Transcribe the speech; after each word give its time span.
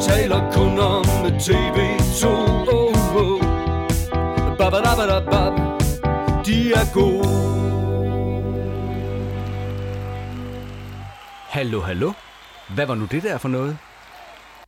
taler 0.00 0.52
kun 0.52 0.78
om 0.78 1.04
TV2 1.26 2.26
oh, 2.26 3.16
oh. 3.16 3.40
Babadabadabab, 4.58 5.52
De 6.46 6.72
er 6.72 6.92
gode 6.94 7.50
Hallo, 11.48 11.80
hallo. 11.80 12.12
Hvad 12.74 12.86
var 12.86 12.94
nu 12.94 13.06
det 13.10 13.22
der 13.22 13.38
for 13.38 13.48
noget? 13.48 13.78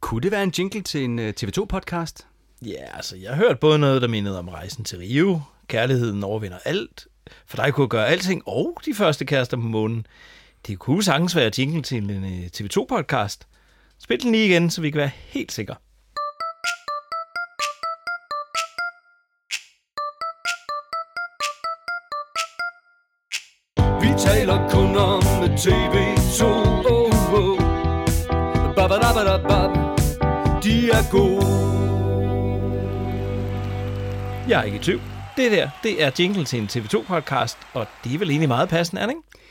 Kunne 0.00 0.20
det 0.20 0.32
være 0.32 0.42
en 0.42 0.52
jingle 0.58 0.82
til 0.82 1.04
en 1.04 1.18
øh, 1.18 1.34
TV2-podcast? 1.40 2.26
Ja, 2.66 2.96
altså, 2.96 3.16
jeg 3.16 3.30
har 3.30 3.36
hørt 3.36 3.58
både 3.58 3.78
noget, 3.78 4.02
der 4.02 4.08
mindede 4.08 4.38
om 4.38 4.48
rejsen 4.48 4.84
til 4.84 4.98
Rio, 4.98 5.40
kærligheden 5.68 6.24
overvinder 6.24 6.58
alt, 6.64 7.06
for 7.46 7.56
dig 7.56 7.74
kunne 7.74 7.88
gøre 7.88 8.06
alting, 8.06 8.42
og 8.46 8.76
de 8.86 8.94
første 8.94 9.24
kærester 9.24 9.56
på 9.56 9.62
månen. 9.62 10.06
Det 10.66 10.78
kunne 10.78 11.02
sagtens 11.02 11.36
være 11.36 11.50
jingle 11.58 11.82
til 11.82 11.98
en 11.98 12.24
øh, 12.24 12.48
TV2-podcast. 12.56 13.46
Spil 14.04 14.22
den 14.22 14.32
lige 14.32 14.46
igen, 14.46 14.70
så 14.70 14.80
vi 14.80 14.90
kan 14.90 14.98
være 14.98 15.10
helt 15.26 15.52
sikre. 15.52 15.74
Vi 24.02 24.08
taler 24.18 24.68
kun 24.70 24.96
om 24.96 25.22
TV2 25.62 26.44
oh, 26.90 27.34
oh. 27.34 27.58
Babadabadabab, 28.76 29.70
De 30.62 30.90
er 30.90 31.10
gode 31.10 31.46
Jeg 34.48 34.60
er 34.60 34.62
ikke 34.62 34.76
i 34.76 34.80
tvivl. 34.80 35.00
Det 35.36 35.52
der, 35.52 35.70
det 35.82 36.02
er 36.02 36.10
jingle 36.18 36.44
til 36.44 36.58
en 36.58 36.68
TV2-podcast, 36.72 37.56
og 37.74 37.86
det 38.04 38.14
er 38.14 38.18
vel 38.18 38.30
egentlig 38.30 38.48
meget 38.48 38.68
passende, 38.68 39.02
er 39.02 39.06
det 39.06 39.12
ikke? 39.12 39.41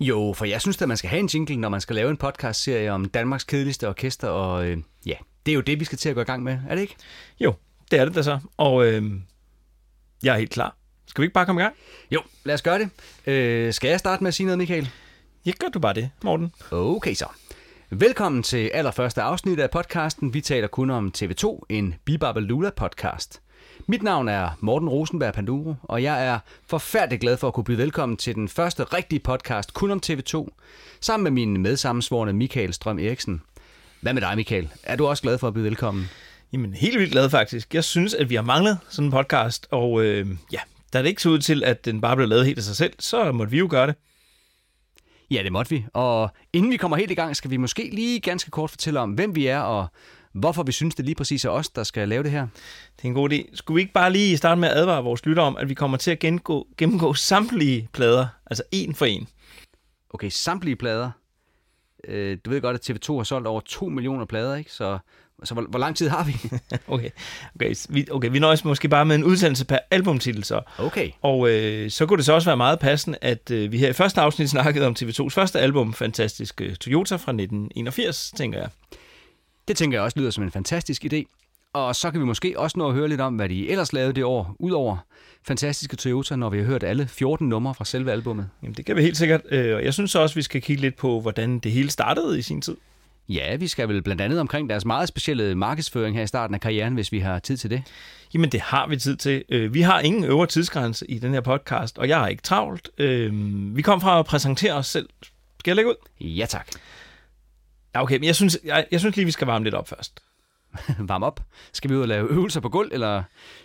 Jo, 0.00 0.32
for 0.36 0.44
jeg 0.44 0.60
synes 0.60 0.82
at 0.82 0.88
man 0.88 0.96
skal 0.96 1.10
have 1.10 1.20
en 1.20 1.26
jingle, 1.26 1.56
når 1.56 1.68
man 1.68 1.80
skal 1.80 1.96
lave 1.96 2.10
en 2.10 2.16
podcast-serie 2.16 2.92
om 2.92 3.04
Danmarks 3.04 3.44
kedeligste 3.44 3.88
orkester, 3.88 4.28
og 4.28 4.66
øh, 4.66 4.78
ja, 5.06 5.14
det 5.46 5.52
er 5.52 5.54
jo 5.54 5.60
det, 5.60 5.80
vi 5.80 5.84
skal 5.84 5.98
til 5.98 6.08
at 6.08 6.14
gå 6.14 6.20
i 6.20 6.24
gang 6.24 6.42
med, 6.42 6.58
er 6.68 6.74
det 6.74 6.82
ikke? 6.82 6.96
Jo, 7.40 7.54
det 7.90 7.98
er 7.98 8.04
det 8.04 8.14
da 8.14 8.22
så, 8.22 8.38
og 8.56 8.86
øh, 8.86 9.12
jeg 10.22 10.34
er 10.34 10.38
helt 10.38 10.50
klar. 10.50 10.76
Skal 11.06 11.22
vi 11.22 11.24
ikke 11.24 11.34
bare 11.34 11.46
komme 11.46 11.60
i 11.60 11.64
gang? 11.64 11.74
Jo, 12.10 12.22
lad 12.44 12.54
os 12.54 12.62
gøre 12.62 12.78
det. 12.78 12.90
Øh, 13.26 13.72
skal 13.72 13.90
jeg 13.90 13.98
starte 13.98 14.22
med 14.22 14.28
at 14.28 14.34
sige 14.34 14.46
noget, 14.46 14.58
Michael? 14.58 14.90
Ja, 15.46 15.52
gør 15.58 15.68
du 15.68 15.78
bare 15.78 15.94
det, 15.94 16.10
Morten. 16.24 16.52
Okay 16.70 17.14
så. 17.14 17.26
Velkommen 17.90 18.42
til 18.42 18.70
allerførste 18.74 19.22
afsnit 19.22 19.60
af 19.60 19.70
podcasten. 19.70 20.34
Vi 20.34 20.40
taler 20.40 20.68
kun 20.68 20.90
om 20.90 21.12
TV2, 21.18 21.60
en 21.68 21.94
Bibabelula 22.04 22.70
podcast. 22.70 23.42
Mit 23.90 24.02
navn 24.02 24.28
er 24.28 24.50
Morten 24.60 24.88
Rosenberg 24.88 25.34
Panduro, 25.34 25.74
og 25.82 26.02
jeg 26.02 26.26
er 26.26 26.38
forfærdelig 26.66 27.20
glad 27.20 27.36
for 27.36 27.48
at 27.48 27.54
kunne 27.54 27.64
byde 27.64 27.78
velkommen 27.78 28.16
til 28.16 28.34
den 28.34 28.48
første 28.48 28.84
rigtige 28.84 29.20
podcast 29.20 29.74
kun 29.74 29.90
om 29.90 30.00
TV2, 30.06 30.48
sammen 31.00 31.24
med 31.24 31.30
min 31.30 31.62
medsammensvorne 31.62 32.32
Michael 32.32 32.72
Strøm 32.72 32.98
Eriksen. 32.98 33.42
Hvad 34.00 34.12
med 34.12 34.22
dig, 34.22 34.36
Michael? 34.36 34.68
Er 34.82 34.96
du 34.96 35.06
også 35.06 35.22
glad 35.22 35.38
for 35.38 35.48
at 35.48 35.54
byde 35.54 35.64
velkommen? 35.64 36.08
Jamen, 36.52 36.74
helt 36.74 36.98
vildt 36.98 37.12
glad 37.12 37.30
faktisk. 37.30 37.74
Jeg 37.74 37.84
synes, 37.84 38.14
at 38.14 38.30
vi 38.30 38.34
har 38.34 38.42
manglet 38.42 38.78
sådan 38.88 39.06
en 39.06 39.12
podcast, 39.12 39.66
og 39.70 40.04
øh, 40.04 40.26
ja, 40.52 40.60
da 40.92 40.98
det 40.98 41.08
ikke 41.08 41.22
så 41.22 41.28
ud 41.28 41.38
til, 41.38 41.64
at 41.64 41.84
den 41.84 42.00
bare 42.00 42.16
blev 42.16 42.28
lavet 42.28 42.46
helt 42.46 42.58
af 42.58 42.64
sig 42.64 42.76
selv, 42.76 42.92
så 42.98 43.32
måtte 43.32 43.50
vi 43.50 43.58
jo 43.58 43.66
gøre 43.70 43.86
det. 43.86 43.94
Ja, 45.30 45.42
det 45.42 45.52
måtte 45.52 45.70
vi. 45.70 45.84
Og 45.92 46.30
inden 46.52 46.72
vi 46.72 46.76
kommer 46.76 46.96
helt 46.96 47.10
i 47.10 47.14
gang, 47.14 47.36
skal 47.36 47.50
vi 47.50 47.56
måske 47.56 47.90
lige 47.92 48.20
ganske 48.20 48.50
kort 48.50 48.70
fortælle 48.70 49.00
om, 49.00 49.10
hvem 49.10 49.34
vi 49.34 49.46
er, 49.46 49.60
og 49.60 49.86
hvorfor 50.38 50.62
vi 50.62 50.72
synes, 50.72 50.94
det 50.94 51.04
lige 51.04 51.14
præcis 51.14 51.44
er 51.44 51.50
os, 51.50 51.68
der 51.68 51.82
skal 51.82 52.08
lave 52.08 52.22
det 52.22 52.30
her. 52.30 52.46
Det 52.96 53.04
er 53.04 53.08
en 53.08 53.14
god 53.14 53.32
idé. 53.32 53.56
Skulle 53.56 53.74
vi 53.74 53.80
ikke 53.80 53.92
bare 53.92 54.12
lige 54.12 54.36
starte 54.36 54.60
med 54.60 54.68
at 54.68 54.76
advare 54.76 55.02
vores 55.02 55.26
lytter 55.26 55.42
om, 55.42 55.56
at 55.56 55.68
vi 55.68 55.74
kommer 55.74 55.96
til 55.96 56.10
at 56.10 56.18
gennemgå, 56.18 56.66
gennemgå 56.76 57.14
samtlige 57.14 57.88
plader, 57.92 58.26
altså 58.46 58.62
en 58.72 58.94
for 58.94 59.04
en. 59.04 59.28
Okay, 60.10 60.28
samtlige 60.28 60.76
plader. 60.76 61.10
Øh, 62.08 62.38
du 62.44 62.50
ved 62.50 62.60
godt, 62.60 62.90
at 62.90 62.90
TV2 62.90 63.16
har 63.16 63.22
solgt 63.22 63.46
over 63.46 63.60
2 63.60 63.88
millioner 63.88 64.24
plader, 64.24 64.56
ikke? 64.56 64.72
Så, 64.72 64.98
så 65.44 65.54
hvor, 65.54 65.62
hvor 65.62 65.78
lang 65.78 65.96
tid 65.96 66.08
har 66.08 66.24
vi? 66.24 66.32
okay, 66.94 67.10
okay, 67.54 67.74
vi, 67.88 68.06
okay, 68.10 68.30
vi 68.30 68.38
nøjes 68.38 68.64
måske 68.64 68.88
bare 68.88 69.06
med 69.06 69.16
en 69.16 69.24
udsendelse 69.24 69.64
per 69.64 69.78
albumtitel 69.90 70.44
så. 70.44 70.60
Okay. 70.78 71.10
Og 71.22 71.50
øh, 71.50 71.90
så 71.90 72.06
kunne 72.06 72.16
det 72.16 72.24
så 72.24 72.32
også 72.32 72.48
være 72.48 72.56
meget 72.56 72.78
passende, 72.78 73.18
at 73.20 73.50
øh, 73.50 73.72
vi 73.72 73.78
her 73.78 73.88
i 73.88 73.92
første 73.92 74.20
afsnit 74.20 74.50
snakkede 74.50 74.86
om 74.86 74.96
TV2's 74.98 75.28
første 75.28 75.60
album, 75.60 75.94
Fantastiske 75.94 76.74
Toyota 76.74 77.14
fra 77.14 77.32
1981, 77.32 78.32
tænker 78.36 78.58
jeg. 78.58 78.68
Det 79.68 79.76
tænker 79.76 79.98
jeg 79.98 80.04
også 80.04 80.18
lyder 80.18 80.30
som 80.30 80.44
en 80.44 80.50
fantastisk 80.50 81.04
idé. 81.04 81.24
Og 81.72 81.96
så 81.96 82.10
kan 82.10 82.20
vi 82.20 82.24
måske 82.24 82.58
også 82.58 82.78
nå 82.78 82.88
at 82.88 82.94
høre 82.94 83.08
lidt 83.08 83.20
om, 83.20 83.36
hvad 83.36 83.48
de 83.48 83.70
ellers 83.70 83.92
lavede 83.92 84.12
det 84.12 84.24
år, 84.24 84.56
udover 84.58 84.96
Fantastiske 85.42 85.96
Toyota, 85.96 86.36
når 86.36 86.50
vi 86.50 86.58
har 86.58 86.64
hørt 86.64 86.82
alle 86.82 87.08
14 87.08 87.48
numre 87.48 87.74
fra 87.74 87.84
selve 87.84 88.12
albummet. 88.12 88.48
Jamen, 88.62 88.74
det 88.74 88.86
kan 88.86 88.96
vi 88.96 89.02
helt 89.02 89.16
sikkert. 89.16 89.40
Øh, 89.50 89.76
og 89.76 89.84
jeg 89.84 89.94
synes 89.94 90.14
også, 90.14 90.34
vi 90.34 90.42
skal 90.42 90.62
kigge 90.62 90.82
lidt 90.82 90.96
på, 90.96 91.20
hvordan 91.20 91.58
det 91.58 91.72
hele 91.72 91.90
startede 91.90 92.38
i 92.38 92.42
sin 92.42 92.62
tid. 92.62 92.76
Ja, 93.28 93.56
vi 93.56 93.68
skal 93.68 93.88
vel 93.88 94.02
blandt 94.02 94.22
andet 94.22 94.40
omkring 94.40 94.70
deres 94.70 94.84
meget 94.84 95.08
specielle 95.08 95.54
markedsføring 95.54 96.16
her 96.16 96.22
i 96.22 96.26
starten 96.26 96.54
af 96.54 96.60
karrieren, 96.60 96.94
hvis 96.94 97.12
vi 97.12 97.18
har 97.18 97.38
tid 97.38 97.56
til 97.56 97.70
det. 97.70 97.82
Jamen, 98.34 98.52
det 98.52 98.60
har 98.60 98.86
vi 98.88 98.96
tid 98.96 99.16
til. 99.16 99.44
Øh, 99.48 99.74
vi 99.74 99.80
har 99.80 100.00
ingen 100.00 100.24
øvre 100.24 100.46
tidsgrænse 100.46 101.10
i 101.10 101.18
den 101.18 101.34
her 101.34 101.40
podcast, 101.40 101.98
og 101.98 102.08
jeg 102.08 102.18
har 102.18 102.28
ikke 102.28 102.42
travlt. 102.42 102.90
Øh, 102.98 103.32
vi 103.76 103.82
kom 103.82 104.00
fra 104.00 104.18
at 104.18 104.26
præsentere 104.26 104.72
os 104.72 104.86
selv. 104.86 105.08
Skal 105.58 105.70
jeg 105.70 105.76
lægge 105.76 105.90
ud? 105.90 106.26
Ja, 106.26 106.46
tak. 106.46 106.68
Okay, 108.02 108.14
men 108.14 108.24
jeg 108.24 108.34
synes, 108.34 108.58
jeg, 108.64 108.86
jeg 108.90 109.00
synes 109.00 109.16
lige, 109.16 109.24
vi 109.26 109.30
skal 109.30 109.46
varme 109.46 109.64
lidt 109.64 109.74
op 109.74 109.88
først. 109.88 110.20
varme 110.98 111.26
op? 111.26 111.40
Skal 111.72 111.90
vi 111.90 111.96
ud 111.96 112.02
og 112.02 112.08
lave 112.08 112.30
øvelser 112.30 112.60
på 112.60 112.68
gulv, 112.68 112.90
eller 112.92 113.22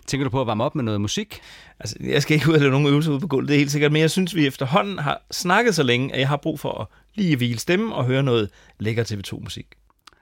tænker 0.07 0.23
du 0.23 0.29
på 0.29 0.41
at 0.41 0.47
varme 0.47 0.63
op 0.63 0.75
med 0.75 0.83
noget 0.83 1.01
musik? 1.01 1.41
Altså, 1.79 1.95
jeg 1.99 2.21
skal 2.21 2.35
ikke 2.35 2.49
ud 2.49 2.53
og 2.53 2.59
lave 2.59 2.72
nogen 2.72 2.88
øvelser 2.88 3.11
ude 3.11 3.19
på 3.19 3.27
gulvet, 3.27 3.47
det 3.47 3.55
er 3.55 3.59
helt 3.59 3.72
sikkert, 3.72 3.91
men 3.91 4.01
jeg 4.01 4.11
synes, 4.11 4.35
vi 4.35 4.47
efterhånden 4.47 4.99
har 4.99 5.22
snakket 5.31 5.75
så 5.75 5.83
længe, 5.83 6.13
at 6.13 6.19
jeg 6.19 6.27
har 6.27 6.38
brug 6.38 6.59
for 6.59 6.81
at 6.81 6.88
lige 7.16 7.35
hvile 7.35 7.59
stemme 7.59 7.95
og 7.95 8.05
høre 8.05 8.23
noget 8.23 8.49
lækker 8.79 9.03
TV2-musik. 9.03 9.66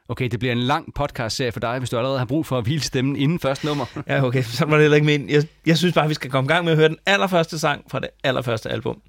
Okay, 0.09 0.27
det 0.29 0.39
bliver 0.39 0.51
en 0.51 0.59
lang 0.59 0.93
podcast-serie 0.93 1.51
for 1.51 1.59
dig, 1.59 1.79
hvis 1.79 1.89
du 1.89 1.97
allerede 1.97 2.19
har 2.19 2.25
brug 2.25 2.45
for 2.45 2.57
at 2.57 2.63
hvile 2.63 2.81
stemmen 2.81 3.15
inden 3.15 3.39
første 3.39 3.65
nummer. 3.65 3.85
ja, 4.07 4.23
okay, 4.23 4.43
så 4.43 4.65
var 4.65 4.71
det 4.71 4.81
heller 4.81 4.95
ikke 4.95 5.05
men. 5.05 5.29
Jeg, 5.29 5.43
jeg 5.65 5.77
synes 5.77 5.93
bare, 5.93 6.07
vi 6.07 6.13
skal 6.13 6.29
komme 6.29 6.47
i 6.47 6.51
gang 6.53 6.65
med 6.65 6.71
at 6.71 6.77
høre 6.77 6.89
den 6.89 6.97
allerførste 7.05 7.59
sang 7.59 7.85
fra 7.91 7.99
det 7.99 8.09
allerførste 8.23 8.69
album. 8.69 9.01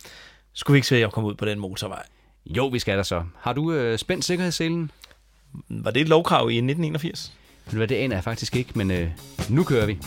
Skulle 0.53 0.75
vi 0.75 0.79
ikke 0.79 0.87
se, 0.87 0.95
at 0.95 1.01
jeg 1.01 1.11
kom 1.11 1.25
ud 1.25 1.35
på 1.35 1.45
den 1.45 1.59
motorvej? 1.59 2.03
Jo, 2.47 2.67
vi 2.67 2.79
skal 2.79 2.97
der 2.97 3.03
så. 3.03 3.23
Har 3.41 3.53
du 3.53 3.73
øh, 3.73 3.99
spændt 3.99 4.25
sikkerhedsselen? 4.25 4.91
Var 5.69 5.91
det 5.91 6.03
et 6.03 6.09
lovkrav 6.09 6.51
i 6.51 6.57
1981? 6.57 7.33
Ved 7.65 7.71
du 7.71 7.77
hvad, 7.77 7.89
det 7.89 7.95
aner 7.95 8.17
jeg 8.17 8.25
faktisk 8.25 8.57
ikke, 8.57 8.71
men 8.75 8.91
øh, 8.91 9.09
nu 9.49 9.65
kører 9.65 9.87
vi. 9.87 9.99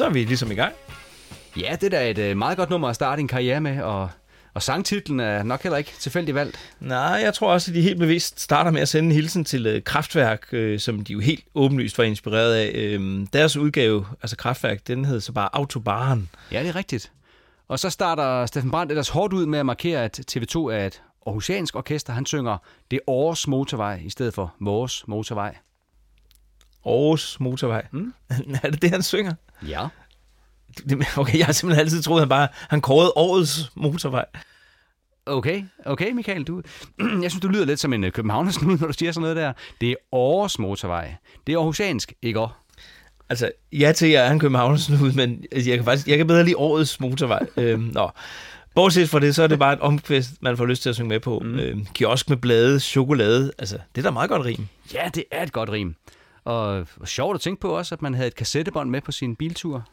Så 0.00 0.06
er 0.06 0.10
vi 0.10 0.24
ligesom 0.24 0.50
i 0.50 0.54
gang. 0.54 0.74
Ja, 1.56 1.76
det 1.80 1.84
er 1.84 1.90
da 1.90 2.10
et 2.10 2.18
øh, 2.18 2.36
meget 2.36 2.56
godt 2.56 2.70
nummer 2.70 2.88
at 2.88 2.94
starte 2.94 3.20
en 3.20 3.28
karriere 3.28 3.60
med, 3.60 3.82
og, 3.82 4.10
og 4.54 4.62
sangtitlen 4.62 5.20
er 5.20 5.42
nok 5.42 5.62
heller 5.62 5.76
ikke 5.76 5.92
tilfældigt 5.98 6.34
valgt. 6.34 6.58
Nej, 6.80 7.20
jeg 7.24 7.34
tror 7.34 7.52
også, 7.52 7.70
at 7.70 7.74
de 7.74 7.82
helt 7.82 7.98
bevidst 7.98 8.40
starter 8.40 8.70
med 8.70 8.80
at 8.80 8.88
sende 8.88 9.06
en 9.06 9.12
hilsen 9.12 9.44
til 9.44 9.66
øh, 9.66 9.82
Kraftværk, 9.82 10.46
øh, 10.52 10.78
som 10.78 11.04
de 11.04 11.12
jo 11.12 11.18
helt 11.18 11.44
åbenlyst 11.54 11.98
var 11.98 12.04
inspireret 12.04 12.54
af. 12.54 12.70
Øh, 12.74 13.26
deres 13.32 13.56
udgave, 13.56 14.06
altså 14.22 14.36
Kraftværk, 14.36 14.86
den 14.86 15.04
hed 15.04 15.20
så 15.20 15.32
bare 15.32 15.48
Autobahn. 15.52 16.28
Ja, 16.52 16.60
det 16.60 16.68
er 16.68 16.76
rigtigt. 16.76 17.12
Og 17.68 17.78
så 17.78 17.90
starter 17.90 18.46
Steffen 18.46 18.70
Brandt 18.70 18.92
ellers 18.92 19.08
hårdt 19.08 19.32
ud 19.32 19.46
med 19.46 19.58
at 19.58 19.66
markere, 19.66 20.04
at 20.04 20.20
TV2 20.30 20.58
er 20.58 20.86
et 20.86 21.02
Aarhusiansk 21.26 21.76
orkester. 21.76 22.12
Han 22.12 22.26
synger 22.26 22.58
Det 22.90 23.00
Års 23.06 23.48
motorvej 23.48 24.00
i 24.04 24.10
stedet 24.10 24.34
for 24.34 24.54
Vores 24.60 25.04
motorvej. 25.08 25.56
Aarhus 26.86 27.40
Motorvej. 27.40 27.86
Mm. 27.92 28.14
er 28.62 28.70
det 28.70 28.82
det, 28.82 28.90
han 28.90 29.02
synger? 29.02 29.32
Ja. 29.68 29.86
Okay, 31.16 31.38
jeg 31.38 31.46
har 31.46 31.52
simpelthen 31.52 31.80
altid 31.80 32.02
troet, 32.02 32.18
at 32.18 32.22
han 32.22 32.28
bare 32.28 32.48
han 32.68 32.80
kårede 32.80 33.12
årets 33.16 33.70
motorvej. 33.74 34.24
Okay, 35.26 35.62
okay 35.86 36.12
Michael, 36.12 36.44
du, 36.44 36.62
jeg 37.22 37.30
synes, 37.30 37.40
du 37.42 37.48
lyder 37.48 37.64
lidt 37.64 37.80
som 37.80 37.92
en 37.92 38.04
øh, 38.04 38.12
københavnersnud, 38.12 38.78
når 38.78 38.86
du 38.86 38.92
siger 38.92 39.12
sådan 39.12 39.22
noget 39.22 39.36
der. 39.36 39.52
Det 39.80 39.90
er 39.90 39.94
Års 40.12 40.58
motorvej. 40.58 41.14
Det 41.46 41.52
er 41.52 41.58
Aarhusiansk, 41.58 42.12
ikke 42.22 42.40
også? 42.40 42.54
Altså, 43.28 43.50
ja 43.72 43.92
til, 43.92 44.08
jeg 44.08 44.26
er 44.26 44.30
en 44.30 44.38
københavnersen 44.38 45.00
ud, 45.02 45.12
men 45.12 45.44
jeg 45.52 45.76
kan 45.76 45.84
faktisk 45.84 46.08
jeg 46.08 46.16
kan 46.16 46.26
bedre 46.26 46.44
lide 46.44 46.56
årets 46.56 47.00
motorvej. 47.00 47.46
øhm, 47.56 47.82
nå. 47.82 48.10
Bortset 48.74 49.10
fra 49.10 49.20
det, 49.20 49.34
så 49.34 49.42
er 49.42 49.46
det 49.46 49.58
bare 49.58 49.72
et 49.72 49.80
omkvæst, 49.80 50.30
man 50.40 50.56
får 50.56 50.66
lyst 50.66 50.82
til 50.82 50.88
at 50.88 50.94
synge 50.94 51.08
med 51.08 51.20
på. 51.20 51.38
Mm. 51.38 51.58
Øhm, 51.58 51.86
kiosk 51.94 52.28
med 52.28 52.36
blade, 52.36 52.80
chokolade, 52.80 53.52
altså, 53.58 53.78
det 53.94 54.00
er 54.00 54.02
da 54.02 54.10
meget 54.10 54.30
godt 54.30 54.44
rim. 54.44 54.66
Ja, 54.94 55.10
det 55.14 55.24
er 55.30 55.42
et 55.42 55.52
godt 55.52 55.70
rim. 55.70 55.94
Og 56.44 56.86
sjovt 57.04 57.34
at 57.34 57.40
tænke 57.40 57.60
på 57.60 57.68
også, 57.68 57.94
at 57.94 58.02
man 58.02 58.14
havde 58.14 58.26
et 58.28 58.34
kassettebånd 58.34 58.90
med 58.90 59.00
på 59.00 59.12
sin 59.12 59.36
biltur. 59.36 59.88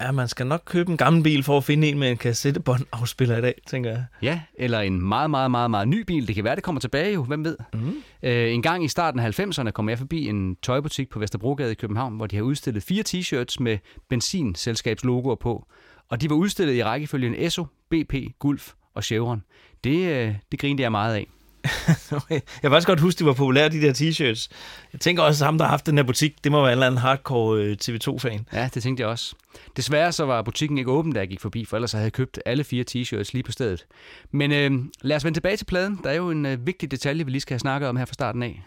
Ja, 0.00 0.12
man 0.12 0.28
skal 0.28 0.46
nok 0.46 0.62
købe 0.64 0.90
en 0.90 0.96
gammel 0.96 1.22
bil 1.22 1.42
for 1.42 1.56
at 1.56 1.64
finde 1.64 1.88
en 1.88 1.98
med 1.98 2.10
en 2.10 2.16
kassettebånd 2.16 2.86
afspiller 2.92 3.38
i 3.38 3.40
dag, 3.40 3.54
tænker 3.66 3.90
jeg. 3.90 4.04
Ja, 4.22 4.40
eller 4.54 4.80
en 4.80 5.02
meget, 5.02 5.30
meget, 5.30 5.50
meget, 5.50 5.70
meget 5.70 5.88
ny 5.88 6.00
bil. 6.00 6.26
Det 6.26 6.34
kan 6.34 6.44
være, 6.44 6.56
det 6.56 6.62
kommer 6.62 6.80
tilbage 6.80 7.14
jo, 7.14 7.22
hvem 7.22 7.44
ved. 7.44 7.56
Mm. 7.74 7.94
Øh, 8.22 8.52
en 8.52 8.62
gang 8.62 8.84
i 8.84 8.88
starten 8.88 9.20
af 9.20 9.40
90'erne 9.40 9.70
kom 9.70 9.88
jeg 9.88 9.98
forbi 9.98 10.28
en 10.28 10.56
tøjbutik 10.62 11.10
på 11.10 11.18
Vesterbrogade 11.18 11.72
i 11.72 11.74
København, 11.74 12.16
hvor 12.16 12.26
de 12.26 12.36
har 12.36 12.42
udstillet 12.42 12.82
fire 12.82 13.04
t-shirts 13.08 13.56
med 13.60 13.78
benzinselskabslogoer 14.08 15.34
på. 15.34 15.66
Og 16.08 16.20
de 16.20 16.30
var 16.30 16.36
udstillet 16.36 16.74
i 16.74 16.84
rækkefølgen 16.84 17.34
Esso, 17.38 17.66
BP, 17.90 18.14
Gulf 18.38 18.72
og 18.94 19.04
Chevron. 19.04 19.42
Det, 19.84 20.08
øh, 20.08 20.34
det 20.52 20.60
grinede 20.60 20.82
jeg 20.82 20.90
meget 20.90 21.14
af. 21.14 21.26
Okay. 22.12 22.34
Jeg 22.34 22.60
kan 22.60 22.70
faktisk 22.70 22.86
godt 22.88 23.00
huske, 23.00 23.18
de 23.18 23.24
var 23.24 23.32
populære, 23.32 23.68
de 23.68 23.80
der 23.80 23.92
t-shirts. 23.92 24.48
Jeg 24.92 25.00
tænker 25.00 25.22
også, 25.22 25.44
at 25.44 25.46
ham, 25.46 25.58
der 25.58 25.64
har 25.64 25.70
haft 25.70 25.86
den 25.86 25.96
her 25.96 26.04
butik, 26.04 26.44
det 26.44 26.52
må 26.52 26.58
være 26.60 26.68
en 26.68 26.72
eller 26.72 26.86
anden 26.86 26.98
hardcore 27.00 27.60
øh, 27.62 27.76
TV2-fan. 27.84 28.46
Ja, 28.52 28.68
det 28.74 28.82
tænkte 28.82 29.00
jeg 29.00 29.08
også. 29.10 29.34
Desværre 29.76 30.12
så 30.12 30.24
var 30.24 30.42
butikken 30.42 30.78
ikke 30.78 30.90
åben, 30.90 31.12
da 31.12 31.20
jeg 31.20 31.28
gik 31.28 31.40
forbi, 31.40 31.64
for 31.64 31.76
ellers 31.76 31.92
havde 31.92 32.04
jeg 32.04 32.12
købt 32.12 32.38
alle 32.46 32.64
fire 32.64 32.84
t-shirts 32.90 33.30
lige 33.32 33.42
på 33.42 33.52
stedet. 33.52 33.86
Men 34.30 34.52
øh, 34.52 34.70
lad 35.02 35.16
os 35.16 35.24
vende 35.24 35.36
tilbage 35.36 35.56
til 35.56 35.64
pladen. 35.64 36.00
Der 36.04 36.10
er 36.10 36.14
jo 36.14 36.30
en 36.30 36.46
øh, 36.46 36.66
vigtig 36.66 36.90
detalje, 36.90 37.24
vi 37.24 37.30
lige 37.30 37.40
skal 37.40 37.54
have 37.54 37.60
snakket 37.60 37.88
om 37.88 37.96
her 37.96 38.04
fra 38.04 38.14
starten 38.14 38.42
af. 38.42 38.62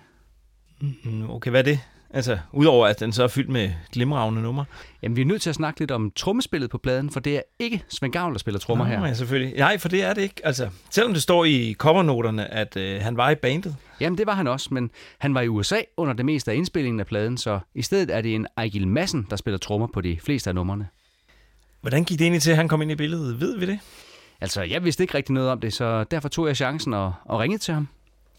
Mm, 0.82 1.30
Okay, 1.30 1.52
hvad 1.52 1.60
er 1.60 1.64
det? 1.64 1.80
Altså, 2.16 2.38
udover 2.52 2.88
at 2.88 3.00
den 3.00 3.14
så 3.14 3.24
er 3.24 3.28
fyldt 3.28 3.50
med 3.50 3.72
glimragende 3.92 4.42
numre. 4.42 4.66
Jamen, 5.02 5.16
vi 5.16 5.22
er 5.22 5.26
nødt 5.26 5.42
til 5.42 5.50
at 5.50 5.56
snakke 5.56 5.80
lidt 5.80 5.92
om 5.92 6.12
trommespillet 6.16 6.70
på 6.70 6.78
pladen, 6.78 7.10
for 7.10 7.20
det 7.20 7.36
er 7.36 7.42
ikke 7.60 7.84
Svend 7.90 8.14
Gavl, 8.14 8.34
der 8.34 8.40
spiller 8.40 8.60
trommer 8.60 8.86
her. 8.86 9.06
Ja, 9.06 9.14
selvfølgelig. 9.14 9.58
Nej, 9.58 9.78
for 9.78 9.90
det 9.90 10.04
er 10.04 10.14
det 10.14 10.22
ikke. 10.22 10.42
Altså, 10.44 10.70
selvom 10.90 11.14
det 11.14 11.22
står 11.22 11.46
i 11.46 11.76
covernoterne, 11.78 12.54
at 12.54 12.78
øh, 12.78 13.02
han 13.02 13.18
var 13.18 13.30
i 13.30 13.36
bandet. 13.36 13.76
Jamen, 14.00 14.18
det 14.18 14.28
var 14.28 14.34
han 14.34 14.48
også, 14.48 14.68
men 14.72 14.92
han 15.18 15.34
var 15.34 15.42
i 15.42 15.48
USA 15.48 15.82
under 15.98 16.14
det 16.14 16.26
meste 16.26 16.52
af 16.52 16.56
indspillingen 16.56 17.00
af 17.00 17.06
pladen, 17.06 17.38
så 17.38 17.60
i 17.76 17.82
stedet 17.82 18.16
er 18.16 18.22
det 18.22 18.36
en 18.36 18.48
Ejgil 18.58 18.88
Madsen, 18.88 19.28
der 19.30 19.36
spiller 19.36 19.58
trommer 19.58 19.88
på 19.94 20.02
de 20.02 20.18
fleste 20.24 20.50
af 20.50 20.56
numrene. 20.56 20.88
Hvordan 21.82 22.04
gik 22.04 22.20
det 22.20 22.26
egentlig 22.26 22.42
til, 22.42 22.52
at 22.52 22.58
han 22.58 22.68
kom 22.68 22.82
ind 22.82 22.92
i 22.92 22.96
billedet? 22.96 23.42
Ved 23.42 23.60
vi 23.60 23.66
det? 23.66 23.80
Altså, 24.42 24.62
jeg 24.62 24.84
vidste 24.84 25.04
ikke 25.04 25.14
rigtig 25.14 25.34
noget 25.34 25.50
om 25.50 25.60
det, 25.60 25.74
så 25.74 26.04
derfor 26.04 26.30
tog 26.30 26.48
jeg 26.48 26.56
chancen 26.56 26.94
og, 26.94 27.14
og 27.26 27.40
ringede 27.40 27.62
til 27.62 27.74
ham. 27.74 27.88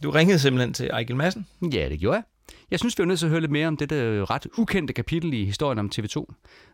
Du 0.02 0.10
ringede 0.10 0.38
simpelthen 0.38 0.74
til 0.74 0.86
Ejgil 0.86 1.16
Madsen. 1.16 1.46
Ja, 1.62 1.88
det 1.88 2.00
gjorde 2.00 2.14
jeg. 2.14 2.22
Jeg 2.70 2.78
synes, 2.78 2.98
vi 2.98 3.02
er 3.02 3.06
nødt 3.06 3.18
til 3.18 3.26
at 3.26 3.30
høre 3.30 3.40
lidt 3.40 3.56
mere 3.58 3.68
om 3.72 3.76
dette 3.76 3.96
ret 4.32 4.46
ukendte 4.58 4.92
kapitel 5.00 5.34
i 5.34 5.44
historien 5.44 5.78
om 5.78 5.90
TV2. 5.94 6.16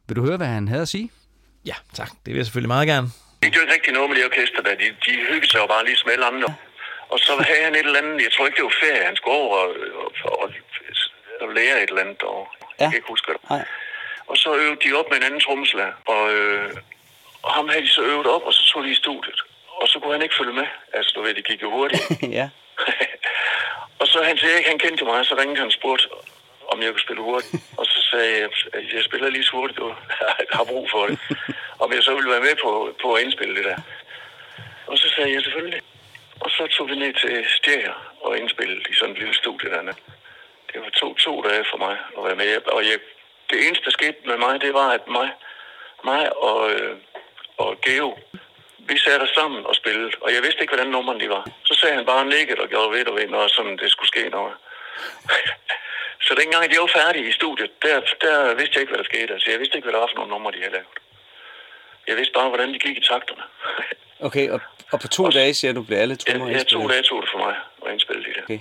Vil 0.08 0.16
du 0.16 0.22
høre, 0.26 0.36
hvad 0.36 0.46
han 0.46 0.68
havde 0.68 0.82
at 0.82 0.88
sige? 0.88 1.10
Ja, 1.70 1.76
tak. 1.94 2.10
Det 2.22 2.28
vil 2.32 2.36
jeg 2.36 2.46
selvfølgelig 2.46 2.74
meget 2.76 2.88
gerne. 2.92 3.06
De 3.42 3.50
gjorde 3.50 3.64
ikke 3.66 3.74
rigtig 3.74 3.92
noget 3.92 4.08
med 4.10 4.16
det 4.18 4.24
orkester 4.30 4.60
der. 4.66 4.74
De, 4.82 4.86
de 5.06 5.12
hyggede 5.30 5.50
sig 5.52 5.60
jo 5.64 5.66
bare 5.74 5.84
lige 5.84 5.96
som 5.96 6.10
alle 6.14 6.26
andre. 6.32 6.48
Og 7.12 7.18
så 7.18 7.32
havde 7.48 7.64
han 7.68 7.74
et 7.74 7.86
eller 7.88 8.00
andet, 8.02 8.22
jeg 8.26 8.32
tror 8.32 8.46
ikke 8.46 8.56
det 8.60 8.64
var 8.70 8.76
ferie, 8.84 9.04
han 9.10 9.16
skulle 9.16 9.36
over 9.44 9.56
og, 9.64 9.68
og, 10.02 10.32
og, 10.42 10.48
og 11.42 11.48
lære 11.58 11.76
et 11.82 11.88
eller 11.90 12.02
andet 12.04 12.16
derovre. 12.20 12.50
Jeg 12.80 12.86
kan 12.90 12.98
ikke 13.00 13.12
huske 13.14 13.26
det. 13.32 13.40
Nej. 13.50 13.64
Og 14.30 14.36
så 14.42 14.48
øvede 14.62 14.80
de 14.84 14.90
op 15.00 15.08
med 15.10 15.16
en 15.20 15.26
anden 15.28 15.40
trommeslager. 15.40 15.96
Og, 16.14 16.22
øh, 16.36 16.70
og 17.44 17.50
ham 17.56 17.68
havde 17.68 17.84
de 17.86 17.92
så 17.98 18.02
øvet 18.12 18.26
op, 18.34 18.42
og 18.48 18.52
så 18.58 18.62
tog 18.70 18.80
de 18.84 18.90
i 18.96 18.98
studiet. 19.04 19.40
Og 19.82 19.86
så 19.90 19.96
kunne 19.98 20.12
han 20.16 20.22
ikke 20.22 20.38
følge 20.40 20.54
med. 20.60 20.66
Altså, 20.96 21.10
du 21.16 21.22
ved, 21.22 21.34
det 21.34 21.44
gik 21.50 21.62
jo 21.62 21.70
hurtigt. 21.70 22.02
ja. 22.40 22.48
og 24.00 24.06
så 24.06 24.22
han 24.22 24.38
sagde 24.38 24.58
ikke, 24.58 24.70
han 24.70 24.78
kendte 24.78 25.04
mig, 25.04 25.26
så 25.26 25.34
ringede 25.34 25.58
han 25.58 25.66
og 25.66 25.72
spurgte, 25.72 26.08
om 26.72 26.82
jeg 26.82 26.90
kunne 26.90 27.06
spille 27.06 27.22
hurtigt. 27.22 27.54
Og 27.78 27.86
så 27.86 27.98
sagde 28.10 28.38
jeg, 28.40 28.50
at 28.72 28.94
jeg 28.94 29.04
spiller 29.04 29.28
lige 29.30 29.44
så 29.44 29.52
hurtigt, 29.52 29.78
du 29.78 29.94
har 30.56 30.64
brug 30.64 30.90
for 30.90 31.06
det. 31.06 31.18
Om 31.78 31.92
jeg 31.92 32.02
så 32.02 32.14
ville 32.14 32.30
være 32.30 32.46
med 32.48 32.56
på, 32.62 32.94
på 33.02 33.12
at 33.14 33.22
indspille 33.22 33.56
det 33.56 33.64
der. 33.64 33.78
Og 34.86 34.98
så 34.98 35.08
sagde 35.08 35.32
jeg 35.32 35.42
selvfølgelig. 35.42 35.82
Og 36.40 36.50
så 36.50 36.66
tog 36.66 36.88
vi 36.88 36.94
ned 36.94 37.12
til 37.14 37.44
Stjæger 37.48 37.96
og 38.20 38.38
indspillede 38.38 38.82
i 38.90 38.94
sådan 38.94 39.14
et 39.14 39.18
lille 39.18 39.34
studie 39.34 39.70
dernede. 39.70 39.96
Det 40.72 40.80
var 40.80 40.88
to, 40.88 41.14
to 41.14 41.42
dage 41.42 41.64
for 41.70 41.78
mig 41.78 41.96
at 42.18 42.24
være 42.24 42.36
med. 42.36 42.56
Og 42.66 42.84
jeg, 42.84 42.98
det 43.50 43.66
eneste, 43.66 43.84
der 43.84 43.90
skete 43.90 44.16
med 44.24 44.36
mig, 44.36 44.60
det 44.60 44.74
var, 44.74 44.88
at 44.90 45.08
mig, 45.08 45.30
mig 46.04 46.36
og, 46.36 46.72
øh, 46.72 46.96
og 47.56 47.80
Geo, 47.80 48.18
vi 48.92 48.98
satte 48.98 49.22
os 49.26 49.34
sammen 49.40 49.60
og 49.70 49.74
spillede, 49.80 50.10
og 50.24 50.28
jeg 50.34 50.40
vidste 50.42 50.60
ikke, 50.60 50.74
hvordan 50.74 50.90
nummerne 50.94 51.20
de 51.20 51.28
var. 51.36 51.44
Så 51.68 51.74
sagde 51.80 51.94
han 51.98 52.06
bare 52.12 52.24
nikket 52.36 52.58
og 52.58 52.68
gjorde 52.72 52.90
ved 52.96 53.06
og 53.10 53.14
ved, 53.18 53.26
når 53.34 53.48
sådan 53.56 53.76
det 53.82 53.90
skulle 53.90 54.12
ske 54.14 54.22
noget. 54.38 54.54
så 56.26 56.32
dengang 56.40 56.62
de 56.70 56.76
var 56.84 56.90
færdige 57.00 57.28
i 57.28 57.32
studiet, 57.40 57.70
der, 57.82 57.96
der 58.24 58.54
vidste 58.58 58.74
jeg 58.74 58.80
ikke, 58.82 58.92
hvad 58.92 59.02
der 59.02 59.10
skete. 59.12 59.30
Altså, 59.34 59.50
jeg 59.50 59.58
vidste 59.60 59.76
ikke, 59.76 59.86
hvad 59.86 59.94
der 59.96 60.02
var 60.04 60.10
for 60.10 60.18
nogle 60.18 60.32
numre, 60.34 60.52
de 60.52 60.60
havde 60.64 60.76
lavet. 60.78 60.92
Jeg 62.08 62.16
vidste 62.16 62.34
bare, 62.38 62.48
hvordan 62.48 62.68
de 62.74 62.78
gik 62.78 62.96
i 62.98 63.04
takterne. 63.12 63.44
Okay, 64.28 64.50
og, 64.50 64.60
og 64.92 65.00
på 65.00 65.08
to 65.08 65.30
dage, 65.30 65.54
siger 65.54 65.72
du, 65.72 65.82
blev 65.82 65.98
alle 65.98 66.16
trommer 66.16 66.48
ja, 66.48 66.56
ja, 66.56 66.62
to 66.62 66.88
dage 66.88 67.02
tog 67.02 67.22
det 67.22 67.30
for 67.32 67.38
mig 67.38 67.54
at 67.86 67.92
indspille 67.92 68.24
de 68.24 68.34
der. 68.34 68.42
Okay. 68.42 68.60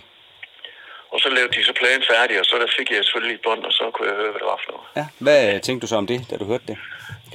Og 1.12 1.20
så 1.20 1.30
lavede 1.30 1.54
de 1.54 1.64
så 1.64 1.74
pladen 1.74 2.04
færdig, 2.14 2.40
og 2.40 2.46
så 2.46 2.56
der 2.58 2.68
fik 2.78 2.92
jeg 2.92 3.06
selvfølgelig 3.06 3.36
et 3.36 3.42
bånd, 3.42 3.64
og 3.64 3.74
så 3.74 3.92
kunne 3.94 4.08
jeg 4.10 4.16
høre, 4.16 4.32
hvad 4.32 4.40
det 4.40 4.50
var 4.54 4.60
for 4.66 4.72
noget. 4.72 4.88
Ja, 5.00 5.06
hvad 5.26 5.60
tænkte 5.60 5.82
du 5.84 5.90
så 5.90 5.96
om 5.96 6.08
det, 6.08 6.20
da 6.30 6.38
du 6.38 6.46
hørte 6.46 6.68
det? 6.68 6.78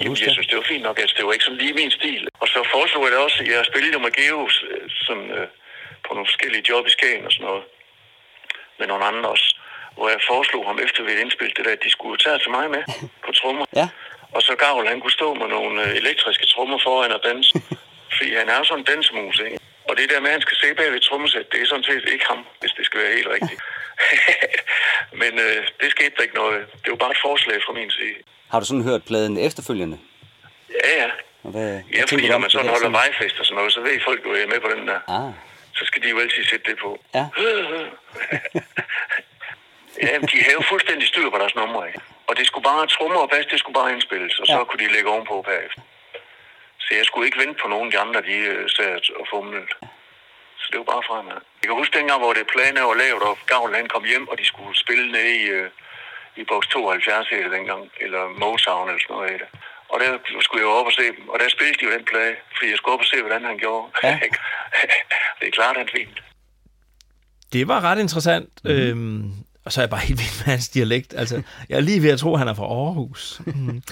Jamen, 0.01 0.17
jeg 0.27 0.33
synes, 0.33 0.47
det 0.51 0.57
var 0.57 0.67
fint 0.73 0.83
nok. 0.83 0.99
Altså, 0.99 1.15
det 1.19 1.27
var 1.27 1.33
ikke 1.33 1.45
sådan 1.45 1.59
lige 1.59 1.75
min 1.81 1.91
stil. 1.91 2.29
Og 2.41 2.49
så 2.49 2.59
foreslog 2.75 3.03
jeg 3.05 3.13
det 3.13 3.21
også. 3.27 3.39
Jeg 3.55 3.65
spillede 3.71 3.93
jo 3.93 3.99
med 3.99 4.13
Geos 4.19 4.65
øh, 4.71 4.91
sådan, 5.07 5.31
øh, 5.31 5.47
på 6.05 6.11
nogle 6.15 6.29
forskellige 6.31 6.65
job 6.71 6.87
i 6.87 6.91
Skagen 6.91 7.27
og 7.27 7.33
sådan 7.33 7.47
noget. 7.47 7.65
Med 8.79 8.87
nogle 8.87 9.05
andre 9.05 9.29
også. 9.35 9.49
Hvor 9.97 10.09
jeg 10.09 10.21
foreslog 10.31 10.67
ham, 10.67 10.79
efter 10.87 11.03
vi 11.03 11.13
indspillet 11.13 11.57
det 11.57 11.65
der, 11.65 11.73
at 11.73 11.85
de 11.85 11.91
skulle 11.91 12.19
tage 12.19 12.39
til 12.39 12.51
mig 12.51 12.71
med 12.71 12.83
på 13.27 13.33
trommer. 13.33 13.67
Ja. 13.81 13.89
Og 14.37 14.43
så 14.43 14.53
Gavl, 14.63 14.89
han 14.89 15.01
kunne 15.01 15.19
stå 15.21 15.35
med 15.35 15.49
nogle 15.49 15.83
øh, 15.85 15.97
elektriske 16.01 16.47
trommer 16.47 16.79
foran 16.87 17.13
og 17.13 17.21
danse. 17.25 17.53
Fordi 18.17 18.35
han 18.41 18.49
er 18.49 18.57
jo 18.59 18.65
sådan 18.65 18.83
en 18.83 18.91
dansemus, 18.93 19.39
ikke? 19.47 19.59
Og 19.89 19.97
det 19.97 20.11
der 20.11 20.21
med, 20.21 20.29
at 20.29 20.33
han 20.33 20.47
skal 20.47 20.57
se 20.57 20.75
bag 20.75 20.93
ved 20.93 21.01
trommesæt, 21.01 21.53
det 21.53 21.63
er 21.63 21.67
sådan 21.67 21.85
set 21.85 22.05
ikke 22.13 22.27
ham, 22.33 22.47
hvis 22.61 22.73
det 22.77 22.87
skal 22.87 23.01
være 23.01 23.17
helt 23.19 23.29
rigtigt. 23.37 23.61
Men 25.23 25.33
øh, 25.45 25.61
det 25.81 25.91
skete 25.91 26.13
der 26.17 26.23
ikke 26.23 26.35
noget. 26.35 26.61
Det 26.83 26.91
var 26.91 26.97
bare 26.97 27.11
et 27.17 27.25
forslag 27.29 27.59
fra 27.67 27.73
min 27.73 27.91
side. 27.91 28.19
Har 28.51 28.61
du 28.61 28.67
sådan 28.67 28.83
hørt 28.83 29.03
pladen 29.05 29.39
efterfølgende? 29.39 29.99
Ja, 30.71 31.03
ja. 31.03 31.11
Og 31.43 31.51
hvad, 31.51 31.63
Ja, 31.75 31.83
hvad 31.99 32.09
fordi 32.09 32.29
når 32.29 32.39
man 32.39 32.51
sådan 32.51 32.67
der 32.67 32.73
holder 32.73 32.89
vejfest 32.91 33.39
og 33.41 33.47
sådan 33.47 33.57
noget, 33.57 33.73
så 33.73 33.81
ved 33.81 34.01
folk 34.05 34.25
jo, 34.25 34.31
at 34.33 34.39
jeg 34.39 34.45
er 34.45 34.49
med 34.55 34.61
på 34.61 34.69
den 34.77 34.89
der. 34.89 34.99
Ah, 35.19 35.33
Så 35.79 35.83
skal 35.87 36.03
de 36.03 36.09
jo 36.09 36.19
altid 36.19 36.45
sætte 36.45 36.71
det 36.71 36.79
på. 36.85 36.91
Ja. 37.15 37.27
ja, 40.07 40.13
de 40.33 40.37
havde 40.45 40.59
jo 40.61 40.65
fuldstændig 40.73 41.09
styr 41.09 41.31
på 41.31 41.39
deres 41.39 41.55
numre, 41.55 41.87
ikke? 41.89 42.01
Og 42.29 42.37
det 42.39 42.47
skulle 42.47 42.65
bare 42.65 42.87
trommer 42.87 43.21
og 43.21 43.31
bas, 43.31 43.47
det 43.47 43.59
skulle 43.61 43.75
bare 43.81 43.93
indspilles, 43.93 44.39
og 44.41 44.47
så 44.47 44.53
Ja. 44.59 44.65
kunne 44.65 44.83
de 44.85 44.93
lægge 44.93 45.11
ovenpå 45.11 45.43
bagefter. 45.43 45.83
Så 46.79 46.89
jeg 46.99 47.05
skulle 47.05 47.27
ikke 47.27 47.39
vente 47.45 47.59
på 47.63 47.69
nogen 47.69 47.87
af 47.87 47.93
de 47.93 47.99
andre, 48.05 48.21
de 48.31 48.37
øh, 48.53 48.71
sad 48.77 49.11
og 49.21 49.27
fumlede. 49.33 49.67
Så 50.61 50.67
det 50.71 50.79
var 50.79 50.89
bare 50.95 51.03
fremad. 51.11 51.39
Jeg 51.61 51.67
kan 51.69 51.77
huske 51.81 51.99
dengang, 51.99 52.21
hvor 52.23 52.33
det 52.33 52.47
planer 52.55 52.83
var 52.91 52.95
lavet, 53.05 53.23
og 53.23 53.39
Gavl 53.47 53.75
han 53.75 53.89
kom 53.95 54.05
hjem, 54.05 54.29
og 54.29 54.39
de 54.39 54.47
skulle 54.47 54.77
spille 54.85 55.07
nede 55.13 55.31
i, 55.43 55.43
øh, 55.57 55.71
i 56.41 56.45
boks 56.51 56.67
72 56.67 57.29
hed 57.31 57.43
det 57.45 57.53
dengang, 57.59 57.83
eller 58.05 58.23
Motown 58.43 58.89
eller 58.89 59.03
sådan 59.03 59.15
noget 59.17 59.31
af 59.33 59.39
det. 59.43 59.49
Og 59.93 59.97
der 60.03 60.11
skulle 60.45 60.61
jeg 60.63 60.69
jo 60.71 60.75
op 60.79 60.87
og 60.91 60.95
se 61.01 61.07
dem, 61.17 61.25
og 61.33 61.37
der 61.41 61.49
spillede 61.49 61.77
de 61.79 61.85
jo 61.89 61.93
den 61.97 62.05
plade, 62.11 62.35
fordi 62.57 62.67
jeg 62.71 62.79
skulle 62.79 62.95
op 62.95 63.05
og 63.05 63.09
se, 63.13 63.17
hvordan 63.25 63.45
han 63.51 63.59
gjorde. 63.65 63.85
Ja. 64.05 64.15
det 65.39 65.47
er 65.49 65.55
klart, 65.59 65.77
han 65.81 65.89
fint. 65.97 66.17
Det 67.53 67.69
var 67.69 67.81
ret 67.89 67.99
interessant. 68.07 68.51
Mm-hmm. 68.65 68.81
Øhm, 68.81 69.33
og 69.65 69.73
så 69.73 69.81
er 69.81 69.83
jeg 69.83 69.91
bare 69.91 70.07
helt 70.09 70.21
vild 70.21 70.37
med 70.41 70.53
hans 70.55 70.69
dialekt. 70.69 71.15
Altså, 71.17 71.43
jeg 71.69 71.77
er 71.77 71.81
lige 71.81 72.03
ved 72.03 72.11
at 72.11 72.19
tro, 72.19 72.33
at 72.33 72.39
han 72.39 72.49
er 72.49 72.55
fra 72.55 72.65
Aarhus. 72.65 73.41
Mm. 73.47 73.83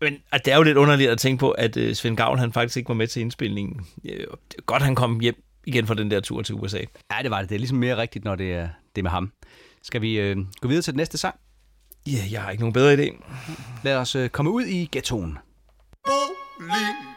Men 0.00 0.22
at 0.32 0.44
det 0.44 0.52
er 0.52 0.56
jo 0.56 0.62
lidt 0.62 0.76
underligt 0.76 1.10
at 1.10 1.18
tænke 1.18 1.40
på, 1.40 1.50
at 1.50 1.76
øh, 1.76 1.94
Svend 1.94 2.16
Gavl 2.16 2.38
han 2.38 2.52
faktisk 2.52 2.76
ikke 2.76 2.88
var 2.88 2.94
med 2.94 3.06
til 3.06 3.20
indspilningen. 3.22 3.86
Er 4.08 4.24
godt, 4.66 4.82
han 4.82 4.94
kom 4.94 5.20
hjem 5.20 5.42
igen 5.66 5.86
fra 5.86 5.94
den 5.94 6.10
der 6.10 6.20
tur 6.20 6.42
til 6.42 6.54
USA. 6.54 6.80
Ja, 7.12 7.22
det 7.22 7.30
var 7.30 7.40
det. 7.40 7.48
Det 7.48 7.54
er 7.54 7.58
ligesom 7.58 7.78
mere 7.78 7.96
rigtigt, 7.96 8.24
når 8.24 8.34
det 8.34 8.52
er, 8.52 8.68
det 8.96 9.00
er 9.00 9.02
med 9.02 9.10
ham. 9.10 9.32
Skal 9.82 10.02
vi 10.02 10.20
øh, 10.20 10.36
gå 10.60 10.68
videre 10.68 10.82
til 10.82 10.92
den 10.92 10.98
næste 10.98 11.18
sang? 11.18 11.34
Ja, 12.06 12.24
jeg 12.30 12.42
har 12.42 12.50
ikke 12.50 12.62
nogen 12.62 12.72
bedre 12.72 12.94
idé. 12.94 13.22
Lad 13.82 13.96
os 13.96 14.16
øh, 14.16 14.28
komme 14.28 14.50
ud 14.50 14.64
i 14.64 14.88
ghettoen. 14.92 15.38
Boligblok 16.04 17.07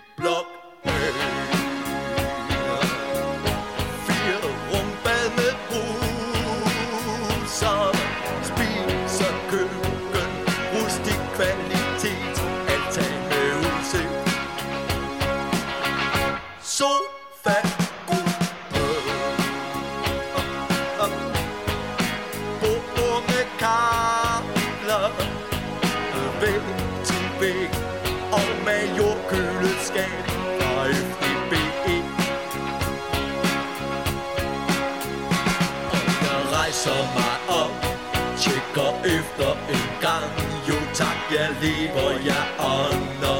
lever, 41.61 42.11
jeg 42.31 42.45
ånder 42.77 43.39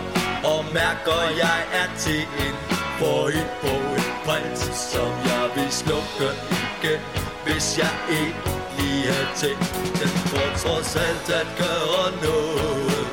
Og 0.52 0.66
mærker, 0.74 1.22
jeg 1.44 1.60
er 1.82 1.88
til 1.98 2.22
en 2.46 2.56
Føj 3.00 3.34
på 3.62 3.74
et 3.98 4.12
prins 4.26 4.60
Som 4.92 5.12
jeg 5.32 5.46
vil 5.56 5.72
slukke 5.72 6.30
igen 6.76 7.02
Hvis 7.46 7.78
jeg 7.78 7.94
ikke 8.10 8.42
lige 8.78 9.08
har 9.14 9.36
tænkt 9.36 9.74
Den 10.00 10.14
for 10.32 10.48
trods 10.64 10.96
alt 10.96 11.28
at 11.42 11.48
gøre 11.62 12.08
noget 12.26 13.08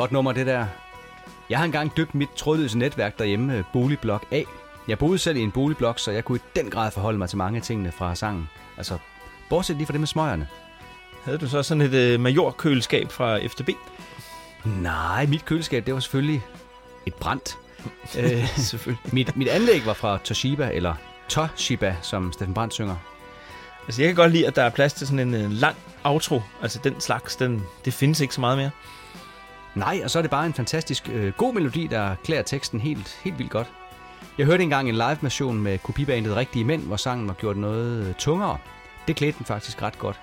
godt 0.00 0.12
nummer, 0.12 0.32
det 0.32 0.46
der. 0.46 0.66
Jeg 1.50 1.58
har 1.58 1.64
engang 1.64 1.96
døbt 1.96 2.14
mit 2.14 2.28
trådløse 2.36 2.78
netværk 2.78 3.18
derhjemme, 3.18 3.56
øh, 3.56 3.64
Boligblok 3.72 4.26
A. 4.30 4.42
Jeg 4.88 4.98
boede 4.98 5.18
selv 5.18 5.36
i 5.36 5.40
en 5.40 5.50
boligblok, 5.50 5.98
så 5.98 6.10
jeg 6.10 6.24
kunne 6.24 6.38
i 6.38 6.58
den 6.60 6.70
grad 6.70 6.90
forholde 6.90 7.18
mig 7.18 7.28
til 7.28 7.38
mange 7.38 7.56
af 7.56 7.62
tingene 7.62 7.92
fra 7.92 8.14
sangen. 8.14 8.48
Altså, 8.76 8.98
bortset 9.50 9.76
lige 9.76 9.86
fra 9.86 9.92
det 9.92 10.00
med 10.00 10.06
smøgerne. 10.06 10.48
Havde 11.24 11.38
du 11.38 11.48
så 11.48 11.62
sådan 11.62 11.80
et 11.80 11.94
øh, 11.94 12.20
majorkøleskab 12.20 13.12
fra 13.12 13.46
FDB? 13.46 13.70
Nej, 14.64 15.26
mit 15.26 15.44
køleskab, 15.44 15.86
det 15.86 15.94
var 15.94 16.00
selvfølgelig 16.00 16.42
et 17.06 17.14
brændt. 17.14 17.58
øh, 18.18 18.48
Selvfølgelig. 18.56 19.02
mit, 19.12 19.36
mit 19.36 19.48
anlæg 19.48 19.86
var 19.86 19.94
fra 19.94 20.18
Toshiba, 20.24 20.70
eller 20.72 20.94
Toshiba, 21.28 21.96
som 22.02 22.32
Steffen 22.32 22.54
Brandt 22.54 22.74
synger. 22.74 22.96
Altså, 23.86 24.02
jeg 24.02 24.08
kan 24.08 24.16
godt 24.16 24.32
lide, 24.32 24.46
at 24.46 24.56
der 24.56 24.62
er 24.62 24.70
plads 24.70 24.92
til 24.92 25.06
sådan 25.06 25.34
en 25.34 25.34
øh, 25.34 25.50
lang 25.50 25.76
outro. 26.04 26.42
Altså, 26.62 26.80
den 26.84 27.00
slags, 27.00 27.36
den, 27.36 27.62
det 27.84 27.94
findes 27.94 28.20
ikke 28.20 28.34
så 28.34 28.40
meget 28.40 28.58
mere. 28.58 28.70
Nej, 29.74 30.00
og 30.04 30.10
så 30.10 30.18
er 30.18 30.22
det 30.22 30.30
bare 30.30 30.46
en 30.46 30.54
fantastisk 30.54 31.08
øh, 31.12 31.32
god 31.32 31.54
melodi, 31.54 31.86
der 31.86 32.14
klæder 32.24 32.42
teksten 32.42 32.80
helt, 32.80 33.18
helt 33.24 33.38
vildt 33.38 33.50
godt. 33.50 33.66
Jeg 34.38 34.46
hørte 34.46 34.62
engang 34.62 34.88
en 34.88 34.94
live-version 34.94 35.58
med 35.62 35.78
kopibandet 35.78 36.36
Rigtige 36.36 36.64
Mænd, 36.64 36.82
hvor 36.82 36.96
sangen 36.96 37.28
var 37.28 37.34
gjort 37.34 37.56
noget 37.56 38.06
øh, 38.06 38.14
tungere. 38.14 38.58
Det 39.08 39.16
klædte 39.16 39.38
den 39.38 39.46
faktisk 39.46 39.82
ret 39.82 39.98
godt. 39.98 40.20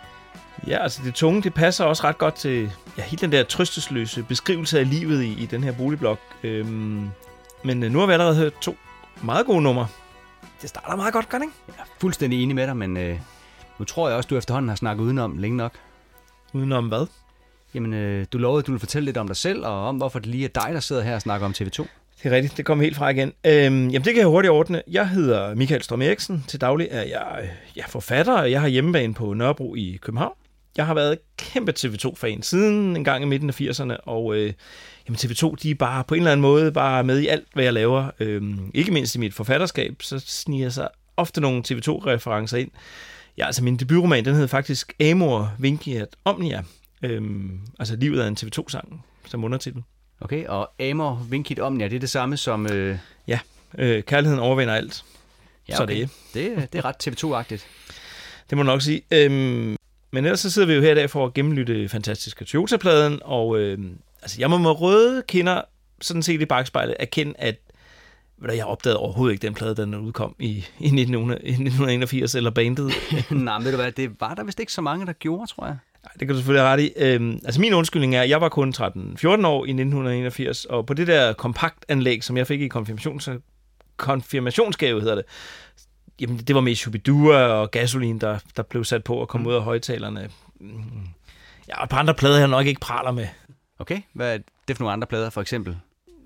Ja, 0.67 0.77
altså 0.77 1.01
det 1.03 1.13
tunge, 1.15 1.41
det 1.41 1.53
passer 1.53 1.85
også 1.85 2.03
ret 2.03 2.17
godt 2.17 2.35
til 2.35 2.71
ja, 2.97 3.03
hele 3.03 3.21
den 3.21 3.31
der 3.31 3.43
trøstesløse 3.43 4.23
beskrivelse 4.23 4.79
af 4.79 4.89
livet 4.89 5.23
i, 5.23 5.43
i 5.43 5.45
den 5.45 5.63
her 5.63 5.71
boligblok. 5.71 6.19
Øhm, 6.43 7.09
men 7.63 7.83
øh, 7.83 7.91
nu 7.91 7.99
har 7.99 8.05
vi 8.05 8.13
allerede 8.13 8.35
hørt 8.35 8.53
to 8.61 8.77
meget 9.21 9.45
gode 9.45 9.61
numre. 9.61 9.87
Det 10.61 10.69
starter 10.69 10.95
meget 10.95 11.13
godt, 11.13 11.29
gør 11.29 11.37
ikke? 11.37 11.53
Jeg 11.67 11.73
er 11.79 11.87
fuldstændig 12.01 12.43
enig 12.43 12.55
med 12.55 12.67
dig, 12.67 12.77
men 12.77 12.97
øh, 12.97 13.19
nu 13.79 13.85
tror 13.85 14.07
jeg 14.07 14.17
også, 14.17 14.27
du 14.27 14.37
efterhånden 14.37 14.69
har 14.69 14.75
snakket 14.75 15.03
udenom 15.03 15.37
længe 15.37 15.57
nok. 15.57 15.71
Udenom 16.53 16.87
hvad? 16.87 17.07
Jamen, 17.77 17.93
øh, 17.93 18.25
du 18.33 18.37
lovede, 18.37 18.59
at 18.59 18.67
du 18.67 18.71
ville 18.71 18.79
fortælle 18.79 19.05
lidt 19.05 19.17
om 19.17 19.27
dig 19.27 19.35
selv, 19.35 19.65
og 19.65 19.87
om 19.87 19.97
hvorfor 19.97 20.19
det 20.19 20.27
lige 20.27 20.43
er 20.43 20.61
dig, 20.61 20.73
der 20.73 20.79
sidder 20.79 21.01
her 21.01 21.15
og 21.15 21.21
snakker 21.21 21.45
om 21.45 21.53
TV2. 21.57 21.85
Det 22.23 22.31
er 22.31 22.31
rigtigt, 22.31 22.57
det 22.57 22.65
kommer 22.65 22.83
helt 22.83 22.97
fra 22.97 23.09
igen. 23.09 23.33
Øhm, 23.45 23.87
jamen, 23.89 23.93
det 23.93 24.03
kan 24.03 24.17
jeg 24.17 24.27
hurtigt 24.27 24.51
ordne. 24.51 24.81
Jeg 24.87 25.09
hedder 25.09 25.55
Michael 25.55 25.83
Strøm 25.83 26.01
Eriksen. 26.01 26.45
Til 26.47 26.61
daglig 26.61 26.87
er 26.91 27.01
jeg 27.01 27.09
jeg 27.11 27.49
ja, 27.75 27.85
forfatter, 27.87 28.33
og 28.33 28.51
jeg 28.51 28.61
har 28.61 28.67
hjemmebane 28.67 29.13
på 29.13 29.33
Nørrebro 29.33 29.75
i 29.75 29.99
København. 30.01 30.33
Jeg 30.77 30.85
har 30.85 30.93
været 30.93 31.17
kæmpe 31.37 31.73
TV2-fan 31.79 32.41
siden 32.41 32.95
en 32.95 33.03
gang 33.03 33.23
i 33.23 33.27
midten 33.27 33.49
af 33.49 33.61
80'erne, 33.61 33.95
og 34.05 34.35
øh, 34.35 34.53
jamen, 35.07 35.17
TV2 35.17 35.55
de 35.63 35.71
er 35.71 35.75
bare 35.75 36.03
på 36.03 36.15
en 36.15 36.21
eller 36.21 36.31
anden 36.31 36.41
måde 36.41 36.71
bare 36.71 37.03
med 37.03 37.19
i 37.19 37.27
alt, 37.27 37.47
hvad 37.53 37.63
jeg 37.63 37.73
laver. 37.73 38.11
Øhm, 38.19 38.71
ikke 38.73 38.91
mindst 38.91 39.15
i 39.15 39.19
mit 39.19 39.33
forfatterskab, 39.33 39.95
så 40.01 40.19
sniger 40.19 40.69
sig 40.69 40.87
ofte 41.17 41.41
nogle 41.41 41.63
TV2-referencer 41.67 42.57
ind. 42.57 42.71
Ja, 43.37 43.45
altså 43.45 43.63
min 43.63 43.77
debutroman, 43.77 44.25
den 44.25 44.35
hed 44.35 44.47
faktisk 44.47 44.93
Amor 45.01 45.53
Vinkiat 45.59 46.09
Omnia. 46.25 46.63
Øhm, 47.03 47.59
altså 47.79 47.95
livet 47.95 48.21
af 48.21 48.27
en 48.27 48.37
TV2-sang 48.39 49.05
som 49.25 49.43
undertitel. 49.43 49.83
Okay, 50.21 50.45
og 50.45 50.71
Amor 50.81 51.25
Vinkit 51.29 51.59
Omnia, 51.59 51.87
det 51.87 51.95
er 51.95 51.99
det 51.99 52.09
samme 52.09 52.37
som... 52.37 52.67
Øh, 52.71 52.97
Ja, 53.27 53.39
øh, 53.77 54.03
kærligheden 54.03 54.39
overvinder 54.43 54.73
alt. 54.73 55.03
ja, 55.69 55.75
Så 55.75 55.85
det 55.85 56.01
er. 56.01 56.07
det, 56.33 56.73
det 56.73 56.79
er 56.79 56.85
ret 56.85 57.07
TV2-agtigt. 57.07 57.65
Det 58.49 58.57
må 58.57 58.63
man 58.63 58.65
nok 58.65 58.81
sige. 58.81 59.01
Øhm, 59.11 59.75
men 60.11 60.25
ellers 60.25 60.39
så 60.39 60.49
sidder 60.51 60.67
vi 60.67 60.73
jo 60.73 60.81
her 60.81 60.91
i 60.91 60.95
dag 60.95 61.09
for 61.09 61.25
at 61.25 61.33
gennemlytte 61.33 61.89
fantastiske 61.89 62.45
Toyota-pladen, 62.45 63.19
og 63.23 63.57
øhm, 63.59 63.97
altså, 64.21 64.35
jeg 64.39 64.49
må 64.49 64.57
med 64.57 64.81
røde 64.81 65.23
kinder 65.27 65.61
sådan 66.01 66.23
set 66.23 66.41
i 66.41 66.45
bagspejlet 66.45 66.95
erkende, 66.99 67.33
at 67.37 67.55
ved 68.37 68.49
du, 68.49 68.55
jeg 68.55 68.65
opdagede 68.65 68.97
overhovedet 68.99 69.33
ikke 69.33 69.47
den 69.47 69.53
plade, 69.53 69.75
den 69.75 69.95
udkom 69.95 70.35
i, 70.39 70.49
i 70.79 70.85
1900 70.85 71.41
i 71.43 71.49
1981, 71.49 72.35
eller 72.35 72.49
bandet. 72.51 72.91
Nej, 73.31 73.57
men 73.57 73.65
ved 73.65 73.71
du 73.71 73.77
hvad, 73.77 73.91
det 73.91 74.11
var 74.21 74.33
der 74.33 74.43
vist 74.43 74.59
ikke 74.59 74.73
så 74.73 74.81
mange, 74.81 75.05
der 75.05 75.13
gjorde, 75.13 75.51
tror 75.51 75.65
jeg. 75.65 75.77
Nej, 76.07 76.13
det 76.19 76.27
kan 76.27 76.27
du 76.27 76.35
selvfølgelig 76.35 76.61
have 76.61 76.73
ret 76.73 76.79
i. 76.79 76.93
Øhm, 76.97 77.39
altså 77.45 77.61
min 77.61 77.73
undskyldning 77.73 78.15
er, 78.15 78.21
at 78.21 78.29
jeg 78.29 78.41
var 78.41 78.49
kun 78.49 78.73
13-14 78.77 78.81
år 79.47 79.65
i 79.65 79.69
1981, 79.69 80.65
og 80.65 80.85
på 80.85 80.93
det 80.93 81.07
der 81.07 81.33
kompaktanlæg, 81.33 82.23
som 82.23 82.37
jeg 82.37 82.47
fik 82.47 82.61
i 82.61 82.67
konfirmations 82.67 83.29
konfirmationsgave, 83.97 84.99
hedder 84.99 85.15
det, 85.15 85.25
jamen 86.21 86.37
det 86.37 86.55
var 86.55 86.61
med 86.61 86.75
Shubidua 86.75 87.37
og 87.37 87.71
Gasolin, 87.71 88.19
der, 88.19 88.39
der 88.57 88.63
blev 88.63 88.83
sat 88.83 89.03
på 89.03 89.15
og 89.15 89.27
kom 89.27 89.41
mm. 89.41 89.47
ud 89.47 89.53
af 89.53 89.61
højtalerne. 89.61 90.29
Mm. 90.59 90.81
Ja, 91.67 91.77
og 91.77 91.83
et 91.83 91.89
par 91.89 91.99
andre 91.99 92.13
plader, 92.13 92.37
jeg 92.37 92.47
nok 92.47 92.65
ikke 92.65 92.79
praler 92.79 93.11
med. 93.11 93.27
Okay, 93.79 94.01
hvad 94.13 94.33
er 94.33 94.37
det 94.67 94.77
for 94.77 94.83
nogle 94.83 94.93
andre 94.93 95.07
plader, 95.07 95.29
for 95.29 95.41
eksempel? 95.41 95.77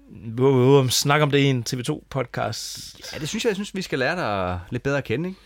Hvor 0.09 0.51
vi 0.51 0.79
om 0.79 0.89
snak 0.89 1.21
om 1.21 1.31
det 1.31 1.37
i 1.37 1.45
en 1.45 1.65
TV2-podcast. 1.69 2.99
Ja, 3.13 3.19
det 3.19 3.29
synes 3.29 3.43
jeg, 3.43 3.49
jeg 3.49 3.55
synes, 3.55 3.75
vi 3.75 3.81
skal 3.81 3.99
lære 3.99 4.15
dig 4.15 4.59
lidt 4.69 4.83
bedre 4.83 4.97
at 4.97 5.03
kende, 5.03 5.29
ikke? 5.29 5.39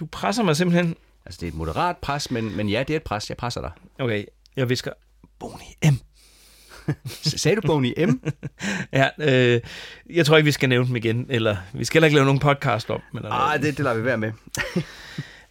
Du 0.00 0.06
presser 0.06 0.42
mig 0.42 0.56
simpelthen 0.56 0.96
Altså, 1.26 1.38
det 1.40 1.46
er 1.46 1.50
et 1.50 1.56
moderat 1.56 1.96
pres, 1.96 2.30
men, 2.30 2.56
men 2.56 2.68
ja, 2.68 2.82
det 2.88 2.94
er 2.94 2.96
et 2.96 3.02
pres. 3.02 3.28
Jeg 3.28 3.36
presser 3.36 3.60
dig. 3.60 3.70
Okay, 3.98 4.24
jeg 4.56 4.68
visker 4.68 4.90
Boni 5.38 5.90
M. 5.92 5.94
Sagde 7.06 7.56
du 7.56 7.60
Boney 7.66 8.04
M? 8.06 8.20
Ja, 8.92 9.08
øh, 9.18 9.60
jeg 10.10 10.26
tror 10.26 10.36
ikke, 10.36 10.44
vi 10.44 10.52
skal 10.52 10.68
nævne 10.68 10.86
dem 10.88 10.96
igen, 10.96 11.26
eller 11.28 11.56
vi 11.72 11.84
skal 11.84 11.98
heller 11.98 12.06
ikke 12.06 12.14
lave 12.14 12.24
nogen 12.24 12.40
podcast 12.40 12.90
om. 12.90 13.00
Men, 13.12 13.22
Nej, 13.22 13.56
det, 13.56 13.76
det 13.76 13.84
lader 13.84 13.96
vi 13.96 14.04
være 14.04 14.18
med. 14.18 14.32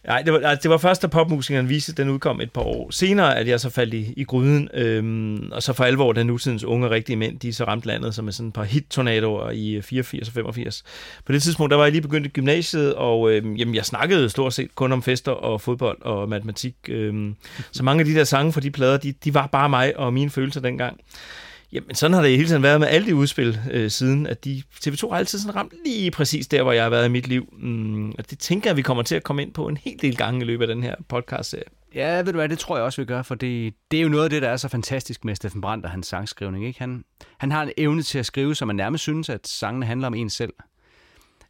Nej, 0.06 0.22
det 0.22 0.32
var, 0.32 0.38
altså, 0.38 0.62
det 0.62 0.70
var 0.70 0.76
først, 0.76 1.02
da 1.02 1.06
popmusikeren 1.06 1.68
viste, 1.68 1.90
at 1.90 1.96
den 1.96 2.10
udkom 2.10 2.40
et 2.40 2.52
par 2.52 2.60
år 2.60 2.90
senere, 2.90 3.38
at 3.38 3.48
jeg 3.48 3.60
så 3.60 3.70
faldt 3.70 3.94
i, 3.94 4.14
i 4.16 4.24
gryden. 4.24 4.68
Øhm, 4.74 5.50
og 5.52 5.62
så 5.62 5.72
for 5.72 5.84
alvor, 5.84 6.12
da 6.12 6.22
nutidens 6.22 6.64
unge 6.64 6.90
rigtige 6.90 7.16
mænd, 7.16 7.38
de 7.38 7.52
så 7.52 7.64
ramte 7.64 7.86
landet 7.86 8.14
som 8.14 8.24
med 8.24 8.32
sådan 8.32 8.48
et 8.48 8.54
par 8.54 8.64
hit-tornadoer 8.64 9.50
i 9.50 9.74
øh, 9.74 9.82
84 9.82 10.28
og 10.28 10.34
85. 10.34 10.84
På 11.24 11.32
det 11.32 11.42
tidspunkt, 11.42 11.70
der 11.70 11.76
var 11.76 11.84
jeg 11.84 11.92
lige 11.92 12.02
begyndt 12.02 12.26
i 12.26 12.30
gymnasiet, 12.30 12.94
og 12.94 13.30
øhm, 13.32 13.54
jamen, 13.54 13.74
jeg 13.74 13.84
snakkede 13.84 14.30
stort 14.30 14.54
set 14.54 14.74
kun 14.74 14.92
om 14.92 15.02
fester 15.02 15.32
og 15.32 15.60
fodbold 15.60 16.02
og 16.02 16.28
matematik. 16.28 16.74
Øhm, 16.88 17.36
så 17.72 17.82
mange 17.82 18.00
af 18.00 18.06
de 18.06 18.14
der 18.14 18.24
sange 18.24 18.52
fra 18.52 18.60
de 18.60 18.70
plader, 18.70 18.96
de, 18.96 19.12
de 19.24 19.34
var 19.34 19.46
bare 19.46 19.68
mig 19.68 19.96
og 19.96 20.12
mine 20.12 20.30
følelser 20.30 20.60
dengang. 20.60 21.00
Jamen, 21.74 21.94
sådan 21.94 22.14
har 22.14 22.22
det 22.22 22.30
hele 22.30 22.48
tiden 22.48 22.62
været 22.62 22.80
med 22.80 22.88
alle 22.88 23.06
de 23.06 23.14
udspil 23.14 23.58
øh, 23.70 23.90
siden, 23.90 24.26
at 24.26 24.44
de, 24.44 24.62
TV2 24.86 25.08
har 25.10 25.16
altid 25.16 25.38
sådan 25.38 25.56
ramt 25.56 25.72
lige 25.84 26.10
præcis 26.10 26.46
der, 26.46 26.62
hvor 26.62 26.72
jeg 26.72 26.82
har 26.82 26.90
været 26.90 27.06
i 27.06 27.08
mit 27.08 27.28
liv. 27.28 27.54
Mm, 27.58 28.10
og 28.10 28.30
det 28.30 28.38
tænker 28.38 28.70
jeg, 28.70 28.76
vi 28.76 28.82
kommer 28.82 29.02
til 29.02 29.14
at 29.14 29.22
komme 29.22 29.42
ind 29.42 29.52
på 29.52 29.68
en 29.68 29.76
hel 29.76 29.98
del 30.02 30.16
gange 30.16 30.40
i 30.40 30.44
løbet 30.44 30.68
af 30.68 30.74
den 30.74 30.82
her 30.82 30.94
podcast-serie. 31.08 31.64
Ja, 31.94 32.16
ved 32.16 32.32
du 32.32 32.32
hvad, 32.32 32.48
det 32.48 32.58
tror 32.58 32.76
jeg 32.76 32.84
også, 32.84 33.00
vi 33.00 33.06
gør, 33.06 33.22
for 33.22 33.34
det, 33.34 33.74
det 33.90 33.98
er 33.98 34.02
jo 34.02 34.08
noget 34.08 34.24
af 34.24 34.30
det, 34.30 34.42
der 34.42 34.48
er 34.48 34.56
så 34.56 34.68
fantastisk 34.68 35.24
med 35.24 35.34
Steffen 35.34 35.60
Brandt 35.60 35.84
og 35.84 35.90
hans 35.90 36.06
sangskrivning. 36.06 36.66
Ikke? 36.66 36.78
Han, 36.78 37.04
han 37.38 37.52
har 37.52 37.62
en 37.62 37.72
evne 37.76 38.02
til 38.02 38.18
at 38.18 38.26
skrive, 38.26 38.54
så 38.54 38.64
man 38.64 38.76
nærmest 38.76 39.02
synes, 39.02 39.28
at 39.28 39.48
sangene 39.48 39.86
handler 39.86 40.06
om 40.06 40.14
en 40.14 40.30
selv. 40.30 40.52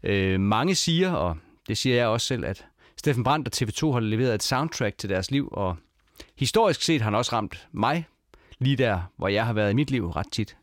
Øh, 0.03 0.41
mange 0.41 0.75
siger, 0.75 1.13
og 1.13 1.37
det 1.69 1.79
siger 1.79 1.97
jeg 1.97 2.07
også 2.07 2.27
selv, 2.27 2.45
at 2.45 2.65
Steffen 2.97 3.25
Brandt 3.25 3.49
og 3.49 3.53
TV2 3.57 3.93
har 3.93 4.01
leveret 4.01 4.35
et 4.35 4.43
soundtrack 4.43 4.99
til 4.99 5.09
deres 5.09 5.31
liv, 5.31 5.49
og 5.53 5.77
historisk 6.39 6.83
set 6.83 7.01
har 7.01 7.05
han 7.11 7.15
også 7.15 7.33
ramt 7.33 7.69
mig 7.73 8.07
lige 8.59 8.77
der, 8.77 9.01
hvor 9.17 9.29
jeg 9.29 9.47
har 9.47 9.53
været 9.53 9.71
i 9.71 9.75
mit 9.75 9.91
liv 9.91 10.11
ret 10.11 10.27
tit. 10.33 10.57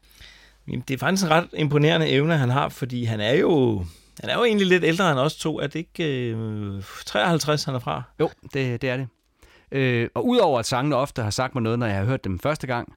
Jamen, 0.68 0.84
det 0.88 0.94
er 0.94 0.98
faktisk 0.98 1.24
en 1.24 1.32
ret 1.32 1.48
imponerende 1.54 2.10
evne, 2.10 2.38
han 2.38 2.50
har, 2.50 2.70
fordi 2.70 3.04
han 3.04 3.20
er 3.20 3.34
jo, 3.34 3.86
han 4.20 4.30
er 4.30 4.38
jo 4.38 4.44
egentlig 4.44 4.68
lidt 4.68 4.84
ældre 4.84 5.12
end 5.12 5.20
os 5.20 5.36
to. 5.36 5.60
Er 5.60 5.68
det 5.68 5.76
ikke 5.76 6.32
øh, 6.32 6.84
53, 7.06 7.64
han 7.64 7.76
er 7.76 7.80
fra? 7.80 8.04
Jo, 8.20 8.30
det, 8.54 8.82
det 8.82 8.90
er 8.90 8.98
det. 8.98 9.08
Øh, 9.72 10.10
og 10.14 10.28
udover 10.28 10.60
at 10.60 10.66
sangene 10.66 10.96
ofte 10.96 11.22
har 11.22 11.30
sagt 11.30 11.56
mig 11.56 11.64
noget, 11.64 11.80
når 11.80 11.86
jeg 11.86 11.96
har 11.96 12.06
hørt 12.06 12.24
dem 12.24 12.40
første 12.40 12.68
gang, 12.68 12.94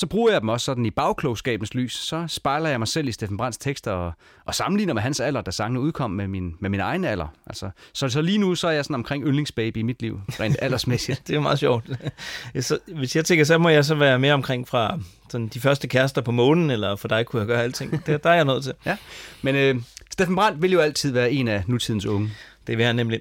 så 0.00 0.06
bruger 0.06 0.32
jeg 0.32 0.40
dem 0.40 0.48
også 0.48 0.64
sådan 0.64 0.86
i 0.86 0.90
bagklogskabens 0.90 1.74
lys. 1.74 1.94
Så 1.94 2.24
spejler 2.28 2.68
jeg 2.68 2.78
mig 2.78 2.88
selv 2.88 3.08
i 3.08 3.12
Steffen 3.12 3.36
Brands 3.36 3.58
tekster 3.58 3.92
og, 3.92 4.12
og 4.44 4.54
sammenligner 4.54 4.94
med 4.94 5.02
hans 5.02 5.20
alder, 5.20 5.40
da 5.40 5.50
sangene 5.50 5.80
udkom 5.80 6.10
med 6.10 6.28
min, 6.28 6.54
med 6.58 6.70
min 6.70 6.80
egen 6.80 7.04
alder. 7.04 7.26
Altså, 7.46 7.70
så, 7.92 8.08
så 8.08 8.22
lige 8.22 8.38
nu 8.38 8.54
så 8.54 8.68
er 8.68 8.72
jeg 8.72 8.84
sådan 8.84 8.94
omkring 8.94 9.24
yndlingsbaby 9.24 9.76
i 9.78 9.82
mit 9.82 10.02
liv, 10.02 10.20
rent 10.40 10.56
aldersmæssigt. 10.62 11.28
Det 11.28 11.36
er 11.36 11.40
meget 11.40 11.58
sjovt. 11.58 11.84
så, 12.60 12.78
hvis 12.86 13.16
jeg 13.16 13.24
tænker, 13.24 13.44
så 13.44 13.58
må 13.58 13.68
jeg 13.68 13.84
så 13.84 13.94
være 13.94 14.18
mere 14.18 14.34
omkring 14.34 14.68
fra 14.68 14.98
sådan, 15.30 15.48
de 15.48 15.60
første 15.60 15.88
kærester 15.88 16.20
på 16.20 16.30
månen, 16.30 16.70
eller 16.70 16.96
for 16.96 17.08
dig 17.08 17.26
kunne 17.26 17.40
jeg 17.40 17.46
gøre 17.46 17.62
alting. 17.62 18.06
Det, 18.06 18.24
der 18.24 18.30
er 18.30 18.34
jeg 18.34 18.44
nødt 18.44 18.64
til. 18.64 18.72
ja. 18.86 18.96
Men 19.42 19.54
øh, 19.54 19.82
Steffen 20.10 20.36
Brandt 20.36 20.62
vil 20.62 20.72
jo 20.72 20.80
altid 20.80 21.12
være 21.12 21.32
en 21.32 21.48
af 21.48 21.62
nutidens 21.66 22.06
unge. 22.06 22.30
Det 22.66 22.78
vil 22.78 22.86
han 22.86 22.96
nemlig. 22.96 23.20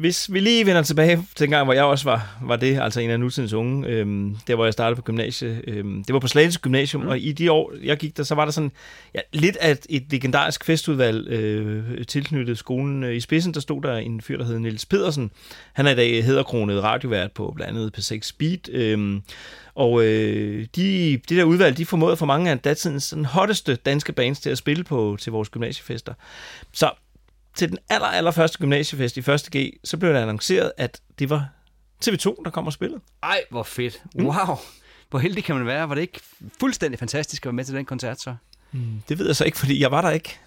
Hvis 0.00 0.32
vi 0.32 0.40
lige 0.40 0.66
vender 0.66 0.82
tilbage 0.82 1.16
til 1.16 1.44
den 1.44 1.50
gang, 1.50 1.64
hvor 1.64 1.72
jeg 1.72 1.84
også 1.84 2.04
var, 2.04 2.38
var 2.42 2.56
det, 2.56 2.80
altså 2.80 3.00
en 3.00 3.10
af 3.10 3.20
nutidens 3.20 3.52
unge, 3.52 3.88
øhm, 3.88 4.36
der 4.46 4.54
hvor 4.54 4.64
jeg 4.64 4.72
startede 4.72 4.96
på 4.96 5.02
gymnasiet. 5.02 5.64
Øhm, 5.66 6.04
det 6.04 6.12
var 6.12 6.18
på 6.18 6.28
Slagelse 6.28 6.60
Gymnasium, 6.60 7.02
mm. 7.02 7.08
og 7.08 7.18
i 7.18 7.32
de 7.32 7.52
år, 7.52 7.72
jeg 7.82 7.96
gik 7.96 8.16
der, 8.16 8.22
så 8.22 8.34
var 8.34 8.44
der 8.44 8.52
sådan 8.52 8.72
ja, 9.14 9.20
lidt 9.32 9.56
af 9.56 9.70
et, 9.70 9.86
et 9.88 10.04
legendarisk 10.10 10.64
festudvalg 10.64 11.28
øh, 11.28 12.06
tilknyttet 12.06 12.58
skolen. 12.58 13.04
Øh, 13.04 13.16
I 13.16 13.20
spidsen, 13.20 13.54
der 13.54 13.60
stod 13.60 13.82
der 13.82 13.96
en 13.96 14.20
fyr, 14.20 14.38
der 14.38 14.44
hed 14.44 14.58
Niels 14.58 14.86
Pedersen. 14.86 15.30
Han 15.72 15.86
er 15.86 15.90
i 15.90 15.96
dag 15.96 16.24
hedderkronet 16.24 16.82
radiovært 16.82 17.32
på 17.32 17.52
blandt 17.56 17.78
andet 17.78 17.98
P6 17.98 18.20
Speed. 18.22 18.68
Øhm, 18.72 19.22
og 19.74 20.04
øh, 20.04 20.66
de, 20.76 21.20
de 21.28 21.36
der 21.36 21.44
udvalg, 21.44 21.76
de 21.76 21.86
formåede 21.86 22.16
for 22.16 22.26
mange 22.26 22.50
af 22.50 22.58
datidens 22.58 23.04
sådan, 23.04 23.24
hotteste 23.24 23.74
danske 23.74 24.12
bands 24.12 24.40
til 24.40 24.50
at 24.50 24.58
spille 24.58 24.84
på 24.84 25.16
til 25.20 25.32
vores 25.32 25.48
gymnasiefester. 25.48 26.14
Så 26.72 26.90
til 27.54 27.68
den 27.68 27.78
aller, 27.88 28.06
aller 28.06 28.30
første 28.30 28.58
gymnasiefest 28.58 29.16
i 29.16 29.20
1. 29.20 29.48
G, 29.56 29.72
så 29.84 29.96
blev 29.96 30.12
det 30.12 30.18
annonceret, 30.18 30.72
at 30.76 31.00
det 31.18 31.30
var 31.30 31.48
TV2, 32.04 32.42
der 32.44 32.50
kom 32.50 32.66
og 32.66 32.72
spillede. 32.72 33.00
Ej, 33.22 33.40
hvor 33.50 33.62
fedt. 33.62 34.02
Wow. 34.18 34.56
Hvor 35.10 35.18
heldig 35.18 35.44
kan 35.44 35.56
man 35.56 35.66
være? 35.66 35.88
Var 35.88 35.94
det 35.94 36.02
ikke 36.02 36.20
fuldstændig 36.60 36.98
fantastisk 36.98 37.46
at 37.46 37.46
være 37.46 37.52
med 37.52 37.64
til 37.64 37.74
den 37.74 37.84
koncert 37.84 38.20
så? 38.20 38.34
Det 39.08 39.18
ved 39.18 39.26
jeg 39.26 39.36
så 39.36 39.44
ikke, 39.44 39.58
fordi 39.58 39.80
jeg 39.80 39.90
var 39.90 40.00
der 40.00 40.10
ikke. 40.10 40.38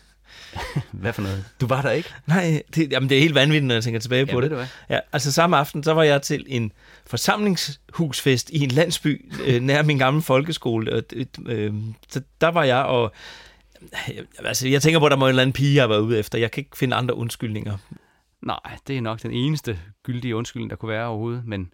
Hvad 0.91 1.13
for 1.13 1.21
noget? 1.21 1.45
Du 1.61 1.67
var 1.67 1.81
der 1.81 1.91
ikke? 1.91 2.09
Nej, 2.25 2.61
det, 2.75 2.91
jamen, 2.91 3.09
det 3.09 3.17
er 3.17 3.21
helt 3.21 3.35
vanvittigt, 3.35 3.65
når 3.65 3.75
jeg 3.75 3.83
tænker 3.83 3.99
tilbage 3.99 4.25
på 4.25 4.39
ved 4.39 4.49
det. 4.49 4.57
hvad? 4.57 4.67
Ja, 4.89 4.99
altså 5.13 5.31
samme 5.31 5.57
aften, 5.57 5.83
så 5.83 5.93
var 5.93 6.03
jeg 6.03 6.21
til 6.21 6.45
en 6.47 6.71
forsamlingshusfest 7.05 8.49
i 8.49 8.63
en 8.63 8.71
landsby 8.71 9.31
øh, 9.45 9.61
nær 9.61 9.83
min 9.83 9.97
gamle 9.97 10.21
folkeskole. 10.21 10.93
Og, 10.93 11.09
det, 11.09 11.27
øh, 11.45 11.73
så 12.09 12.21
der 12.41 12.47
var 12.47 12.63
jeg, 12.63 12.83
og 12.83 13.11
altså, 14.39 14.67
jeg 14.67 14.81
tænker 14.81 14.99
på, 14.99 15.05
at 15.05 15.11
der 15.11 15.17
må 15.17 15.25
en 15.25 15.29
eller 15.29 15.41
anden 15.41 15.53
pige, 15.53 15.75
jeg 15.75 15.89
var 15.89 15.97
ude 15.97 16.19
efter. 16.19 16.37
Jeg 16.37 16.51
kan 16.51 16.61
ikke 16.61 16.77
finde 16.77 16.95
andre 16.95 17.15
undskyldninger. 17.15 17.77
Nej, 18.41 18.77
det 18.87 18.97
er 18.97 19.01
nok 19.01 19.23
den 19.23 19.31
eneste 19.31 19.79
gyldige 20.03 20.35
undskyldning, 20.35 20.69
der 20.69 20.75
kunne 20.75 20.89
være 20.89 21.05
overhovedet. 21.05 21.43
Men, 21.45 21.73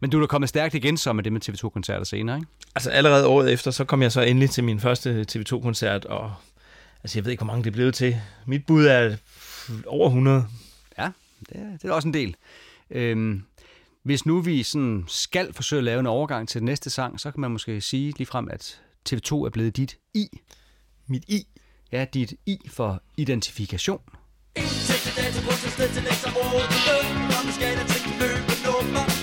men 0.00 0.10
du 0.10 0.16
er 0.16 0.20
da 0.20 0.26
kommet 0.26 0.48
stærkt 0.48 0.74
igen 0.74 0.96
så 0.96 1.12
med 1.12 1.24
det 1.24 1.32
med 1.32 1.48
TV2-koncerter 1.48 2.04
senere, 2.04 2.36
ikke? 2.36 2.48
Altså 2.74 2.90
allerede 2.90 3.26
året 3.26 3.52
efter, 3.52 3.70
så 3.70 3.84
kom 3.84 4.02
jeg 4.02 4.12
så 4.12 4.20
endelig 4.20 4.50
til 4.50 4.64
min 4.64 4.80
første 4.80 5.26
TV2-koncert, 5.32 6.04
og 6.04 6.32
altså, 7.02 7.18
jeg 7.18 7.24
ved 7.24 7.32
ikke, 7.32 7.44
hvor 7.44 7.52
mange 7.52 7.64
det 7.64 7.72
blev 7.72 7.92
til. 7.92 8.16
Mit 8.46 8.66
bud 8.66 8.86
er 8.86 9.16
over 9.86 10.06
100. 10.06 10.46
Ja, 10.98 11.10
det 11.48 11.56
er, 11.56 11.78
det 11.82 11.84
er 11.84 11.92
også 11.92 12.08
en 12.08 12.14
del. 12.14 12.36
Øhm, 12.90 13.42
hvis 14.02 14.26
nu 14.26 14.40
vi 14.40 14.62
sådan 14.62 15.04
skal 15.08 15.52
forsøge 15.52 15.78
at 15.78 15.84
lave 15.84 16.00
en 16.00 16.06
overgang 16.06 16.48
til 16.48 16.60
den 16.60 16.66
næste 16.66 16.90
sang, 16.90 17.20
så 17.20 17.30
kan 17.30 17.40
man 17.40 17.50
måske 17.50 17.80
sige 17.80 18.14
ligefrem, 18.16 18.48
at 18.50 18.80
TV2 19.10 19.34
er 19.34 19.50
blevet 19.52 19.76
dit 19.76 19.96
I. 20.14 20.28
Mit 21.10 21.24
I. 21.28 21.46
Ja, 21.92 22.04
dit 22.04 22.34
I 22.46 22.58
for 22.68 23.02
identifikation. 23.16 24.00
Indtægte 24.56 25.10
data 25.16 25.40
på 25.46 25.52
til 25.62 25.70
sted 25.70 25.88
til 25.94 26.02
næste 26.02 26.28
år 26.28 26.60
Om 27.38 27.46
du 27.46 27.52
skal 27.52 27.76
til 27.76 28.02
løbe 28.20 28.52
nummer 28.66 29.19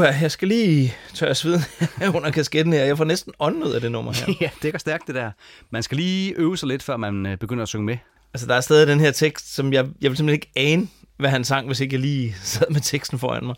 Puha, 0.00 0.20
jeg 0.20 0.30
skal 0.30 0.48
lige 0.48 0.94
tørre 1.14 1.34
sveden 1.34 1.60
under 2.16 2.30
kasketten 2.30 2.72
her. 2.72 2.84
Jeg 2.84 2.96
får 2.96 3.04
næsten 3.04 3.32
åndet 3.38 3.74
af 3.74 3.80
det 3.80 3.92
nummer 3.92 4.12
her. 4.12 4.34
ja, 4.40 4.50
det 4.62 4.72
går 4.72 4.78
stærkt 4.78 5.06
det 5.06 5.14
der. 5.14 5.30
Man 5.70 5.82
skal 5.82 5.96
lige 5.96 6.34
øve 6.36 6.56
sig 6.56 6.68
lidt, 6.68 6.82
før 6.82 6.96
man 6.96 7.26
øh, 7.26 7.38
begynder 7.38 7.62
at 7.62 7.68
synge 7.68 7.84
med. 7.84 7.96
Altså, 8.34 8.46
der 8.46 8.54
er 8.54 8.60
stadig 8.60 8.86
den 8.86 9.00
her 9.00 9.10
tekst, 9.10 9.54
som 9.54 9.72
jeg, 9.72 9.86
jeg 10.00 10.10
vil 10.10 10.16
simpelthen 10.16 10.28
ikke 10.28 10.50
ane, 10.56 10.88
hvad 11.16 11.30
han 11.30 11.44
sang, 11.44 11.66
hvis 11.66 11.80
ikke 11.80 11.94
jeg 11.94 12.00
lige 12.00 12.34
sad 12.42 12.66
med 12.70 12.80
teksten 12.80 13.18
foran 13.18 13.46
mig. 13.46 13.54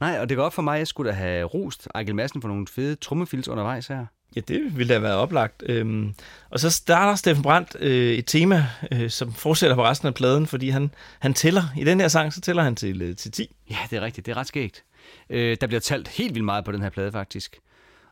Nej, 0.00 0.18
og 0.20 0.28
det 0.28 0.36
går 0.36 0.44
op 0.44 0.54
for 0.54 0.62
mig, 0.62 0.74
at 0.74 0.78
jeg 0.78 0.86
skulle 0.86 1.10
da 1.10 1.16
have 1.16 1.44
rost 1.44 1.88
Ejgil 1.94 2.14
Madsen 2.14 2.40
for 2.40 2.48
nogle 2.48 2.66
fede 2.66 2.94
trummefils 2.94 3.48
undervejs 3.48 3.86
her. 3.86 4.06
Ja, 4.36 4.40
det 4.48 4.78
ville 4.78 4.94
da 4.94 5.00
være 5.00 5.16
oplagt. 5.16 5.62
Øhm, 5.66 6.14
og 6.50 6.60
så 6.60 6.70
starter 6.70 7.14
Steffen 7.14 7.42
Brandt 7.42 7.76
øh, 7.80 8.14
et 8.14 8.26
tema, 8.26 8.66
øh, 8.92 9.10
som 9.10 9.32
fortsætter 9.32 9.76
på 9.76 9.84
resten 9.84 10.08
af 10.08 10.14
pladen, 10.14 10.46
fordi 10.46 10.68
han, 10.68 10.90
han 11.18 11.34
tæller. 11.34 11.62
I 11.76 11.84
den 11.84 12.00
her 12.00 12.08
sang, 12.08 12.32
så 12.32 12.40
tæller 12.40 12.62
han 12.62 12.76
til, 12.76 13.02
øh, 13.02 13.16
til 13.16 13.32
10. 13.32 13.56
Ja, 13.70 13.76
det 13.90 13.96
er 13.96 14.00
rigtigt. 14.00 14.26
Det 14.26 14.32
er 14.32 14.36
ret 14.36 14.46
skægt. 14.46 14.84
Øh, 15.30 15.56
der 15.60 15.66
bliver 15.66 15.80
talt 15.80 16.08
helt 16.08 16.34
vildt 16.34 16.44
meget 16.44 16.64
på 16.64 16.72
den 16.72 16.82
her 16.82 16.90
plade, 16.90 17.12
faktisk. 17.12 17.58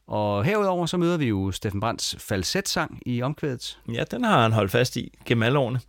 Og 0.06 0.44
herudover 0.44 0.86
så 0.86 0.96
møder 0.96 1.16
vi 1.16 1.26
jo 1.26 1.52
Steffen 1.52 1.80
Brandts 1.80 2.16
falsetsang 2.18 3.02
i 3.06 3.22
omkvædet. 3.22 3.78
Ja, 3.92 4.04
den 4.10 4.24
har 4.24 4.42
han 4.42 4.52
holdt 4.52 4.70
fast 4.70 4.96
i 4.96 5.18
gennem 5.26 5.42
alle 5.42 5.58
årene. 5.58 5.80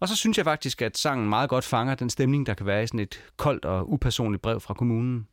Og 0.00 0.08
så 0.08 0.16
synes 0.16 0.36
jeg 0.36 0.44
faktisk, 0.44 0.82
at 0.82 0.98
sangen 0.98 1.28
meget 1.28 1.50
godt 1.50 1.64
fanger 1.64 1.94
den 1.94 2.10
stemning, 2.10 2.46
der 2.46 2.54
kan 2.54 2.66
være 2.66 2.82
i 2.82 2.86
sådan 2.86 3.00
et 3.00 3.20
koldt 3.36 3.64
og 3.64 3.92
upersonligt 3.92 4.42
brev 4.42 4.60
fra 4.60 4.74
kommunen. 4.74 5.26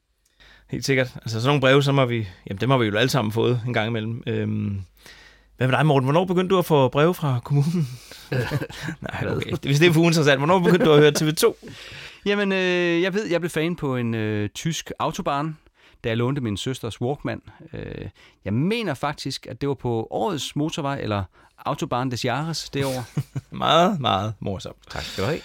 Helt 0.69 0.85
sikkert. 0.85 1.15
Altså 1.15 1.41
sådan 1.41 1.47
nogle 1.47 1.61
breve, 1.61 1.83
så 1.83 1.91
må 1.91 2.05
vi, 2.05 2.27
jamen 2.49 2.61
dem 2.61 2.69
har 2.69 2.77
vi 2.77 2.85
jo 2.85 2.95
alle 2.95 3.09
sammen 3.09 3.31
fået 3.31 3.61
en 3.67 3.73
gang 3.73 3.87
imellem. 3.87 4.23
Øhm, 4.27 4.81
hvad 5.57 5.67
med 5.67 5.77
dig, 5.77 5.85
Morten? 5.85 6.05
Hvornår 6.05 6.25
begyndte 6.25 6.53
du 6.53 6.59
at 6.59 6.65
få 6.65 6.89
breve 6.89 7.13
fra 7.13 7.39
kommunen? 7.43 7.87
Nej, 9.11 9.35
okay. 9.35 9.51
Hvis 9.61 9.79
det 9.79 9.87
er 9.87 9.93
for 9.93 10.01
uinteressant, 10.01 10.39
hvornår 10.39 10.59
begyndte 10.59 10.85
du 10.85 10.91
at 10.91 10.99
høre 10.99 11.11
TV2? 11.19 11.69
Jamen, 12.25 12.51
øh, 12.51 13.01
jeg 13.01 13.13
ved, 13.13 13.25
jeg 13.25 13.41
blev 13.41 13.49
fan 13.49 13.75
på 13.75 13.95
en 13.95 14.13
øh, 14.13 14.49
tysk 14.49 14.91
autobahn, 14.99 15.57
da 16.03 16.09
jeg 16.09 16.17
lånte 16.17 16.41
min 16.41 16.57
søsters 16.57 17.01
Walkman. 17.01 17.41
Øh, 17.73 18.09
jeg 18.45 18.53
mener 18.53 18.93
faktisk, 18.93 19.47
at 19.47 19.61
det 19.61 19.69
var 19.69 19.75
på 19.75 20.07
årets 20.11 20.55
motorvej, 20.55 20.99
eller 20.99 21.23
Autobahn 21.57 22.11
des 22.11 22.25
Jahres 22.25 22.69
det 22.69 22.85
år. 22.85 23.05
Meget, 23.55 23.99
meget 23.99 24.33
morsomt. 24.39 24.77
Tak 24.89 25.03
skal 25.03 25.23
du 25.23 25.29
have. 25.29 25.41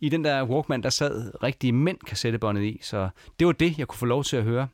I 0.00 0.08
den 0.08 0.24
der 0.24 0.44
Walkman, 0.44 0.82
der 0.82 0.90
sad 0.90 1.42
rigtige 1.42 1.72
mænd 1.72 1.98
kassettebåndet 2.06 2.62
i, 2.62 2.80
så 2.82 3.08
det 3.38 3.46
var 3.46 3.52
det, 3.52 3.78
jeg 3.78 3.88
kunne 3.88 3.98
få 3.98 4.06
lov 4.06 4.24
til 4.24 4.36
at 4.36 4.42
høre. 4.42 4.68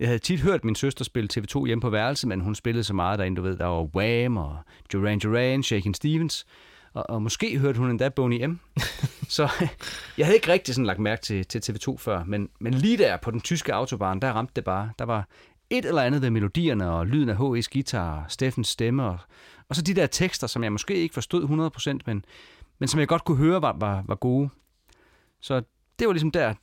Jeg 0.00 0.08
havde 0.08 0.18
tit 0.18 0.40
hørt 0.40 0.64
min 0.64 0.74
søster 0.74 1.04
spille 1.04 1.28
TV2 1.32 1.66
hjemme 1.66 1.82
på 1.82 1.90
værelset, 1.90 2.28
men 2.28 2.40
hun 2.40 2.54
spillede 2.54 2.84
så 2.84 2.94
meget 2.94 3.18
derinde, 3.18 3.36
du 3.36 3.42
ved, 3.42 3.56
der 3.56 3.66
var 3.66 3.88
Wham 3.96 4.36
og 4.36 4.58
Duran 4.92 5.18
Duran, 5.18 5.60
Shakin' 5.60 5.92
Stevens, 5.92 6.46
og, 6.94 7.10
og 7.10 7.22
måske 7.22 7.58
hørte 7.58 7.78
hun 7.78 7.90
endda 7.90 8.08
Boney 8.08 8.44
M. 8.44 8.58
så 9.36 9.48
jeg 10.18 10.26
havde 10.26 10.36
ikke 10.36 10.52
rigtig 10.52 10.74
sådan 10.74 10.86
lagt 10.86 10.98
mærke 10.98 11.22
til, 11.22 11.46
til 11.46 11.72
TV2 11.72 11.96
før, 11.96 12.24
men, 12.24 12.48
men 12.60 12.74
lige 12.74 12.98
der 12.98 13.16
på 13.16 13.30
den 13.30 13.40
tyske 13.40 13.74
autobahn, 13.74 14.22
der 14.22 14.32
ramte 14.32 14.52
det 14.56 14.64
bare. 14.64 14.90
Der 14.98 15.04
var 15.04 15.28
et 15.70 15.84
eller 15.84 16.02
andet 16.02 16.22
ved 16.22 16.30
melodierne 16.30 16.90
og 16.90 17.06
lyden 17.06 17.28
af 17.28 17.36
H.S. 17.36 17.68
guitar 17.68 18.16
og 18.16 18.24
Steffens 18.28 18.68
stemme, 18.68 19.04
og, 19.04 19.18
og 19.68 19.76
så 19.76 19.82
de 19.82 19.94
der 19.94 20.06
tekster, 20.06 20.46
som 20.46 20.64
jeg 20.64 20.72
måske 20.72 20.94
ikke 20.94 21.14
forstod 21.14 21.70
100%, 21.98 21.98
men, 22.06 22.24
men 22.78 22.88
som 22.88 23.00
jeg 23.00 23.08
godt 23.08 23.24
kunne 23.24 23.38
høre 23.38 23.62
var, 23.62 23.76
var, 23.78 24.04
var 24.06 24.14
gode. 24.14 24.48
Så 25.40 25.62
det 25.98 26.06
var 26.06 26.12
ligesom 26.12 26.30
der, 26.30 26.54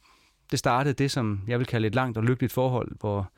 det 0.51 0.59
startede 0.59 0.93
det, 0.93 1.11
som 1.11 1.41
jeg 1.47 1.59
vil 1.59 1.67
kalde 1.67 1.87
et 1.87 1.95
langt 1.95 2.17
og 2.17 2.23
lykkeligt 2.23 2.53
forhold, 2.53 2.91
hvor 2.99 3.31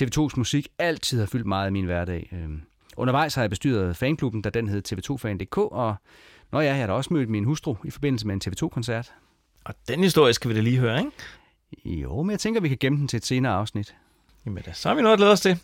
TV2's 0.00 0.34
musik 0.36 0.68
altid 0.78 1.18
har 1.18 1.26
fyldt 1.26 1.46
meget 1.46 1.68
i 1.68 1.72
min 1.72 1.84
hverdag. 1.84 2.28
Øhm, 2.32 2.62
Undervejs 2.96 3.34
har 3.34 3.42
jeg 3.42 3.50
bestyret 3.50 3.96
fanklubben, 3.96 4.42
da 4.42 4.50
den 4.50 4.68
hed 4.68 4.82
TV2fan.dk, 4.92 5.58
og 5.58 5.96
når 6.52 6.60
jeg, 6.60 6.68
jeg 6.68 6.76
har 6.76 6.86
da 6.86 6.92
også 6.92 7.14
mødt 7.14 7.28
min 7.28 7.44
hustru 7.44 7.76
i 7.84 7.90
forbindelse 7.90 8.26
med 8.26 8.34
en 8.34 8.40
TV2-koncert. 8.44 9.12
Og 9.64 9.74
den 9.88 10.02
historie 10.02 10.32
skal 10.32 10.48
vi 10.50 10.54
da 10.54 10.60
lige 10.60 10.78
høre, 10.78 10.98
ikke? 10.98 11.12
Jo, 12.02 12.22
men 12.22 12.30
jeg 12.30 12.40
tænker, 12.40 12.60
vi 12.60 12.68
kan 12.68 12.78
gemme 12.80 12.98
den 12.98 13.08
til 13.08 13.16
et 13.16 13.26
senere 13.26 13.52
afsnit. 13.52 13.94
Jamen 14.46 14.62
da, 14.62 14.72
så 14.72 14.88
har 14.88 14.96
vi 14.96 15.02
noget 15.02 15.12
at 15.12 15.18
glæde 15.18 15.32
os 15.32 15.40
til. 15.40 15.58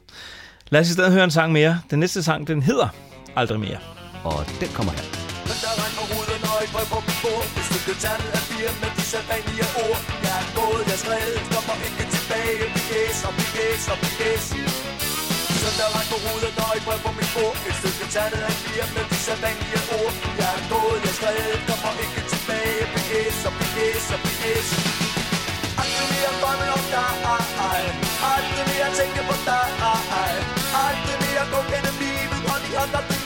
Lad 0.70 0.80
os 0.80 0.88
i 0.90 0.92
stedet 0.92 1.12
høre 1.12 1.24
en 1.24 1.30
sang 1.30 1.52
mere. 1.52 1.80
Den 1.90 1.98
næste 1.98 2.22
sang, 2.22 2.46
den 2.46 2.62
hedder 2.62 2.88
Aldrig 3.36 3.60
mere. 3.60 3.78
Og 4.24 4.38
den 4.60 4.68
kommer 4.76 4.92
her. 4.92 5.06
Men 5.48 5.56
der 5.62 5.72
regn 5.80 5.94
på 5.98 6.04
ruden 6.12 6.42
og 6.52 6.58
et 6.64 6.70
på 6.92 6.98
mit 7.06 7.18
bord 7.24 7.46
Et 7.58 7.64
stykke 7.68 8.00
tallet 8.04 8.30
af 8.38 8.42
fire 8.50 8.70
med 8.82 8.90
de 8.96 9.02
sædvanlige 9.10 9.66
ord 9.84 10.00
Jeg 10.26 10.36
er 10.42 10.46
gået, 10.58 10.82
jeg 10.88 10.96
er 10.98 11.02
skrevet, 11.04 11.38
kommer 11.56 11.74
ikke 11.88 12.04
tilbage 12.16 12.64
BS 12.76 13.18
og 13.28 13.32
BS 13.38 13.84
og 13.92 13.98
BS 14.04 14.46
som 15.62 15.74
der 15.80 15.88
var 15.94 16.04
på 16.12 16.16
hovedet, 16.26 16.54
og 16.64 16.70
et 16.76 16.82
brev 16.86 17.00
på 17.06 17.10
mit 17.18 17.30
bord. 17.34 17.56
Et 17.68 17.74
stykke 17.80 18.04
tallet 18.14 18.42
af 18.50 18.54
fire 18.62 18.86
med 18.94 19.04
de 19.10 19.16
sædvanlige 19.26 19.82
ord. 19.98 20.12
Jeg 20.40 20.50
er 20.58 20.62
gået, 20.72 20.98
jeg 21.04 21.12
er 21.12 21.16
skrevet, 21.18 21.60
kommer 21.70 21.92
ikke 22.04 22.22
tilbage. 22.32 22.82
Begæs 22.94 23.38
og 23.48 23.52
begæs 23.60 24.04
og 24.14 24.20
begæs 24.26 24.68
Aldrig 25.80 26.06
mere 26.12 26.32
drømme 26.40 26.66
om? 26.76 26.82
Dig 26.94 27.12
Aldrig 28.32 28.66
mere 28.70 28.88
tænke 28.98 29.20
på? 29.28 29.34
Dig 29.48 29.68
Aldrig 30.86 31.18
mere 31.24 31.44
gå 31.52 31.60
gennem 31.70 31.96
livet? 32.02 32.38
Hånd 32.48 32.62
de 32.66 32.70
hånd, 32.78 32.92
aldrig 33.00 33.21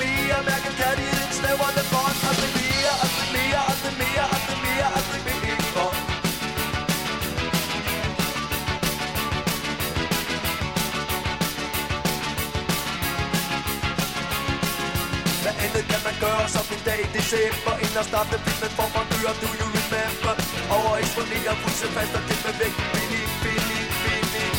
i 17.04 17.06
december. 17.18 17.72
Inden 17.82 17.98
at 18.02 18.06
starte 18.10 18.36
fyldt 18.44 18.60
med 18.62 18.70
form 18.78 18.94
og 19.00 19.04
dyr 19.12 19.30
Do 19.42 19.48
you 19.60 19.66
remember 19.78 20.32
Over 20.76 20.92
eksponere 21.02 21.52
fryse 21.62 21.88
fast 21.94 22.12
og 22.18 22.22
det 22.28 22.38
med 22.44 22.54
vægt. 22.60 22.78
Billig, 22.94 23.24
billig, 23.42 23.82
billig 24.04 24.50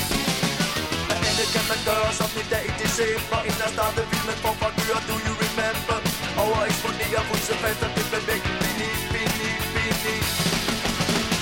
Hvad 1.08 1.19
andet 1.30 1.47
kan 1.56 1.65
man 1.71 1.80
gøre 1.89 2.10
som 2.19 2.32
i 2.41 2.43
dag 2.54 2.63
i 2.71 2.73
december? 2.84 3.38
Inden 3.47 3.63
at 3.67 3.71
starte 3.76 4.02
fyldt 4.10 4.26
med 4.30 4.38
form 4.43 4.60
og 4.67 4.71
dyr 4.80 4.97
Do 5.10 5.15
you 5.26 5.34
remember 5.43 5.97
Over 6.43 6.60
eksponere 6.69 7.21
fryse 7.30 7.56
fast 7.62 7.82
og 7.86 7.91
det 7.95 8.08
med 8.13 8.21
vægt. 8.30 8.47
Billig, 8.62 8.93
billig, 9.13 9.56
billig 9.73 10.19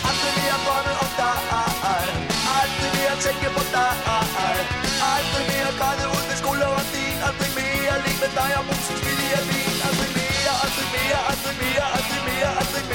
Aldrig 0.09 0.33
mere 0.39 0.57
drømme 0.65 0.93
om 1.03 1.11
dig. 1.21 1.37
Aldrig 2.59 2.91
mere 2.97 3.15
tænke 3.25 3.47
på 3.57 3.63
dig. 3.75 3.91
Aldrig 5.13 5.45
mere 5.51 5.71
græde 5.79 6.05
ud 6.15 6.23
med 6.29 6.37
og 6.77 6.85
din 6.93 7.17
Aldrig 7.27 7.51
mere 7.59 7.95
ligge 8.05 8.19
med 8.23 8.31
dig 8.39 8.51
og 8.59 8.63
musens 8.69 9.01
vilje 9.05 9.39
vin 9.49 9.77
Aldrig 9.87 10.11
mere, 10.17 10.24
mere, 11.61 11.85
aldrig 11.97 12.21
mere, 12.29 12.49
aldrig 12.59 12.59
mere, 12.59 12.59
aldrig 12.59 12.85
mere 12.89 12.94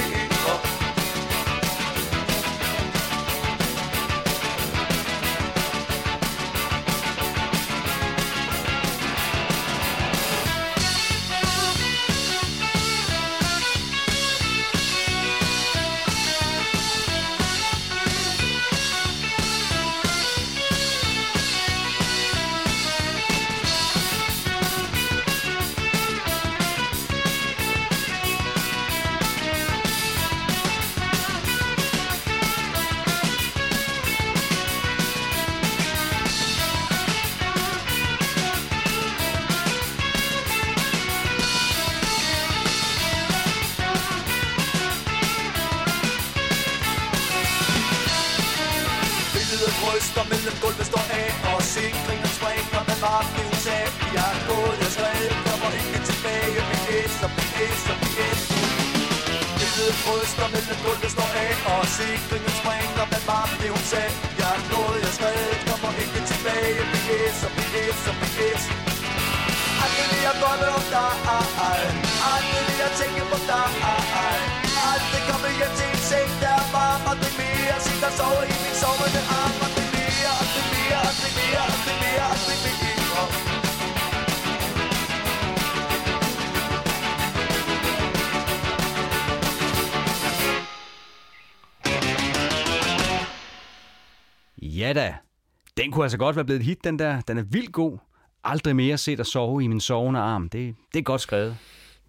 kunne 96.01 96.05
altså 96.05 96.17
godt 96.17 96.35
være 96.35 96.45
blevet 96.45 96.59
et 96.59 96.65
hit, 96.65 96.83
den 96.83 96.99
der. 96.99 97.21
Den 97.21 97.37
er 97.37 97.43
vildt 97.43 97.71
god. 97.71 97.97
Aldrig 98.43 98.75
mere 98.75 98.97
set 98.97 99.19
og 99.19 99.25
sove 99.25 99.63
i 99.63 99.67
min 99.67 99.79
sovende 99.79 100.19
arm. 100.19 100.49
Det, 100.49 100.75
det 100.93 100.99
er 100.99 101.03
godt 101.03 101.21
skrevet. 101.21 101.57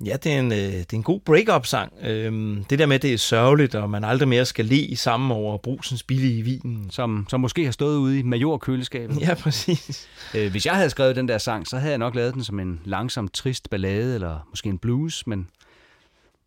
Ja, 0.04 0.16
det 0.16 0.32
er 0.32 0.38
en, 0.38 0.52
øh, 0.52 0.58
det 0.58 0.92
er 0.92 0.96
en 0.96 1.02
god 1.02 1.20
break-up-sang. 1.20 1.92
Øhm, 2.02 2.64
det 2.64 2.78
der 2.78 2.86
med, 2.86 2.94
at 2.94 3.02
det 3.02 3.12
er 3.12 3.18
sørgeligt, 3.18 3.74
og 3.74 3.90
man 3.90 4.04
aldrig 4.04 4.28
mere 4.28 4.44
skal 4.44 4.64
le 4.64 4.96
sammen 4.96 5.30
over 5.30 5.58
brusens 5.58 6.02
billige 6.02 6.42
vin. 6.42 6.86
Som, 6.90 7.26
som 7.30 7.40
måske 7.40 7.64
har 7.64 7.72
stået 7.72 7.98
ude 7.98 8.18
i 8.18 8.22
major-køleskabet. 8.22 9.20
Ja, 9.20 9.34
præcis. 9.34 10.08
Øh, 10.34 10.50
hvis 10.50 10.66
jeg 10.66 10.74
havde 10.74 10.90
skrevet 10.90 11.16
den 11.16 11.28
der 11.28 11.38
sang, 11.38 11.66
så 11.66 11.78
havde 11.78 11.90
jeg 11.90 11.98
nok 11.98 12.14
lavet 12.14 12.34
den 12.34 12.44
som 12.44 12.60
en 12.60 12.80
langsom, 12.84 13.28
trist 13.28 13.70
ballade, 13.70 14.14
eller 14.14 14.46
måske 14.50 14.68
en 14.68 14.78
blues, 14.78 15.26
men 15.26 15.48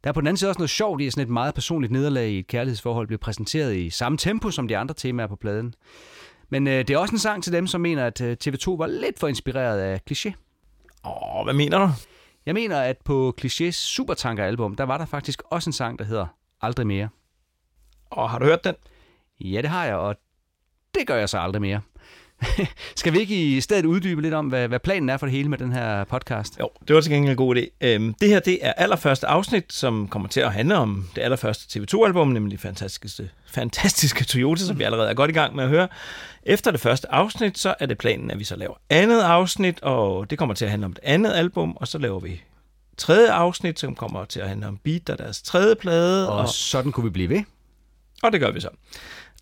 der 0.03 0.09
er 0.09 0.13
på 0.13 0.21
den 0.21 0.27
anden 0.27 0.37
side 0.37 0.49
også 0.49 0.59
noget 0.59 0.69
sjovt 0.69 1.01
i, 1.01 1.07
at 1.07 1.13
sådan 1.13 1.23
et 1.23 1.33
meget 1.33 1.53
personligt 1.53 1.91
nederlag 1.91 2.29
i 2.29 2.39
et 2.39 2.47
kærlighedsforhold 2.47 3.07
bliver 3.07 3.19
præsenteret 3.19 3.75
i 3.75 3.89
samme 3.89 4.17
tempo 4.17 4.51
som 4.51 4.67
de 4.67 4.77
andre 4.77 4.95
temaer 4.97 5.27
på 5.27 5.35
pladen. 5.35 5.73
Men 6.49 6.67
øh, 6.67 6.73
det 6.73 6.89
er 6.89 6.97
også 6.97 7.15
en 7.15 7.19
sang 7.19 7.43
til 7.43 7.53
dem, 7.53 7.67
som 7.67 7.81
mener, 7.81 8.05
at 8.07 8.21
øh, 8.21 8.37
TV2 8.43 8.77
var 8.77 8.87
lidt 8.87 9.19
for 9.19 9.27
inspireret 9.27 9.79
af 9.79 10.01
Cliché. 10.11 10.33
Åh, 11.05 11.43
hvad 11.43 11.53
mener 11.53 11.77
du? 11.77 11.89
Jeg 12.45 12.53
mener, 12.53 12.81
at 12.81 12.97
på 13.05 13.33
Clichés 13.41 13.71
Supertanker-album, 13.71 14.75
der 14.75 14.83
var 14.83 14.97
der 14.97 15.05
faktisk 15.05 15.43
også 15.45 15.69
en 15.69 15.73
sang, 15.73 15.99
der 15.99 16.05
hedder 16.05 16.27
Aldrig 16.61 16.87
mere. 16.87 17.09
Og 18.09 18.29
har 18.29 18.39
du 18.39 18.45
hørt 18.45 18.63
den? 18.63 18.75
Ja, 19.39 19.61
det 19.61 19.69
har 19.69 19.85
jeg, 19.85 19.95
og 19.95 20.15
det 20.95 21.07
gør 21.07 21.15
jeg 21.15 21.29
så 21.29 21.37
aldrig 21.37 21.61
mere. 21.61 21.81
Skal 22.95 23.13
vi 23.13 23.19
ikke 23.19 23.35
i 23.35 23.61
stedet 23.61 23.85
uddybe 23.85 24.21
lidt 24.21 24.33
om, 24.33 24.47
hvad, 24.47 24.67
hvad 24.67 24.79
planen 24.79 25.09
er 25.09 25.17
for 25.17 25.25
det 25.25 25.31
hele 25.35 25.49
med 25.49 25.57
den 25.57 25.71
her 25.71 26.03
podcast? 26.03 26.59
Jo, 26.59 26.69
det 26.87 26.95
var 26.95 27.01
til 27.01 27.11
gengæld 27.11 27.31
en 27.31 27.37
god 27.37 27.55
idé. 27.55 27.69
Øhm, 27.81 28.13
det 28.13 28.29
her 28.29 28.39
det 28.39 28.59
er 28.61 28.73
allerførste 28.73 29.27
afsnit, 29.27 29.73
som 29.73 30.07
kommer 30.07 30.29
til 30.29 30.39
at 30.39 30.53
handle 30.53 30.75
om 30.75 31.07
det 31.15 31.21
allerførste 31.21 31.79
TV2-album, 31.79 32.27
nemlig 32.27 32.59
fantastiske, 32.59 33.29
fantastiske 33.47 34.23
Toyota, 34.23 34.63
som 34.63 34.79
vi 34.79 34.83
allerede 34.83 35.09
er 35.09 35.13
godt 35.13 35.29
i 35.29 35.33
gang 35.33 35.55
med 35.55 35.63
at 35.63 35.69
høre. 35.69 35.87
Efter 36.43 36.71
det 36.71 36.79
første 36.79 37.11
afsnit, 37.11 37.59
så 37.59 37.75
er 37.79 37.85
det 37.85 37.97
planen, 37.97 38.31
at 38.31 38.39
vi 38.39 38.43
så 38.43 38.55
laver 38.55 38.73
andet 38.89 39.21
afsnit, 39.21 39.81
og 39.81 40.29
det 40.29 40.37
kommer 40.37 40.55
til 40.55 40.65
at 40.65 40.71
handle 40.71 40.85
om 40.85 40.93
det 40.93 41.03
andet 41.03 41.33
album, 41.33 41.77
og 41.77 41.87
så 41.87 41.97
laver 41.97 42.19
vi 42.19 42.43
tredje 42.97 43.31
afsnit, 43.31 43.79
som 43.79 43.95
kommer 43.95 44.25
til 44.25 44.39
at 44.39 44.47
handle 44.49 44.67
om 44.67 44.77
Beat, 44.83 45.09
er 45.09 45.15
deres 45.15 45.41
tredje 45.41 45.75
plade, 45.75 46.31
Og 46.31 46.49
sådan 46.49 46.91
kunne 46.91 47.03
vi 47.03 47.09
blive 47.09 47.29
ved. 47.29 47.43
og 48.23 48.31
det 48.31 48.39
gør 48.39 48.51
vi 48.51 48.59
så. 48.59 48.69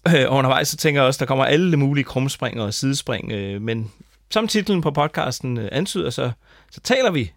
Øh, 0.07 0.29
og 0.29 0.37
undervejs 0.37 0.67
så 0.67 0.77
tænker 0.77 1.01
jeg 1.01 1.07
også, 1.07 1.19
der 1.19 1.25
kommer 1.25 1.45
alle 1.45 1.77
mulige 1.77 2.03
krumspring 2.03 2.61
og 2.61 2.73
sidespring, 2.73 3.31
øh, 3.31 3.61
men 3.61 3.91
som 4.31 4.47
titlen 4.47 4.81
på 4.81 4.91
podcasten 4.91 5.57
øh, 5.57 5.69
antyder, 5.71 6.09
så, 6.09 6.31
så 6.71 6.81
taler 6.81 7.11
vi 7.11 7.31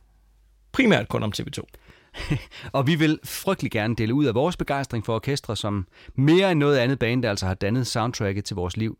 primært 0.72 1.08
kun 1.08 1.22
om 1.22 1.32
TV2. 1.38 1.62
Og 2.72 2.86
vi 2.86 2.94
vil 2.94 3.18
frygtelig 3.24 3.72
gerne 3.72 3.96
dele 3.96 4.14
ud 4.14 4.24
af 4.24 4.34
vores 4.34 4.56
begejstring 4.56 5.06
for 5.06 5.14
orkestre, 5.14 5.56
som 5.56 5.86
mere 6.14 6.52
end 6.52 6.60
noget 6.60 6.78
andet 6.78 6.98
band, 6.98 7.22
der 7.22 7.30
altså 7.30 7.46
har 7.46 7.54
dannet 7.54 7.86
soundtracket 7.86 8.44
til 8.44 8.56
vores 8.56 8.76
liv. 8.76 8.98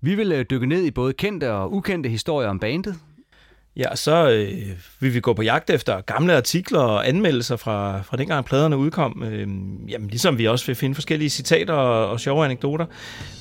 Vi 0.00 0.14
vil 0.14 0.32
øh, 0.32 0.44
dykke 0.50 0.66
ned 0.66 0.84
i 0.84 0.90
både 0.90 1.12
kendte 1.12 1.52
og 1.52 1.72
ukendte 1.72 2.08
historier 2.08 2.48
om 2.48 2.58
bandet. 2.58 2.96
Ja, 3.76 3.96
så 3.96 4.30
øh, 4.30 4.68
vil 5.00 5.14
vi 5.14 5.20
gå 5.20 5.32
på 5.32 5.42
jagt 5.42 5.70
efter 5.70 6.00
gamle 6.00 6.36
artikler 6.36 6.80
og 6.80 7.08
anmeldelser 7.08 7.56
fra, 7.56 8.02
fra 8.02 8.16
dengang 8.16 8.44
pladerne 8.44 8.76
udkom. 8.76 9.22
Øh, 9.22 9.48
jamen, 9.88 10.08
ligesom 10.08 10.38
vi 10.38 10.46
også 10.46 10.66
vil 10.66 10.76
finde 10.76 10.94
forskellige 10.94 11.30
citater 11.30 11.74
og, 11.74 12.10
og 12.10 12.20
sjove 12.20 12.44
anekdoter. 12.44 12.86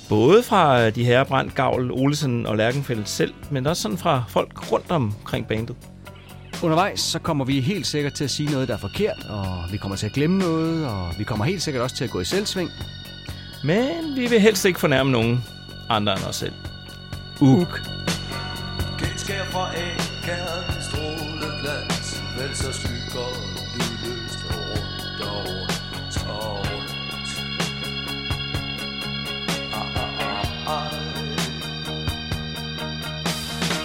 Både 0.10 0.44
fra 0.44 0.90
de 0.90 1.04
her 1.04 1.24
Brandt, 1.24 1.56
Gavl, 1.56 1.92
Olesen 1.92 2.46
og 2.46 2.58
Lærkenfeldt 2.58 3.10
selv, 3.10 3.34
men 3.52 3.68
også 3.68 3.82
sådan 3.82 3.98
fra 3.98 4.24
folk 4.30 4.72
rundt 4.72 4.92
omkring 4.92 5.48
bandet. 5.48 5.76
Undervejs 6.64 7.00
så 7.00 7.20
kommer 7.20 7.46
vi 7.46 7.60
helt 7.60 7.88
sikkert 7.88 8.14
til 8.14 8.24
at 8.24 8.30
sige 8.30 8.52
noget, 8.52 8.68
der 8.68 8.74
er 8.74 8.78
forkert, 8.78 9.26
og 9.30 9.48
vi 9.72 9.78
kommer 9.78 9.96
til 9.96 10.06
at 10.06 10.14
glemme 10.14 10.40
noget, 10.40 10.88
og 10.88 11.14
vi 11.18 11.24
kommer 11.24 11.46
helt 11.46 11.62
sikkert 11.62 11.84
også 11.84 11.96
til 11.96 12.04
at 12.04 12.10
gå 12.10 12.20
i 12.20 12.26
selvsving. 12.26 12.70
Men 13.64 14.16
vi 14.16 14.28
vil 14.28 14.40
helst 14.40 14.66
ikke 14.66 14.80
fornærme 14.80 15.12
nogen 15.12 15.44
andre 15.90 16.14
end 16.14 16.24
os 16.24 16.36
selv. 16.36 16.54
Uk. 17.42 17.82
Genskær 19.00 19.44
fra 19.44 19.70
A-gaden, 20.34 20.82
stråleglans, 20.82 22.24
så 22.54 22.74
skygger, 22.74 23.34
du 23.74 23.84
løst 24.04 24.40
rundt 24.50 25.22
og 25.22 25.46
rundt 25.46 26.18
og 26.28 26.58
rundt. 26.58 27.30
Ah, 29.74 29.98
ah, 30.04 30.20
ah, 30.20 30.78
ah. 30.78 30.94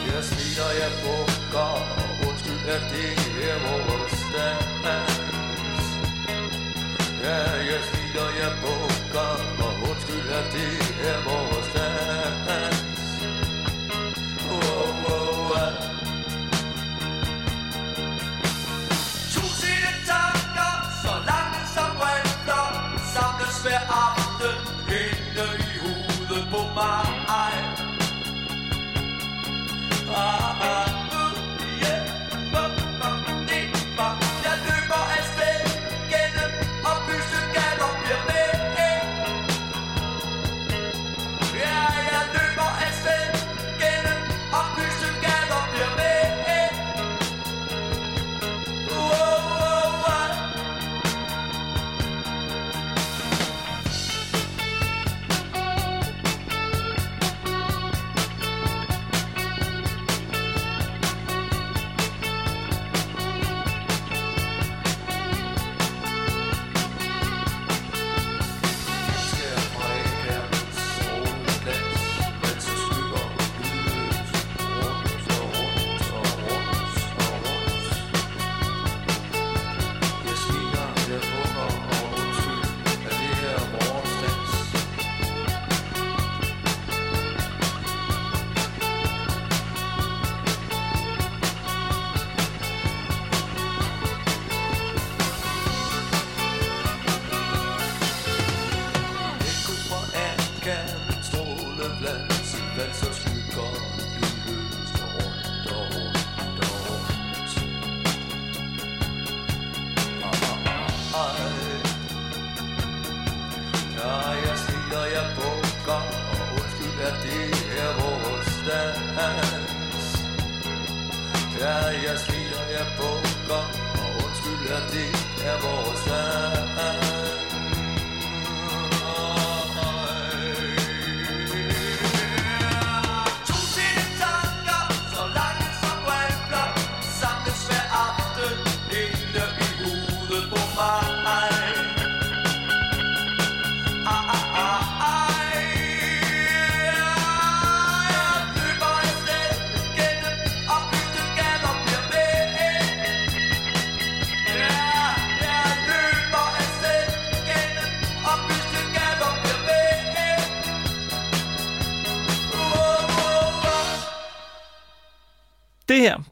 Jeg 0.06 0.24
slider, 0.24 0.70
jeg 0.82 0.92
bukker, 1.02 1.72
undskyld, 2.28 2.68
at 2.68 2.82
det 2.92 3.50
er 3.50 3.58
vores 3.66 3.88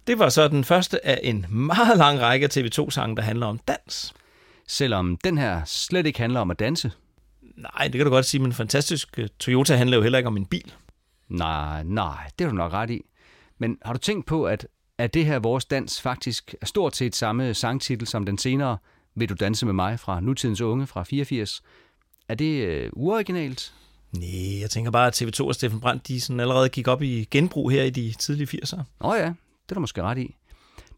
Det 0.07 0.19
var 0.19 0.29
så 0.29 0.49
den 0.49 0.65
første 0.65 1.07
af 1.07 1.21
en 1.23 1.47
meget 1.49 1.99
lang 1.99 2.21
række 2.21 2.45
af 2.45 2.57
TV2-sange, 2.57 3.17
der 3.17 3.23
handler 3.23 3.47
om 3.47 3.59
dans. 3.59 4.15
Selvom 4.67 5.17
den 5.17 5.39
her 5.39 5.65
slet 5.65 6.07
ikke 6.07 6.19
handler 6.19 6.41
om 6.41 6.51
at 6.51 6.59
danse. 6.59 6.93
Nej, 7.57 7.85
det 7.85 7.93
kan 7.93 8.05
du 8.05 8.11
godt 8.11 8.27
sige, 8.27 8.43
men 8.43 8.53
fantastisk 8.53 9.19
øh, 9.19 9.29
Toyota 9.39 9.77
handler 9.77 9.97
jo 9.97 10.03
heller 10.03 10.19
ikke 10.19 10.27
om 10.27 10.37
en 10.37 10.47
bil. 10.47 10.73
Nej, 11.29 11.83
nej, 11.83 12.31
det 12.39 12.45
har 12.45 12.51
du 12.51 12.57
nok 12.57 12.73
ret 12.73 12.91
i. 12.91 13.03
Men 13.59 13.79
har 13.85 13.93
du 13.93 13.99
tænkt 13.99 14.27
på, 14.27 14.45
at, 14.45 14.67
at 14.99 15.15
det 15.15 15.27
her 15.27 15.39
Vores 15.39 15.65
Dans 15.65 16.03
faktisk 16.03 16.55
er 16.61 16.67
stort 16.67 16.97
set 16.97 17.17
samme 17.17 17.55
sangtitel 17.55 18.07
som 18.07 18.27
den 18.27 18.39
senere 18.39 18.79
Vil 19.15 19.29
du 19.29 19.35
danse 19.35 19.67
med 19.67 19.75
mig 19.75 20.01
fra 20.01 20.21
Nutidens 20.21 20.61
Unge 20.61 20.87
fra 20.87 21.03
84? 21.03 21.63
Er 22.29 22.35
det 22.35 22.67
øh, 22.67 22.91
uoriginalt? 22.93 23.73
Nej, 24.13 24.61
jeg 24.61 24.71
tænker 24.71 24.91
bare, 24.91 25.07
at 25.07 25.23
TV2 25.23 25.45
og 25.45 25.55
Steffen 25.55 25.81
Brandt, 25.81 26.09
de 26.09 26.21
sådan 26.21 26.41
allerede 26.41 26.69
gik 26.69 26.89
op 26.89 27.03
i 27.03 27.29
genbrug 27.31 27.71
her 27.71 27.83
i 27.83 27.91
de 27.91 28.15
tidlige 28.19 28.61
80'ere. 28.63 28.81
Åh 29.01 29.11
oh 29.11 29.19
ja, 29.19 29.33
det 29.67 29.73
er 29.73 29.75
du 29.75 29.81
måske 29.81 30.03
ret 30.03 30.19
i. 30.19 30.37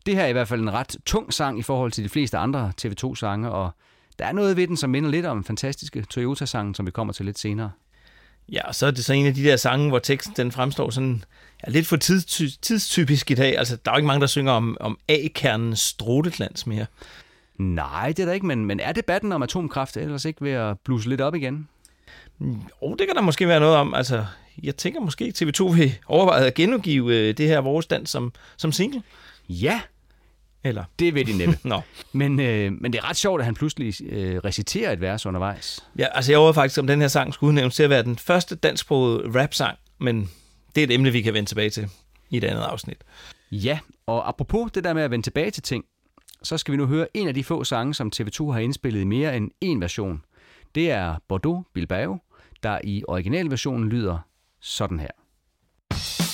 Det 0.06 0.14
her 0.14 0.22
er 0.22 0.28
i 0.28 0.32
hvert 0.32 0.48
fald 0.48 0.60
en 0.60 0.72
ret 0.72 0.96
tung 1.06 1.32
sang 1.32 1.58
i 1.58 1.62
forhold 1.62 1.92
til 1.92 2.04
de 2.04 2.08
fleste 2.08 2.38
andre 2.38 2.72
TV2-sange, 2.82 3.50
og 3.50 3.70
der 4.18 4.24
er 4.24 4.32
noget 4.32 4.56
ved 4.56 4.66
den, 4.66 4.76
som 4.76 4.90
minder 4.90 5.10
lidt 5.10 5.26
om 5.26 5.44
fantastiske 5.44 6.02
Toyota-sangen, 6.10 6.74
som 6.74 6.86
vi 6.86 6.90
kommer 6.90 7.12
til 7.12 7.26
lidt 7.26 7.38
senere. 7.38 7.70
Ja, 8.52 8.68
og 8.68 8.74
så 8.74 8.86
er 8.86 8.90
det 8.90 9.04
så 9.04 9.12
en 9.12 9.26
af 9.26 9.34
de 9.34 9.44
der 9.44 9.56
sange, 9.56 9.88
hvor 9.88 9.98
teksten 9.98 10.34
den 10.36 10.52
fremstår 10.52 10.90
sådan 10.90 11.24
ja, 11.66 11.70
lidt 11.70 11.86
for 11.86 11.96
tidsty- 11.96 12.58
tidstypisk 12.62 13.30
i 13.30 13.34
dag. 13.34 13.58
Altså, 13.58 13.76
der 13.76 13.90
er 13.90 13.94
jo 13.94 13.98
ikke 13.98 14.06
mange, 14.06 14.20
der 14.20 14.26
synger 14.26 14.52
om, 14.52 14.76
om 14.80 14.98
A-kernens 15.08 15.80
stråleglans 15.80 16.66
mere. 16.66 16.86
Nej, 17.58 18.08
det 18.08 18.18
er 18.18 18.26
der 18.26 18.32
ikke, 18.32 18.46
men, 18.46 18.64
men 18.64 18.80
er 18.80 18.92
debatten 18.92 19.32
om 19.32 19.42
atomkraft 19.42 19.96
ellers 19.96 20.24
ikke 20.24 20.42
ved 20.42 20.52
at 20.52 20.80
bluse 20.84 21.08
lidt 21.08 21.20
op 21.20 21.34
igen? 21.34 21.68
Og 22.82 22.96
det 22.98 23.06
kan 23.06 23.16
der 23.16 23.22
måske 23.22 23.48
være 23.48 23.60
noget 23.60 23.76
om. 23.76 23.94
Altså, 23.94 24.26
jeg 24.62 24.76
tænker 24.76 25.00
måske, 25.00 25.24
at 25.24 25.42
TV2 25.42 25.64
vil 25.64 25.94
overveje 26.06 26.46
at 26.46 26.54
genudgive 26.54 27.16
øh, 27.16 27.36
det 27.36 27.48
her 27.48 27.60
vores 27.60 27.86
dans 27.86 28.10
som, 28.10 28.32
som 28.56 28.72
single. 28.72 29.02
Ja, 29.48 29.80
Eller? 30.64 30.84
det 30.98 31.14
ved 31.14 31.24
de 31.24 31.38
næppe. 31.38 31.58
Nå. 31.68 31.80
men, 32.12 32.40
øh, 32.40 32.72
men 32.80 32.92
det 32.92 32.98
er 32.98 33.08
ret 33.08 33.16
sjovt, 33.16 33.40
at 33.40 33.44
han 33.44 33.54
pludselig 33.54 34.02
øh, 34.12 34.36
reciterer 34.36 34.92
et 34.92 35.00
vers 35.00 35.26
undervejs. 35.26 35.84
Ja, 35.98 36.06
altså 36.12 36.32
jeg 36.32 36.38
overvejede 36.38 36.54
faktisk, 36.54 36.78
om 36.78 36.86
den 36.86 37.00
her 37.00 37.08
sang 37.08 37.34
skulle 37.34 37.48
udnævnes 37.48 37.76
til 37.76 37.82
at 37.82 37.90
være 37.90 38.02
den 38.02 38.16
første 38.18 38.56
dansksprogede 38.56 39.42
rap-sang, 39.42 39.78
men 39.98 40.30
det 40.74 40.80
er 40.80 40.84
et 40.84 40.94
emne, 40.94 41.10
vi 41.10 41.22
kan 41.22 41.34
vende 41.34 41.50
tilbage 41.50 41.70
til 41.70 41.88
i 42.30 42.36
et 42.36 42.44
andet 42.44 42.62
afsnit. 42.62 42.98
Ja, 43.50 43.78
og 44.06 44.28
apropos 44.28 44.72
det 44.72 44.84
der 44.84 44.92
med 44.92 45.02
at 45.02 45.10
vende 45.10 45.26
tilbage 45.26 45.50
til 45.50 45.62
ting, 45.62 45.84
så 46.42 46.58
skal 46.58 46.72
vi 46.72 46.76
nu 46.76 46.86
høre 46.86 47.06
en 47.14 47.28
af 47.28 47.34
de 47.34 47.44
få 47.44 47.64
sange, 47.64 47.94
som 47.94 48.12
TV2 48.16 48.50
har 48.50 48.58
indspillet 48.58 49.00
i 49.00 49.04
mere 49.04 49.36
end 49.36 49.50
én 49.64 49.80
version. 49.80 50.22
Det 50.74 50.90
er 50.90 51.16
Bordeaux 51.28 51.66
Bilbao, 51.74 52.18
der 52.62 52.78
i 52.84 53.04
originalversionen 53.08 53.88
lyder 53.88 54.18
sådan 54.60 55.00
her. 55.00 56.27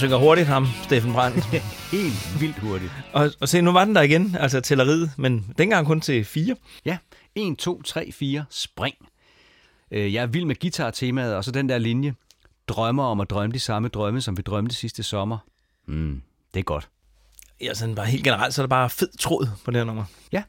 Synger 0.00 0.16
hurtigt 0.16 0.48
ham, 0.48 0.66
Steffen 0.82 1.12
Brandt. 1.12 1.44
Helt 1.96 2.40
vildt 2.40 2.58
hurtigt. 2.58 2.92
og, 3.12 3.30
og 3.40 3.48
se, 3.48 3.60
nu 3.60 3.72
var 3.72 3.84
den 3.84 3.94
der 3.94 4.02
igen, 4.02 4.36
altså 4.40 4.60
tælleriet, 4.60 5.10
men 5.16 5.54
dengang 5.58 5.86
kun 5.86 6.00
til 6.00 6.24
fire. 6.24 6.56
Ja, 6.84 6.98
1, 7.34 7.58
2, 7.58 7.82
3, 7.82 8.12
4, 8.12 8.44
spring. 8.50 8.94
Øh, 9.90 10.14
Jeg 10.14 10.22
er 10.22 10.26
vild 10.26 10.44
med 10.44 10.56
guitar-temaet, 10.60 11.34
og 11.34 11.44
så 11.44 11.50
den 11.50 11.68
der 11.68 11.78
linje. 11.78 12.14
Drømmer 12.68 13.04
om 13.04 13.20
at 13.20 13.30
drømme 13.30 13.54
de 13.54 13.58
samme 13.60 13.88
drømme, 13.88 14.20
som 14.20 14.36
vi 14.36 14.42
drømte 14.42 14.74
sidste 14.74 15.02
sommer. 15.02 15.38
Mm, 15.86 16.22
det 16.54 16.60
er 16.60 16.64
godt. 16.64 16.88
Ja, 17.60 17.74
sådan 17.74 17.94
bare 17.94 18.06
helt 18.06 18.24
generelt, 18.24 18.54
så 18.54 18.62
er 18.62 18.66
der 18.66 18.68
bare 18.68 18.90
fed 18.90 19.08
tråd 19.18 19.48
på 19.64 19.70
det 19.70 19.76
her 19.80 19.84
nummer. 19.84 20.04
Ja. 20.32 20.42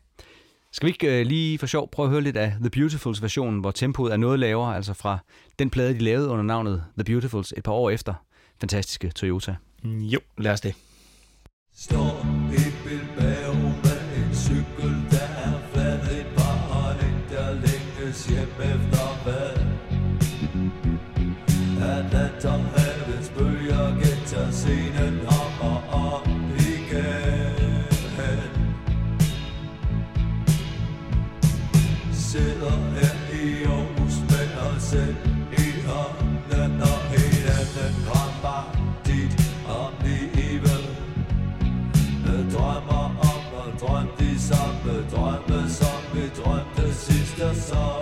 Skal 0.72 0.86
vi 0.88 0.92
ikke 0.92 1.20
øh, 1.20 1.26
lige 1.26 1.58
for 1.58 1.66
sjov 1.68 1.90
prøve 1.92 2.06
at 2.06 2.12
høre 2.12 2.22
lidt 2.22 2.38
af 2.38 2.54
The 2.60 2.70
Beautifuls 2.70 3.22
version, 3.22 3.60
hvor 3.60 3.72
tempoet 3.72 4.14
er 4.14 4.18
noget 4.18 4.40
lavere, 4.40 4.76
altså 4.76 4.94
fra 4.94 5.18
den 5.60 5.70
plade, 5.70 5.94
de 5.94 6.00
lavede 6.00 6.28
under 6.30 6.44
navnet 6.44 6.84
The 6.98 7.04
Beautifuls 7.04 7.54
et 7.58 7.64
par 7.64 7.72
år 7.72 7.90
efter. 7.90 8.14
Fantastiske 8.62 9.10
Toyota. 9.10 9.56
Jo, 9.84 10.20
lad 10.38 10.52
os 10.54 10.62
det. 10.62 10.76
Står 11.76 12.41
sidste 47.72 48.01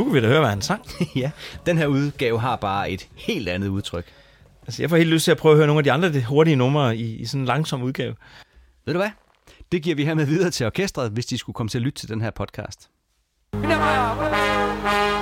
nu 0.00 0.04
kan 0.04 0.14
vi 0.14 0.20
da 0.20 0.26
høre, 0.26 0.40
hvad 0.40 0.50
han 0.50 0.62
sang. 0.62 0.86
ja, 1.22 1.30
den 1.66 1.78
her 1.78 1.86
udgave 1.86 2.40
har 2.40 2.56
bare 2.56 2.90
et 2.90 3.08
helt 3.14 3.48
andet 3.48 3.68
udtryk. 3.68 4.04
Altså, 4.66 4.82
jeg 4.82 4.90
får 4.90 4.96
helt 4.96 5.10
lyst 5.10 5.24
til 5.24 5.30
at 5.30 5.36
prøve 5.36 5.52
at 5.52 5.56
høre 5.56 5.66
nogle 5.66 5.80
af 5.80 5.84
de 5.84 5.92
andre 5.92 6.20
hurtige 6.20 6.56
numre 6.56 6.96
i, 6.96 7.16
i 7.16 7.24
sådan 7.24 7.40
en 7.40 7.46
langsom 7.46 7.82
udgave. 7.82 8.14
Ved 8.86 8.94
du 8.94 9.00
hvad? 9.00 9.10
Det 9.72 9.82
giver 9.82 9.96
vi 9.96 10.04
hermed 10.04 10.26
videre 10.26 10.50
til 10.50 10.66
orkestret, 10.66 11.10
hvis 11.10 11.26
de 11.26 11.38
skulle 11.38 11.54
komme 11.54 11.68
til 11.68 11.78
at 11.78 11.82
lytte 11.82 11.98
til 11.98 12.08
den 12.08 12.20
her 12.20 12.30
podcast. 12.30 12.90
All 13.52 15.19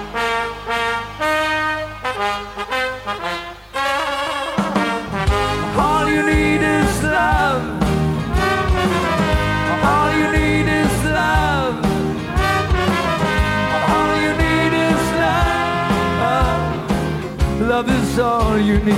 all 18.58 18.64
you 18.64 18.78
need. 18.80 18.94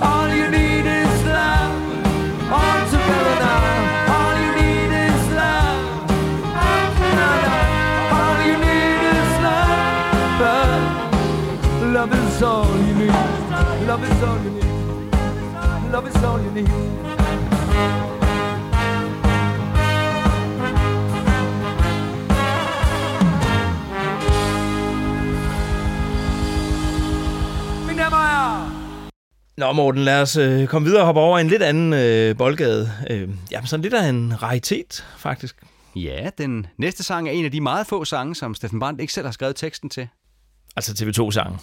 All 0.00 0.28
you 0.28 0.48
need 0.48 0.86
is 0.86 1.24
love. 1.24 1.74
All 2.52 2.86
together 2.88 3.36
now. 3.42 4.14
All 4.14 4.34
you 4.42 4.50
need 4.60 4.92
is 5.06 5.22
love. 5.40 6.10
All 8.16 8.38
you 8.46 8.56
need 8.66 9.02
is 9.16 9.32
love. 9.46 9.80
Love 11.96 12.12
is 12.14 12.42
all 12.42 12.78
you 12.86 12.94
need. 12.94 13.16
Love 13.88 14.04
is 14.04 14.22
all 14.22 14.38
you 14.44 14.50
need. 14.50 14.70
Love 15.92 16.06
is 16.06 16.22
all 16.22 16.40
you 16.40 16.50
need. 16.52 17.19
Nå, 29.60 29.72
Morten, 29.72 30.04
lad 30.04 30.22
os 30.22 30.36
øh, 30.36 30.66
komme 30.66 30.86
videre 30.86 31.02
og 31.02 31.06
hoppe 31.06 31.20
over 31.20 31.38
en 31.38 31.48
lidt 31.48 31.62
anden 31.62 31.92
øh, 31.92 32.36
boldgade. 32.36 32.92
Øh, 33.10 33.28
jamen, 33.50 33.66
sådan 33.66 33.82
lidt 33.82 33.94
af 33.94 34.08
en 34.08 34.42
raritet, 34.42 35.06
faktisk. 35.16 35.62
Ja, 35.96 36.30
den 36.38 36.66
næste 36.76 37.02
sang 37.02 37.28
er 37.28 37.32
en 37.32 37.44
af 37.44 37.50
de 37.50 37.60
meget 37.60 37.86
få 37.86 38.04
sange, 38.04 38.34
som 38.34 38.54
Steffen 38.54 38.80
Brandt 38.80 39.00
ikke 39.00 39.12
selv 39.12 39.26
har 39.26 39.32
skrevet 39.32 39.56
teksten 39.56 39.90
til. 39.90 40.08
Altså 40.76 41.04
TV2-sangen. 41.04 41.58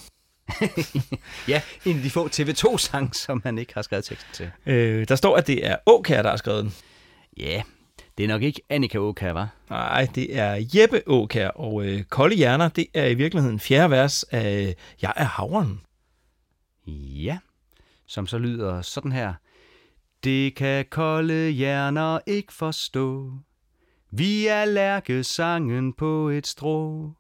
Ja, 1.48 1.62
en 1.86 1.98
af 1.98 2.04
de 2.04 2.10
få 2.10 2.28
TV2-sange, 2.28 3.10
som 3.14 3.42
han 3.46 3.58
ikke 3.58 3.74
har 3.74 3.82
skrevet 3.82 4.06
teksten 4.06 4.34
til. 4.34 4.52
Øh, 4.66 5.08
der 5.08 5.16
står, 5.16 5.36
at 5.36 5.48
det 5.48 5.68
er 5.68 5.76
Åkær, 5.86 6.22
der 6.22 6.30
har 6.30 6.38
skrevet 6.38 6.64
den. 6.64 6.74
Ja, 7.38 7.62
det 8.18 8.24
er 8.24 8.28
nok 8.28 8.42
ikke 8.42 8.62
Annika 8.70 8.98
Åkær, 8.98 9.32
var? 9.32 9.50
Nej, 9.70 10.08
det 10.16 10.38
er 10.38 10.66
Jeppe 10.76 11.02
Åkær, 11.08 11.48
og 11.48 11.86
øh, 11.86 12.04
Kolde 12.04 12.36
Hjerner, 12.36 12.70
det 12.70 12.88
er 12.94 13.06
i 13.06 13.14
virkeligheden 13.14 13.60
fjerde 13.60 13.92
vers 13.92 14.24
af 14.24 14.76
Jeg 15.02 15.14
er 15.16 15.26
havren. 15.26 15.82
Ja, 16.88 17.38
som 18.08 18.28
så 18.28 18.38
lyder 18.38 18.82
sådan 18.82 19.12
her. 19.12 19.34
Det 20.24 20.56
kan 20.56 20.86
kolde 20.90 21.50
hjerner 21.50 22.20
ikke 22.28 22.54
forstå. 22.54 23.32
Vi 24.12 24.48
er 24.48 24.66
lærkesangen 24.66 25.94
på 25.94 26.30
et 26.30 26.48
strå. 26.48 27.12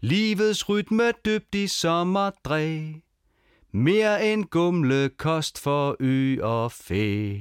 Livets 0.00 0.68
rytme 0.68 1.12
dybt 1.24 1.54
i 1.54 1.66
sommerdræ. 1.66 2.92
Mere 3.72 4.32
end 4.32 4.44
gumle 4.44 5.08
kost 5.08 5.60
for 5.60 5.96
ø 6.00 6.42
og 6.42 6.72
fæ. 6.72 7.38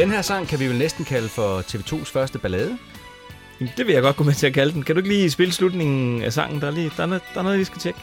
Den 0.00 0.10
her 0.10 0.22
sang 0.22 0.48
kan 0.48 0.60
vi 0.60 0.68
vel 0.68 0.78
næsten 0.78 1.04
kalde 1.04 1.28
for 1.28 1.60
TV2's 1.60 2.12
første 2.12 2.38
ballade. 2.38 2.78
Det 3.76 3.86
vil 3.86 3.92
jeg 3.92 4.02
godt 4.02 4.16
gå 4.16 4.24
med 4.24 4.32
til 4.32 4.46
at 4.46 4.54
kalde 4.54 4.72
den. 4.72 4.82
Kan 4.82 4.94
du 4.94 4.98
ikke 4.98 5.08
lige 5.08 5.30
spille 5.30 5.52
slutningen 5.52 6.22
af 6.22 6.32
sangen? 6.32 6.60
Der 6.60 6.66
er, 6.66 6.70
lige, 6.70 6.90
der 6.96 7.02
er, 7.02 7.06
noget, 7.06 7.22
der 7.34 7.38
er 7.38 7.44
noget, 7.44 7.58
vi 7.58 7.64
skal 7.64 7.78
tjekke. 7.78 8.00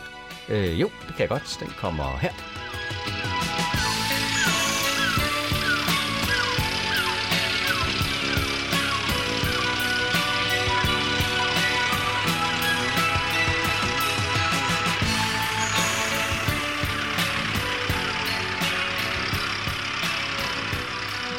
Øh, 0.49 0.81
jo, 0.81 0.89
det 1.07 1.15
kan 1.15 1.19
jeg 1.19 1.29
godt. 1.29 1.57
Den 1.59 1.67
kommer 1.77 2.17
her. 2.21 2.31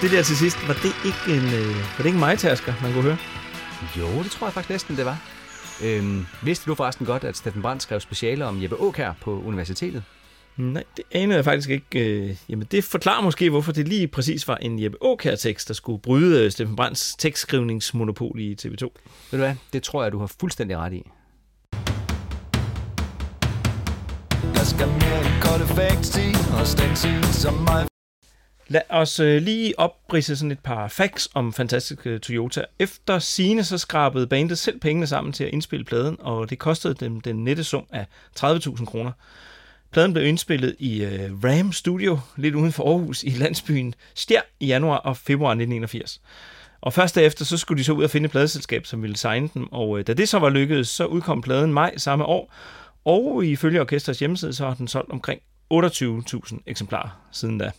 Det 0.03 0.11
der 0.11 0.23
til 0.23 0.37
sidst, 0.37 0.69
var 0.69 0.75
det 0.75 0.93
ikke 1.05 1.37
en, 1.37 1.45
øh, 1.61 1.77
var 1.77 1.97
det 1.99 2.07
ikke 2.07 2.17
en 2.17 2.21
majtasker, 2.21 2.75
man 2.83 2.93
kunne 2.93 3.03
høre? 3.03 3.19
Jo, 3.99 4.23
det 4.23 4.31
tror 4.31 4.47
jeg 4.47 4.55
faktisk 4.55 4.71
næsten, 4.71 4.97
det 4.97 5.05
var. 5.05 5.19
Øhm, 5.85 6.27
vidste 6.43 6.71
du 6.71 6.75
forresten 6.75 7.07
godt, 7.07 7.25
at 7.25 7.37
Steffen 7.37 7.63
Brandt 7.63 7.83
skrev 7.83 8.01
speciale 8.01 8.45
om 8.47 8.63
Jeppe 8.63 8.77
Aukær 8.77 9.13
på 9.21 9.43
universitetet? 9.43 10.03
Nej, 10.57 10.85
det 10.97 11.05
anede 11.13 11.37
jeg 11.37 11.45
faktisk 11.45 11.71
ikke. 11.71 12.11
Øh, 12.11 12.37
jamen, 12.49 12.67
det 12.71 12.85
forklarer 12.85 13.23
måske, 13.23 13.51
hvorfor 13.51 13.73
det 13.73 13.89
lige 13.89 14.09
præcis 14.09 14.49
var 14.49 14.57
en 14.57 14.83
Jeppe 14.83 14.99
Aukær-tekst, 15.03 15.69
der 15.69 15.75
skulle 15.75 16.03
bryde 16.03 16.45
øh, 16.45 16.51
Steffen 16.51 16.77
Brands 16.77 17.15
tekstskrivningsmonopol 17.19 18.41
i 18.41 18.57
TV2. 18.63 18.81
Ved 18.81 18.91
du 19.31 19.37
hvad? 19.37 19.55
Det 19.73 19.83
tror 19.83 20.03
jeg, 20.03 20.13
du 20.13 20.19
har 20.19 20.33
fuldstændig 20.41 20.77
ret 20.77 20.93
i. 20.93 21.03
Jeg 24.55 24.67
skal 24.67 24.87
mere 24.89 25.21
end 25.21 25.43
kolde 25.43 25.67
facts 25.67 26.17
i, 26.17 26.35
og 26.61 26.67
stensin 26.67 27.23
som 27.23 27.55
mig. 27.55 27.88
Lad 28.71 28.81
os 28.89 29.21
øh, 29.21 29.43
lige 29.43 29.79
opbrise 29.79 30.37
sådan 30.37 30.51
et 30.51 30.59
par 30.59 30.89
facts 30.89 31.29
om 31.35 31.53
fantastiske 31.53 32.19
Toyota. 32.19 32.65
Efter 32.79 33.19
sine 33.19 33.65
så 33.65 33.79
skrabede 33.79 34.27
bandet 34.27 34.59
selv 34.59 34.81
pengene 34.81 35.07
sammen 35.07 35.33
til 35.33 35.45
at 35.45 35.51
indspille 35.53 35.85
pladen, 35.85 36.17
og 36.21 36.51
det 36.51 36.59
kostede 36.59 36.95
dem 36.95 37.21
den 37.21 37.45
nette 37.45 37.65
sum 37.65 37.87
af 37.93 38.07
30.000 38.41 38.85
kroner. 38.85 39.13
Pladen 39.91 40.13
blev 40.13 40.27
indspillet 40.27 40.77
i 40.79 41.05
øh, 41.05 41.45
Ram 41.45 41.73
Studio, 41.73 42.19
lidt 42.37 42.55
uden 42.55 42.73
for 42.73 42.85
Aarhus, 42.85 43.23
i 43.23 43.31
landsbyen 43.31 43.95
Stjer 44.15 44.41
i 44.61 44.67
januar 44.67 44.97
og 44.97 45.17
februar 45.17 45.51
1981. 45.51 46.21
Og 46.81 46.93
først 46.93 47.15
derefter, 47.15 47.45
så 47.45 47.57
skulle 47.57 47.79
de 47.79 47.85
så 47.85 47.93
ud 47.93 48.05
og 48.05 48.11
finde 48.11 48.25
et 48.25 48.31
pladeselskab, 48.31 48.87
som 48.87 49.03
ville 49.03 49.17
signe 49.17 49.51
dem, 49.55 49.73
og 49.73 49.99
øh, 49.99 50.07
da 50.07 50.13
det 50.13 50.29
så 50.29 50.39
var 50.39 50.49
lykkedes, 50.49 50.89
så 50.89 51.05
udkom 51.05 51.43
pladen 51.43 51.73
maj 51.73 51.97
samme 51.97 52.25
år, 52.25 52.55
og 53.05 53.45
ifølge 53.45 53.81
orkestrets 53.81 54.19
hjemmeside, 54.19 54.53
så 54.53 54.67
har 54.67 54.75
den 54.75 54.89
solgt 54.89 55.11
omkring 55.11 55.41
28.000 55.75 56.59
eksemplarer 56.67 57.29
siden 57.33 57.59
da. 57.59 57.71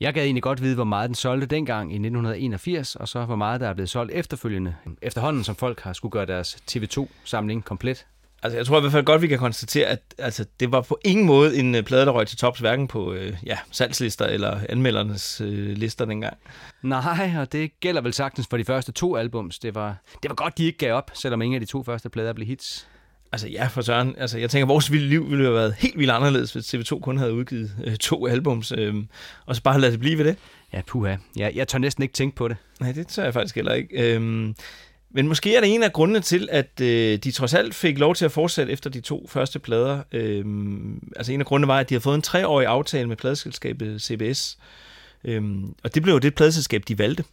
Jeg 0.00 0.14
gad 0.14 0.24
egentlig 0.24 0.42
godt 0.42 0.62
vide, 0.62 0.74
hvor 0.74 0.84
meget 0.84 1.08
den 1.08 1.14
solgte 1.14 1.46
dengang 1.46 1.92
i 1.92 1.94
1981, 1.94 2.96
og 2.96 3.08
så 3.08 3.24
hvor 3.24 3.36
meget 3.36 3.60
der 3.60 3.68
er 3.68 3.74
blevet 3.74 3.90
solgt 3.90 4.12
efterfølgende, 4.12 4.74
efterhånden 5.02 5.44
som 5.44 5.56
folk 5.56 5.80
har 5.80 5.92
skulle 5.92 6.12
gøre 6.12 6.26
deres 6.26 6.58
TV2-samling 6.70 7.64
komplet. 7.64 8.06
Altså, 8.42 8.56
jeg 8.56 8.66
tror 8.66 8.76
i 8.76 8.80
hvert 8.80 8.92
fald 8.92 9.04
godt, 9.04 9.22
vi 9.22 9.26
kan 9.26 9.38
konstatere, 9.38 9.86
at 9.86 10.00
altså, 10.18 10.44
det 10.60 10.72
var 10.72 10.80
på 10.80 10.98
ingen 11.04 11.26
måde 11.26 11.58
en 11.58 11.74
øh, 11.74 11.82
plade, 11.82 12.06
der 12.06 12.12
røg 12.12 12.26
til 12.26 12.38
tops, 12.38 12.60
hverken 12.60 12.88
på 12.88 13.12
øh, 13.12 13.36
ja, 13.46 13.58
salgslister 13.70 14.26
eller 14.26 14.60
anmeldernes 14.68 15.40
øh, 15.40 15.76
lister 15.76 16.04
dengang. 16.04 16.36
Nej, 16.82 17.34
og 17.38 17.52
det 17.52 17.80
gælder 17.80 18.00
vel 18.00 18.12
sagtens 18.12 18.46
for 18.50 18.56
de 18.56 18.64
første 18.64 18.92
to 18.92 19.16
albums. 19.16 19.58
Det 19.58 19.74
var, 19.74 19.96
det 20.22 20.28
var 20.28 20.34
godt, 20.34 20.58
de 20.58 20.64
ikke 20.64 20.78
gav 20.78 20.94
op, 20.94 21.10
selvom 21.14 21.42
ingen 21.42 21.54
af 21.54 21.60
de 21.60 21.66
to 21.66 21.82
første 21.82 22.08
plader 22.08 22.32
blev 22.32 22.46
hits. 22.46 22.88
Altså 23.32 23.48
ja, 23.48 23.66
for 23.66 23.82
Søren. 23.82 24.14
Altså, 24.18 24.38
jeg 24.38 24.50
tænker, 24.50 24.66
vores 24.66 24.92
vilde 24.92 25.08
liv 25.08 25.30
ville 25.30 25.44
have 25.44 25.54
været 25.54 25.74
helt 25.78 25.98
vildt 25.98 26.10
anderledes, 26.10 26.52
hvis 26.52 26.74
TV2 26.74 27.00
kun 27.00 27.18
havde 27.18 27.32
udgivet 27.32 27.70
øh, 27.84 27.96
to 27.96 28.26
albums, 28.26 28.72
øh, 28.72 28.94
og 29.46 29.56
så 29.56 29.62
bare 29.62 29.80
lade 29.80 29.92
det 29.92 30.00
blive 30.00 30.18
ved 30.18 30.24
det. 30.24 30.36
Ja, 30.72 30.82
puha. 30.86 31.16
Jeg, 31.36 31.52
jeg 31.54 31.68
tør 31.68 31.78
næsten 31.78 32.02
ikke 32.02 32.12
tænke 32.12 32.36
på 32.36 32.48
det. 32.48 32.56
Nej, 32.80 32.92
det 32.92 33.06
tør 33.06 33.24
jeg 33.24 33.32
faktisk 33.32 33.54
heller 33.54 33.72
ikke. 33.72 34.14
Øhm, 34.14 34.54
men 35.10 35.28
måske 35.28 35.56
er 35.56 35.60
det 35.60 35.74
en 35.74 35.82
af 35.82 35.92
grundene 35.92 36.20
til, 36.20 36.48
at 36.52 36.80
øh, 36.80 37.18
de 37.18 37.30
trods 37.30 37.54
alt 37.54 37.74
fik 37.74 37.98
lov 37.98 38.14
til 38.14 38.24
at 38.24 38.32
fortsætte 38.32 38.72
efter 38.72 38.90
de 38.90 39.00
to 39.00 39.26
første 39.28 39.58
plader. 39.58 40.02
Øhm, 40.12 41.12
altså 41.16 41.32
en 41.32 41.40
af 41.40 41.46
grundene 41.46 41.68
var, 41.68 41.78
at 41.78 41.88
de 41.88 41.94
havde 41.94 42.02
fået 42.02 42.14
en 42.14 42.22
treårig 42.22 42.66
aftale 42.66 43.08
med 43.08 43.16
pladeselskabet 43.16 44.02
CBS. 44.02 44.58
Øhm, 45.24 45.74
og 45.84 45.94
det 45.94 46.02
blev 46.02 46.14
jo 46.14 46.18
det 46.18 46.34
pladeselskab, 46.34 46.82
de 46.88 46.98
valgte. 46.98 47.24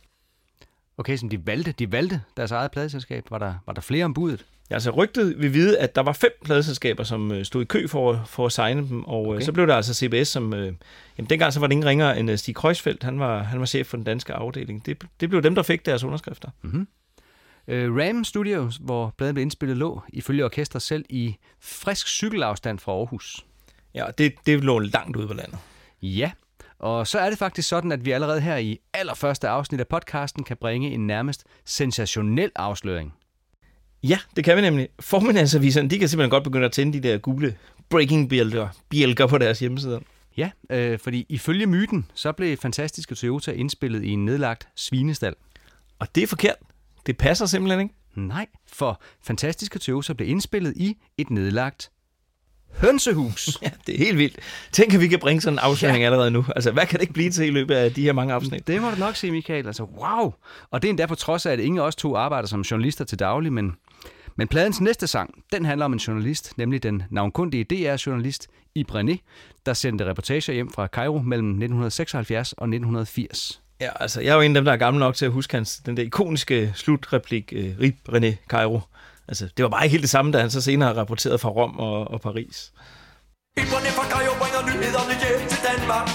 Okay, 0.97 1.17
som 1.17 1.29
de 1.29 1.47
valgte. 1.47 1.71
De 1.71 1.91
valgte 1.91 2.21
deres 2.37 2.51
eget 2.51 2.71
pladeselskab. 2.71 3.23
Var 3.29 3.37
der, 3.37 3.53
var 3.65 3.73
der 3.73 3.81
flere 3.81 4.05
om 4.05 4.13
budet? 4.13 4.45
Ja, 4.69 4.75
altså 4.75 4.91
rygtet 4.91 5.41
vil 5.41 5.53
vide, 5.53 5.79
at 5.79 5.95
der 5.95 6.01
var 6.01 6.13
fem 6.13 6.31
pladeselskaber, 6.43 7.03
som 7.03 7.31
øh, 7.31 7.45
stod 7.45 7.61
i 7.61 7.65
kø 7.65 7.87
for, 7.87 8.23
for 8.27 8.45
at 8.45 8.51
signe 8.51 8.87
dem, 8.87 9.03
og 9.03 9.19
okay. 9.19 9.27
Okay. 9.29 9.39
øh, 9.39 9.45
så 9.45 9.51
blev 9.51 9.67
der 9.67 9.75
altså 9.75 9.93
CBS, 9.93 10.27
som... 10.27 10.53
Øh, 10.53 10.73
jamen 11.17 11.29
dengang 11.29 11.53
så 11.53 11.59
var 11.59 11.67
det 11.67 11.71
ingen 11.71 11.87
ringere 11.87 12.19
end 12.19 12.31
øh, 12.31 12.37
Stig 12.37 12.55
Kreuzfeldt, 12.55 13.03
han 13.03 13.19
var, 13.19 13.43
han 13.43 13.59
var 13.59 13.65
chef 13.65 13.87
for 13.87 13.97
den 13.97 14.03
danske 14.03 14.33
afdeling. 14.33 14.85
Det, 14.85 15.03
det 15.19 15.29
blev 15.29 15.43
dem, 15.43 15.55
der 15.55 15.61
fik 15.61 15.85
deres 15.85 16.03
underskrifter. 16.03 16.49
Øh, 17.67 17.95
Ram 17.95 18.23
Studios, 18.23 18.79
hvor 18.81 19.13
pladen 19.17 19.35
blev 19.35 19.41
indspillet, 19.41 19.77
lå 19.77 20.01
ifølge 20.09 20.45
orkestret 20.45 20.81
selv 20.81 21.05
i 21.09 21.35
frisk 21.59 22.07
cykelafstand 22.07 22.79
fra 22.79 22.91
Aarhus. 22.91 23.45
Ja, 23.95 24.05
og 24.05 24.17
det, 24.17 24.33
det 24.45 24.63
lå 24.63 24.79
langt 24.79 25.17
ude 25.17 25.27
på 25.27 25.33
landet. 25.33 25.57
Ja, 26.01 26.31
og 26.79 27.07
så 27.07 27.19
er 27.19 27.29
det 27.29 27.39
faktisk 27.39 27.69
sådan, 27.69 27.91
at 27.91 28.05
vi 28.05 28.11
allerede 28.11 28.41
her 28.41 28.57
i 28.57 28.79
allerførste 28.93 29.47
afsnit 29.47 29.79
af 29.79 29.87
podcasten 29.87 30.43
kan 30.43 30.57
bringe 30.57 30.91
en 30.91 31.07
nærmest 31.07 31.43
sensationel 31.65 32.51
afsløring. 32.55 33.13
Ja, 34.03 34.19
det 34.35 34.43
kan 34.43 34.57
vi 34.57 34.61
nemlig. 34.61 34.87
Formiddagsaviserne, 34.99 35.89
de 35.89 35.99
kan 35.99 36.09
simpelthen 36.09 36.29
godt 36.29 36.43
begynde 36.43 36.65
at 36.65 36.71
tænde 36.71 37.01
de 37.01 37.07
der 37.07 37.17
gule 37.17 37.55
breaking 37.89 38.29
bjælker, 38.29 38.67
bjælker 38.89 39.27
på 39.27 39.37
deres 39.37 39.59
hjemmesider. 39.59 39.99
Ja, 40.37 40.49
øh, 40.69 40.99
fordi 40.99 41.25
ifølge 41.29 41.65
myten, 41.65 42.05
så 42.13 42.31
blev 42.31 42.57
fantastiske 42.57 43.15
Toyota 43.15 43.51
indspillet 43.51 44.03
i 44.03 44.09
en 44.09 44.25
nedlagt 44.25 44.67
svinestal. 44.75 45.33
Og 45.99 46.15
det 46.15 46.23
er 46.23 46.27
forkert. 46.27 46.55
Det 47.05 47.17
passer 47.17 47.45
simpelthen 47.45 47.79
ikke. 47.79 47.95
Nej, 48.15 48.47
for 48.73 49.01
fantastiske 49.21 49.79
Toyota 49.79 50.13
blev 50.13 50.29
indspillet 50.29 50.73
i 50.75 50.97
et 51.17 51.29
nedlagt 51.29 51.91
hønsehus. 52.73 53.49
Ja, 53.61 53.69
det 53.87 53.95
er 53.95 53.99
helt 53.99 54.17
vildt. 54.17 54.39
Tænk, 54.71 54.93
at 54.93 54.99
vi 54.99 55.07
kan 55.07 55.19
bringe 55.19 55.41
sådan 55.41 55.55
en 55.55 55.59
afsløring 55.59 55.99
ja. 55.99 56.05
allerede 56.05 56.31
nu. 56.31 56.45
Altså, 56.55 56.71
hvad 56.71 56.85
kan 56.85 56.93
det 56.93 57.01
ikke 57.01 57.13
blive 57.13 57.29
til 57.29 57.47
i 57.47 57.49
løbet 57.49 57.75
af 57.75 57.93
de 57.93 58.01
her 58.01 58.13
mange 58.13 58.33
afsnit? 58.33 58.67
Det 58.67 58.81
må 58.81 58.89
du 58.89 58.99
nok 58.99 59.15
sige, 59.15 59.31
Michael. 59.31 59.67
Altså, 59.67 59.83
wow! 59.83 60.33
Og 60.71 60.81
det 60.81 60.87
er 60.87 60.89
endda 60.89 61.05
på 61.05 61.15
trods 61.15 61.45
af, 61.45 61.51
at 61.51 61.59
ingen 61.59 61.79
af 61.79 61.83
os 61.83 61.95
to 61.95 62.15
arbejder 62.15 62.47
som 62.47 62.61
journalister 62.61 63.05
til 63.05 63.19
daglig, 63.19 63.53
men, 63.53 63.75
men 64.37 64.47
pladens 64.47 64.81
næste 64.81 65.07
sang, 65.07 65.43
den 65.53 65.65
handler 65.65 65.85
om 65.85 65.93
en 65.93 65.99
journalist, 65.99 66.57
nemlig 66.57 66.83
den 66.83 67.03
navnkundige 67.09 67.63
DR-journalist 67.63 68.47
Ibrene, 68.75 69.17
der 69.65 69.73
sendte 69.73 70.05
reportager 70.05 70.53
hjem 70.53 70.71
fra 70.71 70.87
Cairo 70.87 71.19
mellem 71.19 71.47
1976 71.47 72.53
og 72.53 72.65
1980. 72.65 73.61
Ja, 73.81 73.89
altså, 73.99 74.21
jeg 74.21 74.29
er 74.29 74.35
jo 74.35 74.41
en 74.41 74.51
af 74.51 74.59
dem, 74.59 74.65
der 74.65 74.71
er 74.71 74.77
gammel 74.77 74.99
nok 74.99 75.15
til 75.15 75.25
at 75.25 75.31
huske 75.31 75.53
hans, 75.53 75.81
den 75.85 75.97
der 75.97 76.03
ikoniske 76.03 76.71
slutreplik, 76.75 77.53
øh, 77.55 77.79
Rip 77.79 77.95
René 78.09 78.47
Cairo. 78.49 78.81
Altså, 79.27 79.49
det 79.57 79.63
var 79.63 79.69
bare 79.69 79.85
ikke 79.85 79.91
helt 79.91 80.01
det 80.01 80.09
samme, 80.09 80.31
da 80.31 80.39
han 80.39 80.51
så 80.51 80.61
senere 80.61 80.95
rapporterede 80.95 81.37
fra 81.37 81.49
Rom 81.49 81.79
og, 81.79 82.11
og 82.11 82.21
Paris. 82.21 82.71
Iberne 83.61 83.91
fra 83.97 84.05
Kajo 84.13 84.33
bringer 84.41 84.61
nyhederne 84.69 85.13
hjem 85.21 85.41
til 85.51 85.59
Danmark 85.69 86.07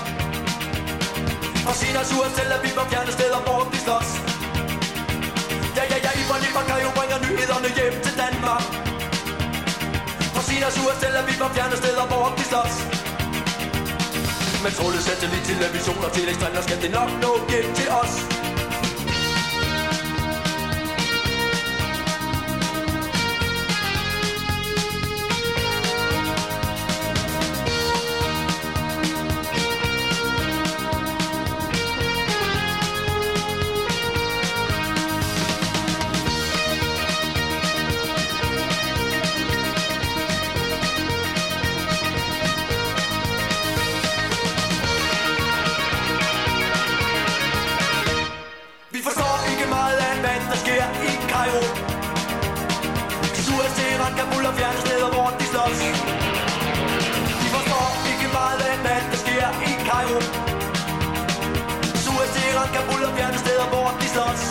Fra 1.65 1.73
Sina 1.81 2.03
Sur 2.11 2.27
selv 2.39 2.55
vi 2.65 2.71
var 2.79 2.87
fjerne 2.93 3.13
steder, 3.19 3.41
hvor 3.47 3.61
de 3.73 3.79
slås 3.85 4.09
Ja, 5.79 5.85
ja, 5.93 5.99
ja, 6.07 6.11
Iberne 6.21 6.49
fra 6.55 6.63
hjem 7.79 7.95
til 8.07 8.15
Danmark. 8.23 8.65
For 10.35 10.43
sin 10.43 10.55
Sina 10.55 10.69
Sur 10.77 10.93
selv 11.03 11.17
vi 11.29 11.35
var 11.43 11.51
fjerne 11.57 11.77
steder, 11.83 12.05
hvor 12.11 12.27
de 12.39 12.45
slås. 12.51 12.75
Men 14.63 14.73
trådløs 14.77 15.05
satellit, 15.09 15.45
television 15.51 15.99
til 16.03 16.11
telestrænder 16.17 16.63
skal 16.67 16.79
det 16.83 16.91
nok 16.99 17.11
nå 17.25 17.33
hjem 17.51 17.69
til 17.79 17.89
os. 18.03 18.13
Os. 55.67 55.81
De 57.43 57.47
forstår 57.55 57.87
ikke 58.13 58.29
meget 58.39 58.61
af, 58.71 58.77
hvad 58.85 59.01
der 59.11 59.19
sker 59.25 59.47
i 59.71 59.73
Cairo 59.89 60.19
Suez, 62.03 62.35
Iran, 62.47 62.69
Kabul 62.77 63.03
og 63.09 63.13
fjerne 63.17 63.39
steder, 63.45 63.67
hvor 63.73 63.89
de 64.01 64.07
slås. 64.15 64.43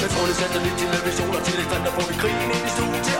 Men 0.00 0.08
trådte 0.12 0.34
satellit, 0.40 0.76
til 0.78 0.88
og 1.38 1.44
telegram, 1.50 1.82
der 1.86 1.92
får 1.96 2.06
vi 2.10 2.14
krigen 2.22 2.50
ind 2.56 2.64
i 2.68 2.70
studiet 2.76 3.13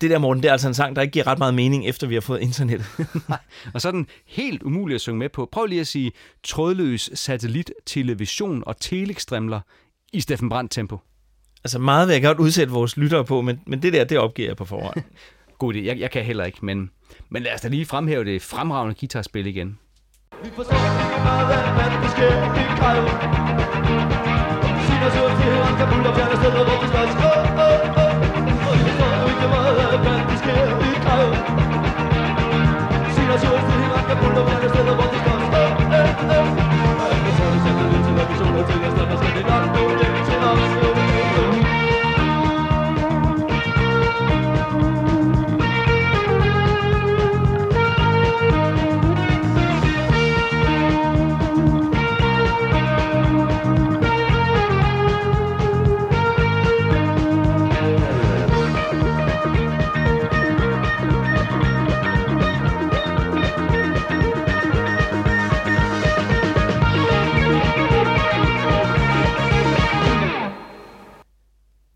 Det 0.00 0.10
der, 0.10 0.18
Morten, 0.18 0.42
det 0.42 0.48
er 0.48 0.52
altså 0.52 0.68
en 0.68 0.74
sang, 0.74 0.96
der 0.96 1.02
ikke 1.02 1.12
giver 1.12 1.26
ret 1.26 1.38
meget 1.38 1.54
mening, 1.54 1.86
efter 1.86 2.06
vi 2.06 2.14
har 2.14 2.20
fået 2.20 2.40
internet. 2.40 2.84
Og 3.74 3.80
så 3.80 3.88
er 3.88 3.92
den 3.92 4.06
helt 4.26 4.62
umulig 4.62 4.94
at 4.94 5.00
synge 5.00 5.18
med 5.18 5.28
på. 5.28 5.48
Prøv 5.52 5.66
lige 5.66 5.80
at 5.80 5.86
sige 5.86 6.12
trådløs 6.42 7.10
satellit, 7.14 7.72
television 7.86 8.62
og 8.66 8.80
telekstrimler 8.80 9.60
i 10.12 10.20
Steffen 10.20 10.48
Brandt 10.48 10.72
tempo. 10.72 10.98
Altså 11.64 11.78
meget 11.78 12.08
vil 12.08 12.12
jeg 12.14 12.22
godt 12.22 12.38
udsætte 12.38 12.72
vores 12.72 12.96
lyttere 12.96 13.24
på, 13.24 13.40
men, 13.40 13.60
men 13.66 13.82
det 13.82 13.92
der, 13.92 14.04
det 14.04 14.18
opgiver 14.18 14.48
jeg 14.48 14.56
på 14.56 14.64
forhånd. 14.64 15.02
God 15.58 15.74
idé. 15.74 15.78
Jeg, 15.78 15.98
jeg 15.98 16.10
kan 16.10 16.24
heller 16.24 16.44
ikke, 16.44 16.58
men, 16.62 16.90
men 17.28 17.42
lad 17.42 17.54
os 17.54 17.60
da 17.60 17.68
lige 17.68 17.86
fremhæve 17.86 18.24
det 18.24 18.42
fremragende 18.42 18.94
guitarspil 19.00 19.46
igen. 19.46 19.78
Vi 20.44 20.50
forstår 20.56 20.76
ikke 20.76 21.22
meget 21.24 21.52
af, 21.52 21.74
hvad 21.74 21.88
der 22.02 22.08
sker 22.14 22.34
i 22.60 22.64
Kairo 22.80 23.06
Sin 24.86 25.00
og 25.06 25.12
sur 25.12 25.28
til 25.40 25.52
han 25.66 25.76
kan 25.78 25.86
pulle 25.92 26.08
og 26.08 26.16
fjerne 26.16 26.36
steder, 26.36 26.64
hvor 26.68 26.82
vi 26.82 26.86
slås 26.92 27.79
hjem 40.40 40.89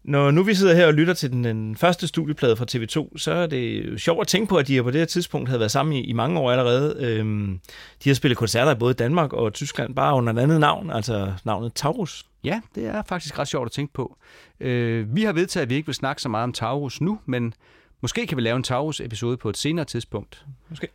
Når 0.04 0.30
nu 0.30 0.42
vi 0.42 0.54
sidder 0.54 0.74
her 0.74 0.86
og 0.86 0.94
lytter 0.94 1.14
til 1.14 1.32
den, 1.32 1.44
den 1.44 1.76
første 1.76 2.06
studieplade 2.06 2.56
fra 2.56 2.66
TV2, 2.70 3.18
så 3.18 3.32
er 3.32 3.46
det 3.46 3.92
jo 3.92 3.98
sjovt 3.98 4.20
at 4.20 4.26
tænke 4.26 4.48
på, 4.48 4.56
at 4.56 4.68
de 4.68 4.82
på 4.82 4.90
det 4.90 5.00
her 5.00 5.06
tidspunkt 5.06 5.48
havde 5.48 5.60
været 5.60 5.70
sammen 5.70 5.92
i, 5.92 6.00
i 6.00 6.12
mange 6.12 6.40
år 6.40 6.50
allerede. 6.50 6.96
Øhm, 7.00 7.60
de 8.04 8.10
har 8.10 8.14
spillet 8.14 8.38
koncerter 8.38 8.72
i 8.72 8.78
både 8.78 8.94
Danmark 8.94 9.32
og 9.32 9.52
Tyskland, 9.52 9.94
bare 9.94 10.14
under 10.14 10.32
et 10.32 10.38
andet 10.38 10.60
navn, 10.60 10.90
altså 10.90 11.32
navnet 11.44 11.74
Taurus. 11.74 12.26
Ja, 12.44 12.60
det 12.74 12.86
er 12.86 13.02
faktisk 13.02 13.38
ret 13.38 13.48
sjovt 13.48 13.66
at 13.66 13.72
tænke 13.72 13.92
på. 13.92 14.16
Øh, 14.60 15.16
vi 15.16 15.22
har 15.22 15.32
vedtaget, 15.32 15.62
at 15.62 15.70
vi 15.70 15.74
ikke 15.74 15.86
vil 15.86 15.94
snakke 15.94 16.22
så 16.22 16.28
meget 16.28 16.44
om 16.44 16.52
Taurus 16.52 17.00
nu, 17.00 17.18
men 17.26 17.54
måske 18.00 18.26
kan 18.26 18.36
vi 18.36 18.42
lave 18.42 18.56
en 18.56 18.62
Taurus-episode 18.62 19.36
på 19.36 19.48
et 19.48 19.56
senere 19.56 19.84
tidspunkt. 19.84 20.44
Måske. 20.70 20.88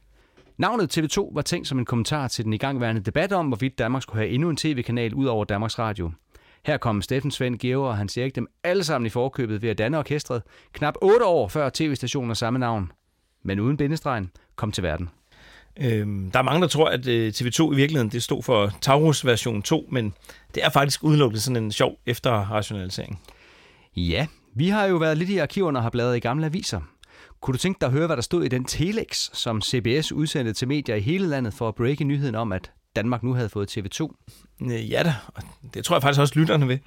Navnet 0.58 0.98
TV2 0.98 1.34
var 1.34 1.42
tænkt 1.42 1.68
som 1.68 1.80
en 1.80 1.86
kommentar 1.86 2.28
til 2.28 2.46
den 2.46 2.54
igangværende 2.54 3.02
debat 3.02 3.32
om, 3.32 3.48
hvorvidt 3.48 3.80
Danmark 3.80 4.04
skulle 4.04 4.20
have 4.20 4.30
endnu 4.30 4.50
en 4.50 4.58
tv-kanal 4.58 5.14
ud 5.14 5.26
over 5.26 5.46
Danmarks 5.46 5.80
Radio. 5.80 6.12
Her 6.66 6.78
kom 6.78 7.02
Steffen 7.02 7.32
Svend 7.32 7.60
Georg 7.60 7.88
og 7.88 7.98
Hans 7.98 8.18
Erik 8.18 8.36
dem 8.36 8.48
alle 8.64 8.84
sammen 8.84 9.06
i 9.06 9.10
forkøbet 9.10 9.62
ved 9.62 9.70
at 9.70 9.78
danne 9.78 9.98
orkestret, 9.98 10.42
knap 10.74 10.94
8 11.02 11.26
år 11.26 11.48
før 11.48 11.70
tv-stationen 11.74 12.32
af 12.32 12.38
samme 12.38 12.60
navn, 12.60 12.92
men 13.44 13.60
uden 13.60 13.78
bindestregen, 13.78 14.32
kom 14.56 14.72
til 14.72 14.84
verden. 14.84 15.10
Øhm, 15.82 16.32
der 16.32 16.40
er 16.40 16.44
mange, 16.44 16.62
der 16.62 16.68
tror, 16.68 16.90
at 16.90 17.08
øh, 17.08 17.34
TV2 17.36 17.72
i 17.72 17.76
virkeligheden 17.76 18.12
det 18.12 18.24
stod 18.24 18.44
for 18.44 18.72
Taurus 18.82 19.26
version 19.26 19.62
2, 19.62 19.88
men 19.92 20.14
det 20.56 20.66
er 20.66 20.70
faktisk 20.70 21.04
udelukkende 21.04 21.42
sådan 21.42 21.64
en 21.64 21.72
sjov 21.72 21.96
efterrationalisering. 22.06 23.20
Ja, 23.96 24.28
vi 24.56 24.70
har 24.70 24.86
jo 24.86 24.96
været 24.96 25.18
lidt 25.18 25.30
i 25.30 25.38
arkiverne 25.38 25.80
og 25.80 25.84
har 25.84 25.90
bladret 25.90 26.18
i 26.18 26.20
gamle 26.20 26.46
aviser. 26.46 26.82
Kunne 27.42 27.54
du 27.54 27.58
tænke 27.58 27.78
dig 27.82 27.88
at 27.88 27.94
høre, 27.94 28.06
hvad 28.06 28.16
der 28.16 28.22
stod 28.22 28.44
i 28.44 28.48
den 28.48 28.66
telex, 28.66 29.30
som 29.34 29.62
CBS 29.62 30.12
udsendte 30.12 30.54
til 30.54 30.68
medier 30.68 30.96
i 30.96 31.00
hele 31.00 31.28
landet 31.28 31.54
for 31.54 31.68
at 31.68 31.76
breake 31.76 32.04
nyheden 32.04 32.36
om, 32.36 32.52
at 32.52 32.72
Danmark 32.96 33.24
nu 33.24 33.34
havde 33.34 33.50
fået 33.50 33.78
TV2? 33.78 34.16
Øh, 34.62 34.92
ja 34.92 35.04
da, 35.04 35.16
og 35.28 35.44
det 35.74 35.86
tror 35.86 35.96
jeg 35.96 36.02
faktisk 36.02 36.22
også 36.22 36.40
lytterne 36.40 36.68
vil. 36.68 36.80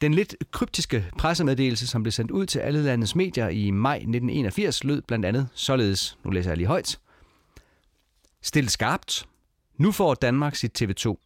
Den 0.00 0.14
lidt 0.14 0.36
kryptiske 0.50 1.06
pressemeddelelse, 1.18 1.86
som 1.86 2.02
blev 2.02 2.12
sendt 2.12 2.30
ud 2.30 2.46
til 2.46 2.58
alle 2.58 2.82
landets 2.82 3.14
medier 3.14 3.48
i 3.48 3.70
maj 3.70 3.96
1981, 3.96 4.84
lød 4.84 5.02
blandt 5.02 5.26
andet 5.26 5.48
således, 5.54 6.18
nu 6.24 6.30
læser 6.30 6.50
jeg 6.50 6.56
lige 6.56 6.66
højt. 6.66 6.98
Stil 8.42 8.68
skarpt. 8.68 9.26
Nu 9.78 9.92
får 9.92 10.14
Danmark 10.14 10.54
sit 10.54 10.82
TV2. 10.82 11.16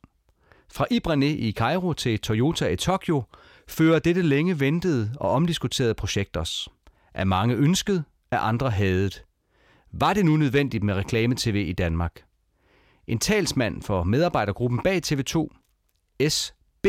Fra 0.72 0.86
Ibrane 0.90 1.28
i 1.36 1.52
Cairo 1.52 1.92
til 1.92 2.18
Toyota 2.18 2.68
i 2.68 2.76
Tokyo 2.76 3.22
fører 3.68 3.98
dette 3.98 4.22
længe 4.22 4.60
ventede 4.60 5.14
og 5.20 5.30
omdiskuterede 5.30 5.94
projekt 5.94 6.36
os. 6.36 6.68
Er 7.14 7.24
mange 7.24 7.54
ønsket, 7.54 8.04
er 8.30 8.38
andre 8.38 8.70
hadet. 8.70 9.24
Var 9.92 10.14
det 10.14 10.24
nu 10.24 10.36
nødvendigt 10.36 10.84
med 10.84 10.94
reklame-tv 10.94 11.64
i 11.68 11.72
Danmark? 11.72 12.24
En 13.06 13.18
talsmand 13.18 13.82
for 13.82 14.04
medarbejdergruppen 14.04 14.80
bag 14.84 15.00
TV2, 15.06 15.48
SB, 16.28 16.86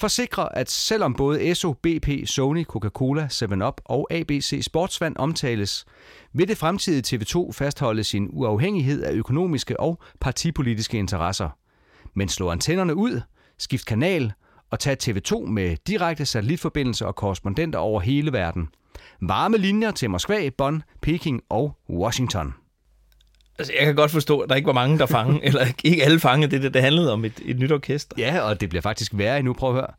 forsikrer, 0.00 0.48
at 0.48 0.70
selvom 0.70 1.14
både 1.14 1.54
SO, 1.54 1.72
BP, 1.72 2.08
Sony, 2.26 2.64
Coca-Cola, 2.64 3.28
7-Up 3.32 3.80
og 3.84 4.08
ABC 4.10 4.60
Sportsvand 4.62 5.16
omtales, 5.18 5.84
vil 6.32 6.48
det 6.48 6.58
fremtidige 6.58 7.16
TV2 7.16 7.52
fastholde 7.52 8.04
sin 8.04 8.28
uafhængighed 8.32 9.02
af 9.02 9.12
økonomiske 9.12 9.80
og 9.80 9.98
partipolitiske 10.20 10.98
interesser. 10.98 11.48
Men 12.14 12.28
slå 12.28 12.50
antennerne 12.50 12.94
ud, 12.94 13.20
skift 13.58 13.86
kanal 13.86 14.32
og 14.70 14.78
tag 14.78 14.96
TV2 15.02 15.46
med 15.46 15.76
direkte 15.86 16.26
satellitforbindelser 16.26 17.06
og 17.06 17.14
korrespondenter 17.14 17.78
over 17.78 18.00
hele 18.00 18.32
verden. 18.32 18.68
Varme 19.20 19.56
linjer 19.56 19.90
til 19.90 20.10
Moskva, 20.10 20.50
Bonn, 20.58 20.82
Peking 21.02 21.40
og 21.48 21.76
Washington. 21.90 22.54
Altså, 23.58 23.72
jeg 23.78 23.86
kan 23.86 23.94
godt 23.94 24.10
forstå, 24.10 24.40
at 24.40 24.48
der 24.48 24.54
ikke 24.54 24.66
var 24.66 24.72
mange, 24.72 24.98
der 24.98 25.06
fangede, 25.06 25.44
eller 25.46 25.66
ikke 25.84 26.04
alle 26.04 26.20
fangede 26.20 26.60
det, 26.60 26.74
det 26.74 26.82
handlede 26.82 27.12
om 27.12 27.24
et, 27.24 27.40
et 27.44 27.58
nyt 27.58 27.72
orkester. 27.72 28.16
Ja, 28.18 28.40
og 28.40 28.60
det 28.60 28.68
bliver 28.68 28.82
faktisk 28.82 29.12
værre 29.14 29.38
endnu. 29.38 29.52
Prøv 29.52 29.68
at 29.70 29.74
høre. 29.74 29.92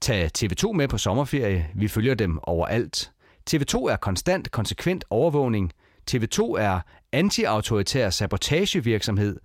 Tag 0.00 0.30
TV2 0.38 0.72
med 0.72 0.88
på 0.88 0.98
sommerferie. 0.98 1.66
Vi 1.74 1.88
følger 1.88 2.14
dem 2.14 2.38
overalt. 2.42 3.10
TV2 3.50 3.86
er 3.90 3.96
konstant, 3.96 4.50
konsekvent 4.50 5.04
overvågning. 5.10 5.72
TV2 6.10 6.40
er 6.58 6.80
anti-autoritær 7.12 8.10
sabotagevirksomhed. 8.10 9.36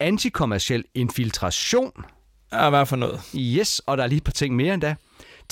Antikommerciel 0.00 0.84
infiltration. 0.94 1.92
Ja, 2.52 2.70
hvad 2.70 2.86
for 2.86 2.96
noget? 2.96 3.20
Yes, 3.36 3.78
og 3.86 3.96
der 3.96 4.04
er 4.04 4.08
lige 4.08 4.16
et 4.16 4.24
par 4.24 4.32
ting 4.32 4.56
mere 4.56 4.74
endda. 4.74 4.94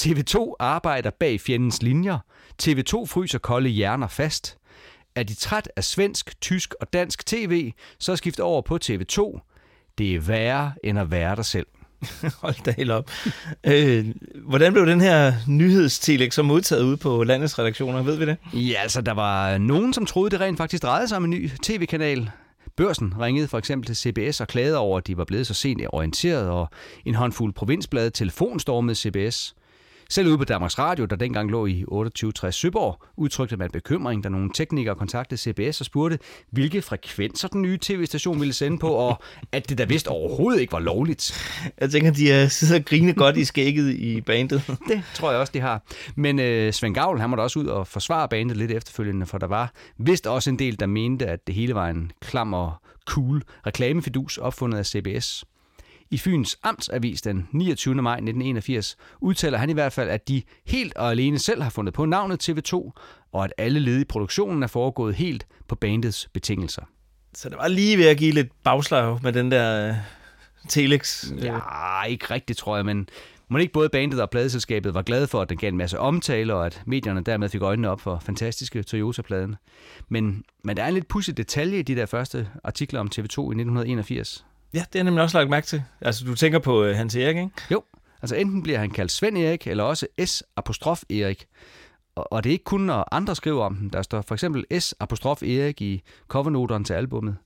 TV2 0.01 0.55
arbejder 0.59 1.11
bag 1.11 1.41
fjendens 1.41 1.83
linjer. 1.83 2.19
TV2 2.63 3.07
fryser 3.07 3.39
kolde 3.39 3.69
hjerner 3.69 4.07
fast. 4.09 4.57
Er 5.17 5.23
de 5.23 5.35
træt 5.35 5.69
af 5.77 5.85
svensk, 5.85 6.41
tysk 6.41 6.75
og 6.81 6.93
dansk 6.93 7.27
tv, 7.27 7.73
så 7.99 8.17
skift 8.17 8.41
over 8.41 8.63
på 8.63 8.79
TV2. 8.85 9.41
Det 9.99 10.15
er 10.15 10.21
værre 10.21 10.73
end 10.85 10.99
at 10.99 11.11
være 11.11 11.37
der 11.37 11.43
selv. 11.43 11.67
Hold 12.43 12.65
da 12.65 12.75
helt 12.77 12.91
op. 12.91 13.11
øh, 13.67 14.07
hvordan 14.45 14.73
blev 14.73 14.87
den 14.87 15.01
her 15.01 15.33
nyhedstelex 15.49 16.35
så 16.35 16.43
modtaget 16.43 16.83
ude 16.83 16.97
på 16.97 17.25
landets 17.25 17.59
redaktioner? 17.59 18.03
Ved 18.03 18.17
vi 18.17 18.27
det? 18.27 18.37
Ja, 18.53 18.81
altså 18.83 19.01
der 19.01 19.13
var 19.13 19.59
nogen, 19.59 19.93
som 19.93 20.07
troede, 20.07 20.31
det 20.31 20.41
rent 20.41 20.59
faktisk 20.59 20.83
drejede 20.83 21.09
sig 21.09 21.17
om 21.17 21.25
en 21.25 21.31
ny 21.31 21.51
tv-kanal. 21.63 22.31
Børsen 22.77 23.15
ringede 23.21 23.49
for 23.49 23.59
eksempel 23.59 23.95
til 23.95 23.97
CBS 23.97 24.41
og 24.41 24.49
klagede 24.49 24.79
over, 24.79 24.99
at 24.99 25.07
de 25.07 25.17
var 25.17 25.25
blevet 25.25 25.47
så 25.47 25.55
sent 25.55 25.83
orienteret, 25.89 26.49
og 26.49 26.71
en 27.05 27.15
håndfuld 27.15 27.53
provinsblade 27.53 28.11
telefonstormede 28.11 28.95
CBS. 28.95 29.55
Selv 30.11 30.29
ude 30.29 30.39
på 30.39 30.45
Danmarks 30.45 30.79
Radio, 30.79 31.05
der 31.05 31.17
dengang 31.17 31.51
lå 31.51 31.67
i 31.67 31.73
2860 31.73 32.55
Søborg, 32.55 33.03
udtrykte 33.17 33.57
man 33.57 33.71
bekymring, 33.71 34.25
da 34.25 34.29
nogle 34.29 34.51
teknikere 34.55 34.95
kontaktede 34.95 35.41
CBS 35.41 35.81
og 35.81 35.87
spurgte, 35.87 36.19
hvilke 36.51 36.83
frekvenser 36.83 37.49
den 37.49 37.63
nye 37.63 37.79
tv-station 37.81 38.41
ville 38.41 38.53
sende 38.53 38.79
på, 38.79 38.89
og 38.89 39.23
at 39.53 39.69
det 39.69 39.79
da 39.79 39.85
vist 39.85 40.09
overhovedet 40.09 40.61
ikke 40.61 40.73
var 40.73 40.79
lovligt. 40.79 41.33
Jeg 41.81 41.91
tænker, 41.91 42.11
de 42.11 42.33
er 42.33 42.49
sidder 42.49 42.79
og 42.79 42.85
griner 42.85 43.13
godt 43.13 43.37
i 43.37 43.45
skægget 43.45 43.95
i 43.95 44.21
bandet. 44.21 44.63
Det 44.89 45.03
tror 45.15 45.31
jeg 45.31 45.41
også, 45.41 45.53
de 45.53 45.61
har. 45.61 45.83
Men 46.17 46.39
øh, 46.39 46.73
Svend 46.73 46.95
Gavl, 46.95 47.21
han 47.21 47.31
måtte 47.31 47.43
også 47.43 47.59
ud 47.59 47.67
og 47.67 47.87
forsvare 47.87 48.29
bandet 48.29 48.57
lidt 48.57 48.71
efterfølgende, 48.71 49.27
for 49.27 49.39
der 49.39 49.47
var 49.47 49.73
vist 49.99 50.27
også 50.27 50.51
en 50.51 50.59
del, 50.59 50.81
der 50.81 50.87
mente, 50.87 51.27
at 51.27 51.47
det 51.47 51.55
hele 51.55 51.75
var 51.75 51.89
en 51.89 52.13
klam 52.21 52.53
og 52.53 52.73
cool 53.07 53.43
reklamefidus 53.67 54.39
opfundet 54.39 54.79
af 54.79 54.87
CBS. 54.87 55.45
I 56.11 56.19
Fyns 56.19 56.59
Amtsavis 56.63 57.23
den 57.23 57.49
29. 57.53 57.95
maj 57.95 58.15
1981 58.15 58.97
udtaler 59.21 59.59
han 59.59 59.71
i 59.71 59.73
hvert 59.73 59.93
fald, 59.93 60.11
at 60.11 60.29
de 60.29 60.43
helt 60.67 60.97
og 60.97 61.11
alene 61.11 61.39
selv 61.39 61.63
har 61.63 61.71
fundet 61.71 61.95
på 61.95 62.05
navnet 62.05 62.49
TV2, 62.49 62.93
og 63.33 63.45
at 63.45 63.53
alle 63.59 63.81
led 63.81 64.01
i 64.01 64.05
produktionen 64.05 64.63
er 64.63 64.67
foregået 64.67 65.15
helt 65.15 65.47
på 65.69 65.75
bandets 65.75 66.29
betingelser. 66.33 66.83
Så 67.35 67.49
det 67.49 67.59
var 67.59 67.69
lige 67.69 67.99
ved 67.99 68.07
at 68.07 68.17
give 68.17 68.33
lidt 68.33 68.63
bagslag 68.65 69.19
med 69.23 69.33
den 69.33 69.51
der 69.51 69.91
uh, 69.91 69.97
telex. 70.69 71.31
Ja, 71.43 72.03
ikke 72.03 72.31
rigtigt, 72.31 72.59
tror 72.59 72.77
jeg, 72.77 72.85
men 72.85 73.09
må 73.49 73.59
ikke 73.59 73.73
både 73.73 73.89
bandet 73.89 74.23
og 74.23 74.31
pladeselskabet 74.31 74.95
var 74.95 75.03
glade 75.03 75.27
for, 75.27 75.41
at 75.43 75.49
den 75.49 75.59
gav 75.59 75.69
en 75.69 75.77
masse 75.77 75.99
omtale, 75.99 76.55
og 76.55 76.67
at 76.67 76.83
medierne 76.87 77.21
dermed 77.21 77.49
fik 77.49 77.63
øjnene 77.63 77.91
op 77.91 78.01
for 78.01 78.19
fantastiske 78.19 78.83
Toyota-pladen. 78.83 79.57
Men, 80.09 80.45
men 80.65 80.77
der 80.77 80.83
er 80.83 80.89
en 80.89 80.95
lidt 80.95 81.09
pudsig 81.09 81.37
detalje 81.37 81.79
i 81.79 81.83
de 81.83 81.97
der 81.97 82.07
første 82.07 82.49
artikler 82.65 83.01
om 83.01 83.11
TV2 83.15 83.21
i 83.21 83.25
1981. 83.25 84.45
Ja, 84.75 84.85
det 84.93 84.99
er 84.99 85.03
nemlig 85.03 85.23
også 85.23 85.39
lagt 85.39 85.51
mærke 85.51 85.67
til. 85.67 85.83
Altså, 86.01 86.25
du 86.25 86.35
tænker 86.35 86.59
på 86.59 86.85
uh, 86.85 86.89
Hans 86.89 87.17
Erik, 87.17 87.37
ikke? 87.37 87.51
Jo, 87.71 87.83
altså 88.23 88.37
enten 88.37 88.63
bliver 88.63 88.79
han 88.79 88.91
kaldt 88.91 89.13
Svend 89.13 89.39
Erik, 89.39 89.67
eller 89.67 89.85
også 89.85 90.07
S 90.25 90.43
apostrof 90.57 91.03
Erik. 91.11 91.47
Og, 92.15 92.33
og 92.33 92.45
det 92.45 92.51
er 92.51 92.53
ikke 92.53 92.65
kun, 92.65 92.81
når 92.81 93.09
andre 93.13 93.37
skriver 93.37 93.65
om 93.65 93.77
ham. 93.77 93.91
Der 93.91 94.03
står 94.03 94.23
for 94.23 94.35
eksempel 94.35 94.81
S 94.81 94.95
apostrof 95.01 95.43
Erik 95.43 95.83
i 95.83 96.03
covernoteren 96.29 96.85
til 96.85 96.95
albummet. 96.95 97.37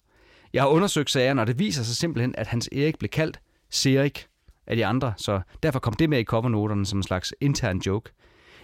Jeg 0.53 0.63
har 0.63 0.69
undersøgt 0.69 1.11
sagen, 1.11 1.39
og 1.39 1.47
det 1.47 1.59
viser 1.59 1.83
sig 1.83 1.97
simpelthen, 1.97 2.35
at 2.39 2.47
Hans 2.47 2.69
Erik 2.73 2.99
blev 2.99 3.09
kaldt 3.09 3.41
Serik 3.71 4.27
af 4.67 4.77
de 4.77 4.87
andre, 4.87 5.13
så 5.17 5.41
derfor 5.63 5.79
kom 5.79 5.95
det 5.95 6.11
med 6.11 6.19
i 6.19 6.25
covernoterne 6.25 6.87
som 6.87 6.99
en 6.99 7.03
slags 7.03 7.35
intern 7.41 7.79
joke. 7.79 8.11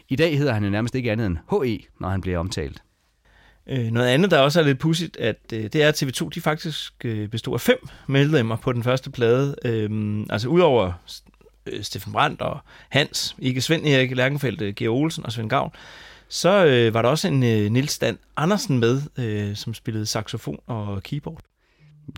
I 0.08 0.16
dag 0.16 0.38
hedder 0.38 0.52
han 0.52 0.64
jo 0.64 0.70
nærmest 0.70 0.94
ikke 0.94 1.12
andet 1.12 1.26
end 1.26 1.38
HE, 1.50 1.86
når 2.00 2.08
han 2.08 2.20
bliver 2.20 2.38
omtalt. 2.38 2.82
Øh, 3.68 3.90
noget 3.90 4.08
andet, 4.08 4.30
der 4.30 4.38
også 4.38 4.60
er 4.60 4.64
lidt 4.64 4.78
pudsigt, 4.78 5.16
at 5.16 5.36
øh, 5.52 5.62
det 5.62 5.74
er, 5.74 5.88
at 5.88 6.02
TV2 6.02 6.28
de 6.28 6.40
faktisk 6.40 6.92
øh, 7.04 7.28
bestod 7.28 7.54
af 7.54 7.60
fem 7.60 7.88
medlemmer 8.06 8.56
på 8.56 8.72
den 8.72 8.82
første 8.82 9.10
plade. 9.10 9.54
Øh, 9.64 10.20
altså 10.30 10.48
udover 10.48 10.92
øh, 11.66 11.82
Steffen 11.82 12.12
Brandt 12.12 12.42
og 12.42 12.58
Hans, 12.88 13.36
ikke 13.38 13.60
Svend 13.60 13.86
Erik 13.86 14.16
Lærkenfeldt, 14.16 14.62
øh, 14.62 14.74
Georg 14.74 14.96
Olsen 14.96 15.26
og 15.26 15.32
Svend 15.32 15.50
Gavn, 15.50 15.70
så 16.28 16.66
øh, 16.66 16.94
var 16.94 17.02
der 17.02 17.08
også 17.08 17.28
en 17.28 17.42
øh, 17.42 17.70
Nils 17.70 17.98
Dan 17.98 18.18
Andersen 18.36 18.78
med, 18.78 19.02
øh, 19.18 19.56
som 19.56 19.74
spillede 19.74 20.06
saxofon 20.06 20.58
og 20.66 21.02
keyboard. 21.02 21.40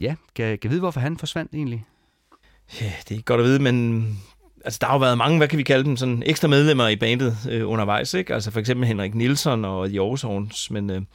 Ja, 0.01 0.15
kan, 0.35 0.59
kan 0.59 0.71
vide, 0.71 0.81
hvorfor 0.81 1.01
han 1.01 1.19
forsvandt 1.19 1.55
egentlig? 1.55 1.85
Ja, 2.81 2.93
det 2.99 3.11
er 3.11 3.15
ikke 3.15 3.25
godt 3.25 3.41
at 3.41 3.47
vide, 3.47 3.59
men 3.59 4.03
altså, 4.65 4.79
der 4.81 4.87
har 4.87 4.95
jo 4.95 4.99
været 4.99 5.19
mange, 5.19 5.39
hvad 5.39 5.49
kan 5.49 5.59
vi 5.59 5.63
kalde 5.63 5.85
dem, 5.85 5.97
sådan 5.97 6.23
ekstra 6.27 6.49
medlemmer 6.49 6.89
i 6.89 6.97
bandet 6.97 7.37
øh, 7.51 7.69
undervejs, 7.69 8.15
ikke? 8.15 8.35
Altså 8.35 8.51
for 8.51 8.61
eksempel 8.61 8.87
Henrik 8.87 9.15
Nielsen 9.15 9.65
og 9.65 9.89
The 9.89 10.01
Aarhus 10.01 10.71
men 10.71 10.91
øh, 10.91 10.95
jamen, 10.95 11.07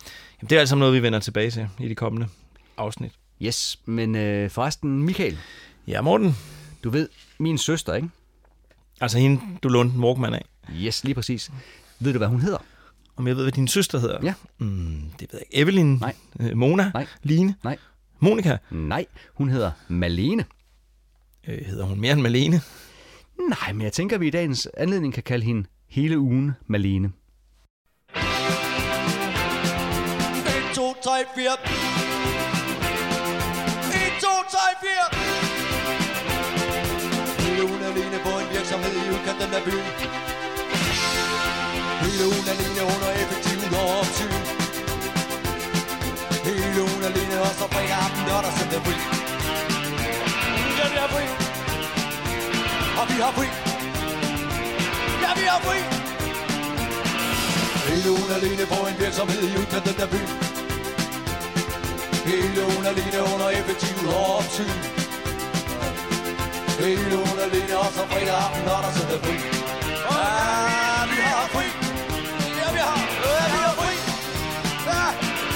det 0.50 0.52
er 0.52 0.60
altså 0.60 0.76
noget, 0.76 0.94
vi 0.94 1.02
vender 1.02 1.20
tilbage 1.20 1.52
til 1.52 1.68
i 1.80 1.89
de 1.89 1.96
kommende 1.96 2.28
afsnit. 2.78 3.12
Yes, 3.41 3.80
men 3.86 4.16
øh, 4.16 4.50
forresten, 4.50 5.04
Michael, 5.04 5.38
Ja, 5.88 6.02
Morten, 6.02 6.36
du 6.84 6.89
ved, 6.89 7.10
min 7.38 7.58
søster, 7.58 7.94
ikke? 7.94 8.10
altså 9.02 9.18
hende, 9.18 9.41
du 9.64 9.70
lånte 9.70 9.96
en 9.96 10.04
Walkman 10.04 10.34
af. 10.34 10.46
Yes, 10.76 11.04
lige 11.04 11.16
præcis. 11.16 11.52
Ved 12.00 12.14
du, 12.14 12.18
hvad 12.18 12.28
hun 12.28 12.41
hedder? 12.41 12.58
Om 13.16 13.28
jeg 13.28 13.36
ved, 13.36 13.44
hvad 13.44 13.52
din 13.52 13.68
søster 13.68 14.00
hedder? 14.00 14.20
Ja. 14.24 14.34
Mm, 14.58 15.02
det 15.20 15.34
ved 15.34 15.39
jeg 15.39 15.41
ikke. 15.41 15.58
Evelyn? 15.62 15.98
Nej. 16.02 16.16
Øh, 16.39 16.58
Mona? 16.58 16.91
Nej. 16.94 17.08
Line? 17.24 17.56
Nej. 17.64 17.78
Monika? 18.20 18.58
Nej, 18.72 19.06
hun 19.34 19.50
hedder 19.50 19.72
Malene. 19.88 20.46
Øh, 21.48 21.66
hedder 21.66 21.86
hun 21.86 22.00
mere 22.00 22.14
end 22.14 22.22
Malene? 22.22 22.62
Nej, 23.50 23.74
men 23.74 23.82
jeg 23.82 23.94
tænker, 23.94 24.16
at 24.16 24.22
vi 24.22 24.28
i 24.28 24.30
dagens 24.30 24.68
anledning 24.78 25.14
kan 25.14 25.24
kalde 25.24 25.46
hende 25.46 25.68
hele 25.89 26.20
ugen 26.20 26.52
Malene. 26.68 27.08
1, 27.08 27.14
2, 30.74 30.94
3, 31.04 31.12
4. 31.36 31.44
1, 31.44 31.58
2, 34.22 34.28
3, 34.56 34.60
4. 34.82 35.24
Hele 37.44 37.64
ugen 37.64 37.84
alene 37.89 38.18
på 38.26 38.32
en 38.41 38.48
virksomhed 38.56 38.94
i 39.06 39.10
udkanten 39.16 39.54
af 39.58 39.64
byen. 39.68 39.88
Hele 42.04 42.24
ugen 42.34 42.48
alene 42.54 42.82
under 42.94 43.10
effektiv 43.22 43.58
opsyn. 44.00 44.34
Hele 46.48 46.80
ugen 46.88 47.04
alene 47.10 47.36
også 47.48 47.66
fredag 47.74 47.98
aften, 48.04 48.22
lørdag, 48.28 48.52
søndag 48.58 48.82
fri. 48.86 48.96
Ja, 50.78 50.86
vi 50.94 51.00
fri. 51.16 51.43
Og 53.04 53.10
vi 53.10 53.18
har 53.26 53.32
fri. 53.38 53.47
Ja, 55.24 55.32
vi 55.39 55.45
har 55.51 55.60
fri. 55.68 55.80
Hele 57.88 58.10
ugen 58.12 58.32
alene 58.38 58.66
på 58.74 58.78
en 58.89 58.95
virksomhed 59.04 59.43
i 59.49 59.58
udkanten 59.62 60.01
af 60.06 60.10
byen. 60.14 60.32
Hele 62.30 62.60
ugen 62.70 62.86
alene 62.91 63.20
under 63.34 63.49
effektiv 63.60 63.97
opsyn. 64.38 64.78
Hele 66.84 67.16
ugen 67.24 67.39
alene 67.45 67.76
og 67.84 67.89
så 67.97 68.04
fredag 68.12 68.38
aften, 68.45 68.64
lørdag, 68.68 68.91
søndag 68.97 69.20
fri. 69.26 69.36
Ja, 70.12 70.28
vi 71.12 71.20
har 71.34 71.47
fri. 71.56 71.68
Ja, 72.60 72.68
vi 72.76 72.82
har. 72.88 72.99
Ja, 73.26 73.45
vi 73.54 73.60
har 73.66 73.76
fri. 73.82 73.93
Ja, 74.89 75.04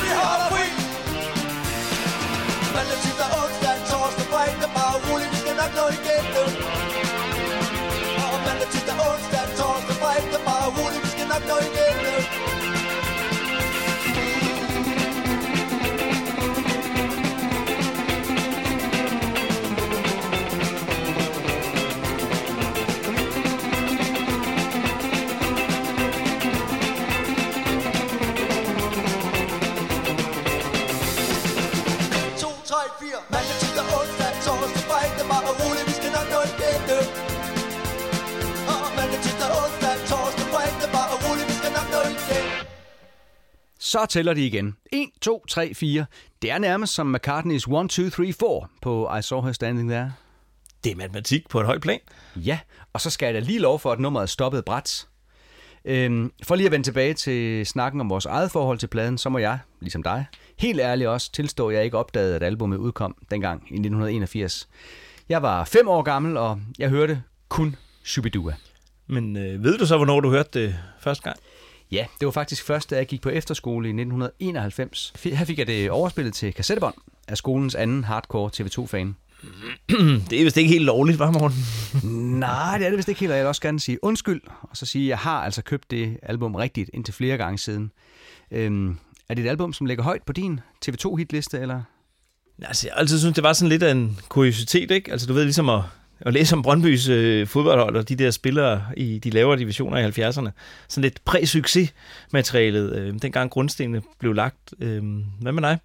vi 0.04 0.10
har 0.20 0.36
fri. 0.54 0.66
Mandag, 2.76 2.98
tirsdag, 3.04 3.30
onsdag, 3.42 3.76
torsdag, 3.92 4.26
fredag, 4.32 4.70
bare 4.78 4.96
roligt, 5.06 5.32
vi 5.34 5.38
skal 5.44 5.56
nok 5.62 5.72
nå 5.80 5.86
igennem. 5.98 6.87
Så 43.88 44.06
tæller 44.10 44.34
de 44.34 44.46
igen. 44.46 44.76
1, 44.94 45.10
2, 45.22 45.46
3, 45.50 45.74
4. 45.74 46.06
Det 46.42 46.52
er 46.52 46.58
nærmest 46.58 46.94
som 46.94 47.16
McCartney's 47.16 47.84
1, 47.84 47.90
2, 47.90 48.10
3, 48.10 48.34
4 48.34 48.68
på 48.82 49.16
I 49.20 49.22
Saw 49.22 49.42
Her 49.42 49.52
Standing 49.52 49.90
There. 49.90 50.14
Det 50.84 50.92
er 50.92 50.96
matematik 50.96 51.50
på 51.50 51.60
et 51.60 51.66
højt 51.66 51.82
plan. 51.82 52.00
Ja, 52.36 52.60
og 52.94 53.02
så 53.02 53.10
skal 53.10 53.26
jeg 53.26 53.34
da 53.34 53.40
lige 53.40 53.60
lov 53.60 53.80
for, 53.80 53.92
at 53.92 54.00
nummeret 54.00 54.30
stoppede 54.30 54.64
bræt. 54.64 55.08
Øhm, 55.86 56.32
for 56.44 56.56
lige 56.56 56.66
at 56.66 56.72
vende 56.72 56.88
tilbage 56.88 57.14
til 57.14 57.66
snakken 57.66 58.02
om 58.02 58.10
vores 58.10 58.26
eget 58.26 58.52
forhold 58.52 58.78
til 58.78 58.88
pladen, 58.88 59.18
så 59.18 59.30
må 59.30 59.38
jeg, 59.38 59.60
ligesom 59.80 60.04
dig, 60.04 60.26
helt 60.58 60.80
ærligt 60.80 61.10
også 61.10 61.32
tilstå, 61.32 61.70
at 61.70 61.76
jeg 61.76 61.84
ikke 61.84 61.98
opdagede, 61.98 62.36
at 62.36 62.44
albumet 62.44 62.78
udkom 62.78 63.16
dengang 63.32 63.62
i 63.62 63.74
1981. 63.74 64.68
Jeg 65.30 65.42
var 65.42 65.64
fem 65.64 65.88
år 65.88 66.02
gammel, 66.02 66.38
og 66.38 66.60
jeg 66.80 66.90
hørte 66.90 67.24
kun 67.50 67.76
Shubidua. 68.04 68.54
Men 69.08 69.38
øh, 69.38 69.64
ved 69.64 69.78
du 69.78 69.86
så, 69.86 69.98
hvornår 69.98 70.20
du 70.20 70.30
hørte 70.30 70.60
det 70.60 70.80
første 71.00 71.24
gang? 71.24 71.40
Ja, 71.92 72.06
det 72.20 72.26
var 72.26 72.32
faktisk 72.32 72.64
først, 72.64 72.90
da 72.90 72.96
jeg 72.96 73.08
gik 73.08 73.22
på 73.22 73.30
efterskole 73.30 73.88
i 73.88 73.92
1991. 73.92 75.14
Her 75.24 75.46
fik 75.46 75.60
jeg 75.60 75.68
det 75.68 75.92
overspillet 75.92 76.34
til 76.34 76.54
kassettebånd 76.54 76.96
af 77.28 77.38
skolens 77.38 77.76
anden 77.76 78.04
hardcore 78.04 78.50
TV2-fan. 78.58 79.16
Det 80.30 80.40
er 80.40 80.44
vist 80.44 80.58
ikke 80.58 80.70
helt 80.70 80.86
lovligt, 80.86 81.20
var 81.20 81.32
Morten? 81.32 81.58
Nej, 82.40 82.78
det 82.78 82.86
er 82.86 82.90
det 82.90 82.98
vist 82.98 83.10
ikke 83.10 83.20
helt, 83.20 83.32
og 83.32 83.38
jeg 83.38 83.44
vil 83.44 83.48
også 83.48 83.62
gerne 83.62 83.80
sige 83.80 84.04
undskyld, 84.04 84.42
og 84.62 84.78
så 84.78 84.86
sige, 84.86 85.06
at 85.06 85.10
jeg 85.10 85.18
har 85.18 85.44
altså 85.44 85.62
købt 85.62 85.92
det 85.92 86.18
album 86.24 86.56
rigtigt 86.56 86.90
indtil 86.94 87.14
flere 87.14 87.38
gange 87.38 87.58
siden. 87.58 87.92
Øhm, 88.52 88.98
er 89.30 89.34
det 89.34 89.46
et 89.46 89.50
album, 89.50 89.74
som 89.74 89.86
ligger 89.86 90.04
højt 90.04 90.24
på 90.24 90.34
din 90.34 90.60
TV2-hitliste, 90.86 91.58
eller? 91.58 91.82
Altså, 92.62 92.88
jeg 92.88 92.98
altid 92.98 93.20
synes, 93.20 93.36
det 93.36 93.44
var 93.44 93.54
sådan 93.54 93.70
lidt 93.70 93.84
af 93.84 93.92
en 93.92 94.20
kuriositet, 94.30 94.92
ikke? 94.92 95.12
Altså, 95.12 95.28
du 95.28 95.34
ved, 95.34 95.44
ligesom 95.44 95.70
at, 95.70 95.82
at 96.20 96.34
læse 96.34 96.56
om 96.56 96.62
Brøndbys 96.62 97.10
øh, 97.10 97.48
fodboldhold 97.48 97.96
og 97.96 98.10
de 98.10 98.16
der 98.16 98.32
spillere 98.32 98.84
i 98.98 99.20
de 99.20 99.30
lavere 99.30 99.58
divisioner 99.60 99.98
i 99.98 100.06
70'erne. 100.06 100.50
Sådan 100.88 101.02
lidt 101.02 101.26
præ-succes-materialet, 101.26 102.96
øh, 102.96 103.14
dengang 103.22 103.52
grundstenene 103.52 104.02
blev 104.20 104.34
lagt. 104.34 104.74
Øh, 104.80 105.04
hvad 105.42 105.52
med 105.52 105.62
dig? 105.62 105.80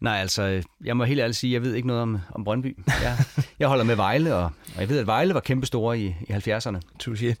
Nej, 0.00 0.16
altså, 0.16 0.62
jeg 0.84 0.96
må 0.96 1.04
helt 1.04 1.20
ærligt 1.20 1.36
sige, 1.36 1.50
at 1.50 1.54
jeg 1.54 1.62
ved 1.62 1.74
ikke 1.74 1.88
noget 1.88 2.02
om, 2.02 2.18
om 2.34 2.44
Brøndby. 2.44 2.76
Jeg, 3.02 3.16
jeg 3.58 3.68
holder 3.68 3.84
med 3.84 3.96
Vejle, 3.96 4.34
og, 4.34 4.44
og 4.74 4.80
jeg 4.80 4.88
ved, 4.88 4.98
at 4.98 5.06
Vejle 5.06 5.34
var 5.34 5.40
kæmpestore 5.40 5.98
i, 5.98 6.06
i 6.06 6.32
70'erne. 6.32 6.78
Touché. 7.02 7.34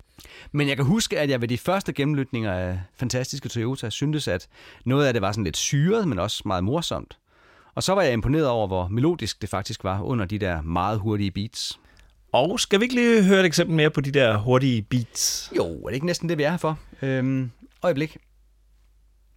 Men 0.52 0.68
jeg 0.68 0.76
kan 0.76 0.84
huske, 0.84 1.18
at 1.18 1.30
jeg 1.30 1.40
ved 1.40 1.48
de 1.48 1.58
første 1.58 1.92
gennemlytninger 1.92 2.52
af 2.52 2.80
fantastiske 2.96 3.48
Toyota 3.48 3.90
syntes, 3.90 4.28
at 4.28 4.48
noget 4.84 5.06
af 5.06 5.12
det 5.12 5.22
var 5.22 5.32
sådan 5.32 5.44
lidt 5.44 5.56
syret, 5.56 6.08
men 6.08 6.18
også 6.18 6.42
meget 6.46 6.64
morsomt. 6.64 7.18
Og 7.74 7.82
så 7.82 7.94
var 7.94 8.02
jeg 8.02 8.12
imponeret 8.12 8.48
over, 8.48 8.66
hvor 8.66 8.88
melodisk 8.88 9.42
det 9.42 9.48
faktisk 9.48 9.84
var 9.84 10.00
under 10.00 10.24
de 10.24 10.38
der 10.38 10.62
meget 10.62 10.98
hurtige 10.98 11.30
beats. 11.30 11.78
Og 12.32 12.60
skal 12.60 12.80
vi 12.80 12.84
ikke 12.84 12.94
lige 12.94 13.22
høre 13.22 13.40
et 13.40 13.46
eksempel 13.46 13.76
mere 13.76 13.90
på 13.90 14.00
de 14.00 14.10
der 14.10 14.36
hurtige 14.36 14.82
beats? 14.82 15.52
Jo, 15.56 15.64
er 15.66 15.86
det 15.86 15.94
ikke 15.94 16.06
næsten 16.06 16.28
det, 16.28 16.38
vi 16.38 16.42
er 16.42 16.50
her 16.50 16.56
for? 16.56 16.78
Øhm, 17.02 17.50
øjeblik. 17.82 18.16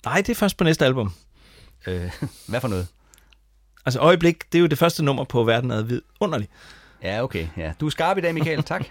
Nej, 0.06 0.18
det 0.18 0.30
er 0.30 0.36
først 0.36 0.58
på 0.58 0.64
næste 0.64 0.86
album. 0.86 1.12
Øh, 1.88 2.12
hvad 2.50 2.62
for 2.62 2.68
noget? 2.68 2.88
Altså 3.86 4.00
øjeblik, 4.00 4.52
det 4.52 4.58
er 4.58 4.62
jo 4.62 4.68
det 4.68 4.78
første 4.78 5.06
nummer 5.06 5.24
på 5.24 5.44
Verden 5.44 5.72
er 5.72 5.82
vidunderlig. 5.82 6.48
Ja, 7.04 7.24
okay. 7.24 7.48
Ja. 7.58 7.74
Du 7.80 7.86
er 7.86 7.90
skarp 7.90 8.18
i 8.18 8.22
dag, 8.22 8.34
Michael. 8.34 8.64
Tak. 8.64 8.86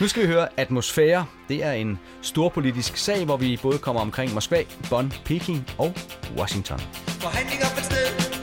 Nu 0.00 0.08
skal 0.08 0.22
vi 0.22 0.26
høre 0.26 0.48
Atmosfære. 0.56 1.26
Det 1.48 1.64
er 1.64 1.72
en 1.72 1.98
storpolitisk 2.22 2.96
sag, 2.96 3.24
hvor 3.24 3.36
vi 3.36 3.58
både 3.62 3.78
kommer 3.78 4.02
omkring 4.02 4.34
Moskva, 4.34 4.62
Bonn, 4.90 5.12
Peking 5.24 5.70
og 5.78 5.94
Washington. 6.36 6.80
Forhandlinger 7.06 7.66
fandt 7.66 7.84
sted. 7.84 8.37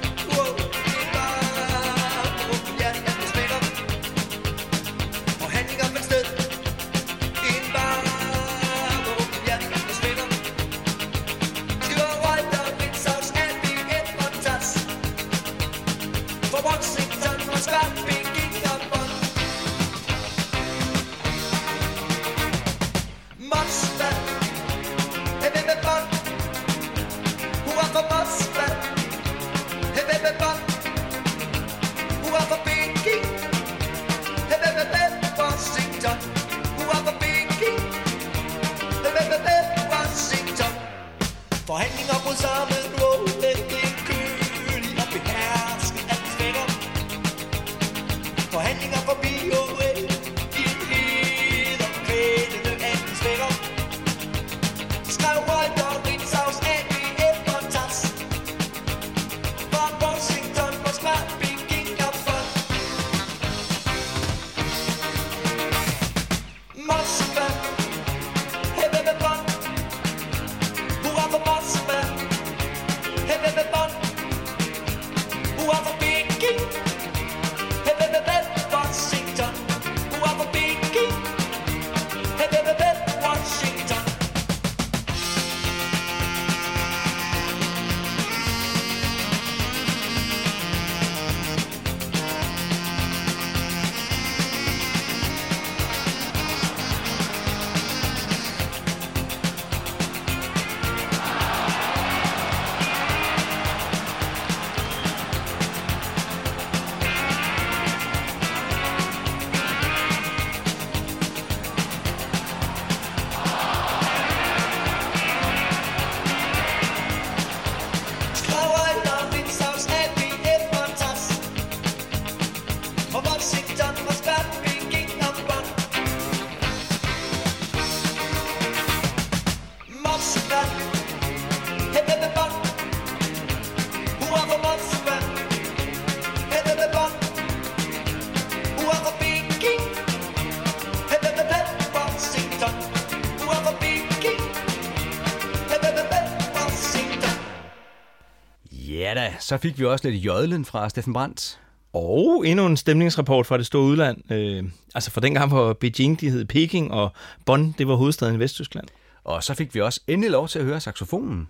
Så 149.46 149.58
fik 149.58 149.80
vi 149.80 149.86
også 149.86 150.10
lidt 150.10 150.26
jødlen 150.26 150.66
fra 150.66 150.90
Steffen 150.90 151.14
Brandt. 151.14 151.60
Og 151.94 152.44
endnu 152.48 152.66
en 152.66 152.78
stemningsrapport 152.78 153.46
fra 153.46 153.58
det 153.58 153.66
store 153.66 153.84
udland. 153.84 154.32
Øh, 154.32 154.64
altså 154.96 155.12
fra 155.12 155.22
dengang, 155.22 155.50
hvor 155.50 155.74
Beijing 155.74 156.22
de 156.22 156.30
hed 156.30 156.46
Peking, 156.46 156.92
og 156.92 157.12
Bonn 157.46 157.76
det 157.78 157.88
var 157.88 157.96
hovedstaden 157.96 158.36
i 158.36 158.40
Vesttyskland. 158.40 158.88
Og 159.24 159.44
så 159.44 159.54
fik 159.54 159.76
vi 159.76 159.82
også 159.82 160.02
endelig 160.08 160.32
lov 160.32 160.48
til 160.48 160.60
at 160.60 160.66
høre 160.66 160.80
saxofonen. 160.80 161.48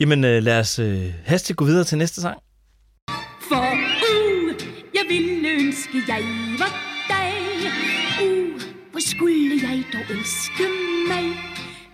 Jamen 0.00 0.24
øh, 0.24 0.42
lad 0.42 0.60
os 0.60 0.78
øh, 0.78 1.12
hastigt 1.24 1.56
gå 1.56 1.64
videre 1.64 1.84
til 1.84 1.98
næste 1.98 2.20
sang. 2.20 2.38
For 3.48 3.56
uh, 3.56 4.54
jeg 4.94 5.02
ville 5.08 5.48
ønske, 5.48 6.02
jeg 6.08 6.22
var 6.58 6.72
dig. 7.08 7.32
Uh, 8.22 8.60
hvor 8.90 9.00
skulle 9.00 9.68
jeg 9.68 9.84
dog 9.92 10.16
elske 10.16 10.64
mig. 11.08 11.24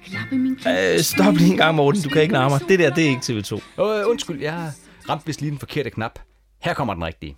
Klappe 0.05 0.37
min 0.37 0.59
Øh, 0.67 1.01
stop 1.01 1.35
lige 1.35 1.51
en 1.51 1.57
gang, 1.57 1.75
Morten. 1.75 2.03
Du 2.03 2.09
kan 2.09 2.23
ikke 2.23 2.35
narre 2.35 2.51
mig. 2.51 2.61
Det 2.69 2.79
der, 2.79 2.95
det 2.95 3.05
er 3.05 3.09
ikke 3.09 3.21
TV2. 3.21 3.83
Øh, 3.83 4.11
undskyld, 4.11 4.41
jeg 4.41 4.73
ramte 5.09 5.27
vist 5.27 5.41
lige 5.41 5.51
den 5.51 5.59
forkerte 5.59 5.91
knap. 5.91 6.19
Her 6.63 6.75
kommer 6.75 6.95
den 6.95 7.05
rigtige. 7.05 7.37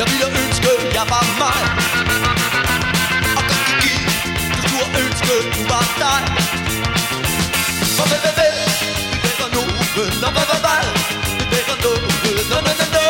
Jeg 0.00 0.06
ville 0.12 0.28
ønske, 0.42 0.70
jeg 0.98 1.06
var 1.12 1.24
mig. 1.42 1.58
Og 3.38 3.42
godt 3.50 3.64
kan 3.68 3.76
give 3.84 4.04
Du 4.54 4.58
skulle 4.64 4.90
ønske, 5.02 5.34
du 5.54 5.62
var 5.72 5.84
dig. 6.04 6.20
For 7.96 8.04
hvad, 8.10 8.20
hvad, 8.24 8.34
hvad 8.38 8.52
Vi 9.10 9.16
vækker 9.24 9.48
nogen. 9.56 9.72
Og 10.26 10.30
hvad, 10.34 10.46
hvad, 10.50 10.60
hvad? 10.66 10.82
Vi 11.38 11.44
vækker 11.54 11.76
nogen. 11.84 12.04
Nå, 12.50 12.56
nå, 12.66 12.72
nå, 12.80 12.86
nå. 12.96 13.06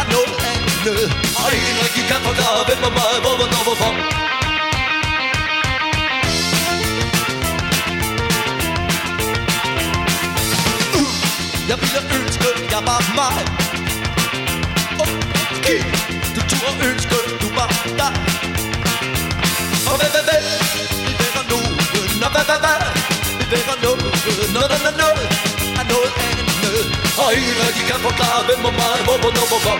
Er 0.00 0.06
noget 0.14 0.36
andet 0.52 1.08
Og 1.42 1.48
ingen 1.56 1.76
rigtig 1.84 2.04
kan 2.10 2.20
forklare 2.28 2.62
Hvem 2.68 2.80
og 2.88 2.92
mig, 2.98 3.14
hvor, 3.24 3.34
hvornår, 3.38 3.62
hvorfor? 3.68 4.15
Mig. 13.20 13.38
Og 15.02 15.08
giv 15.64 15.82
det 16.34 16.34
du 16.36 16.40
turde 16.50 16.78
ønske, 16.90 17.16
du 17.42 17.48
var 17.58 17.68
der 18.00 18.10
Og 19.90 19.94
hvad, 20.00 20.10
hvad, 20.14 20.24
hvad, 20.28 20.40
vi 21.06 21.12
vækker 21.22 21.44
nogen. 21.52 21.74
Og 22.24 22.30
hvad, 22.34 22.44
hvad, 22.48 22.58
hvad, 22.64 22.78
vi 23.38 23.44
vækker 23.54 23.76
nogen. 23.84 24.00
Noget, 24.54 24.68
noget, 24.72 24.82
noget, 24.86 24.96
noget, 25.02 25.26
er 25.80 25.84
noget 25.92 26.10
andet 26.26 26.84
Og 27.22 27.28
ingen 27.38 27.58
af 27.66 27.70
de 27.76 27.82
kan 27.90 27.98
forklare, 28.06 28.40
hvem 28.48 28.64
og 28.68 28.74
mig, 28.80 28.96
hvor, 29.06 29.16
hvornår, 29.22 29.46
hvorfor 29.52 29.76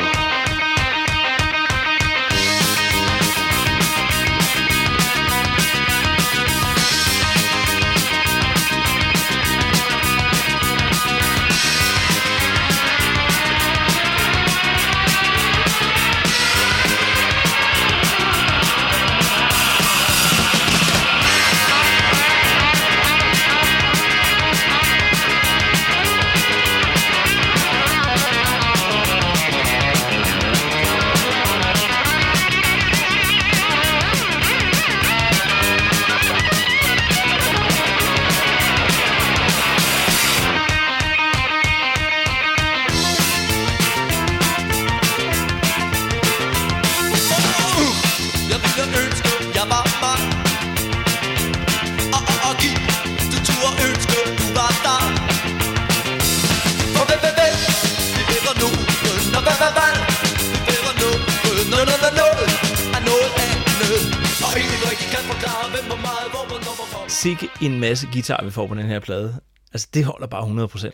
en 67.67 67.81
masse 67.81 68.09
guitar, 68.13 68.45
vi 68.45 68.51
får 68.51 68.67
på 68.67 68.75
den 68.75 68.87
her 68.87 69.01
plade. 69.01 69.41
Altså, 69.73 69.89
det 69.95 70.05
holder 70.05 70.27
bare 70.27 70.67
100%. 70.67 70.91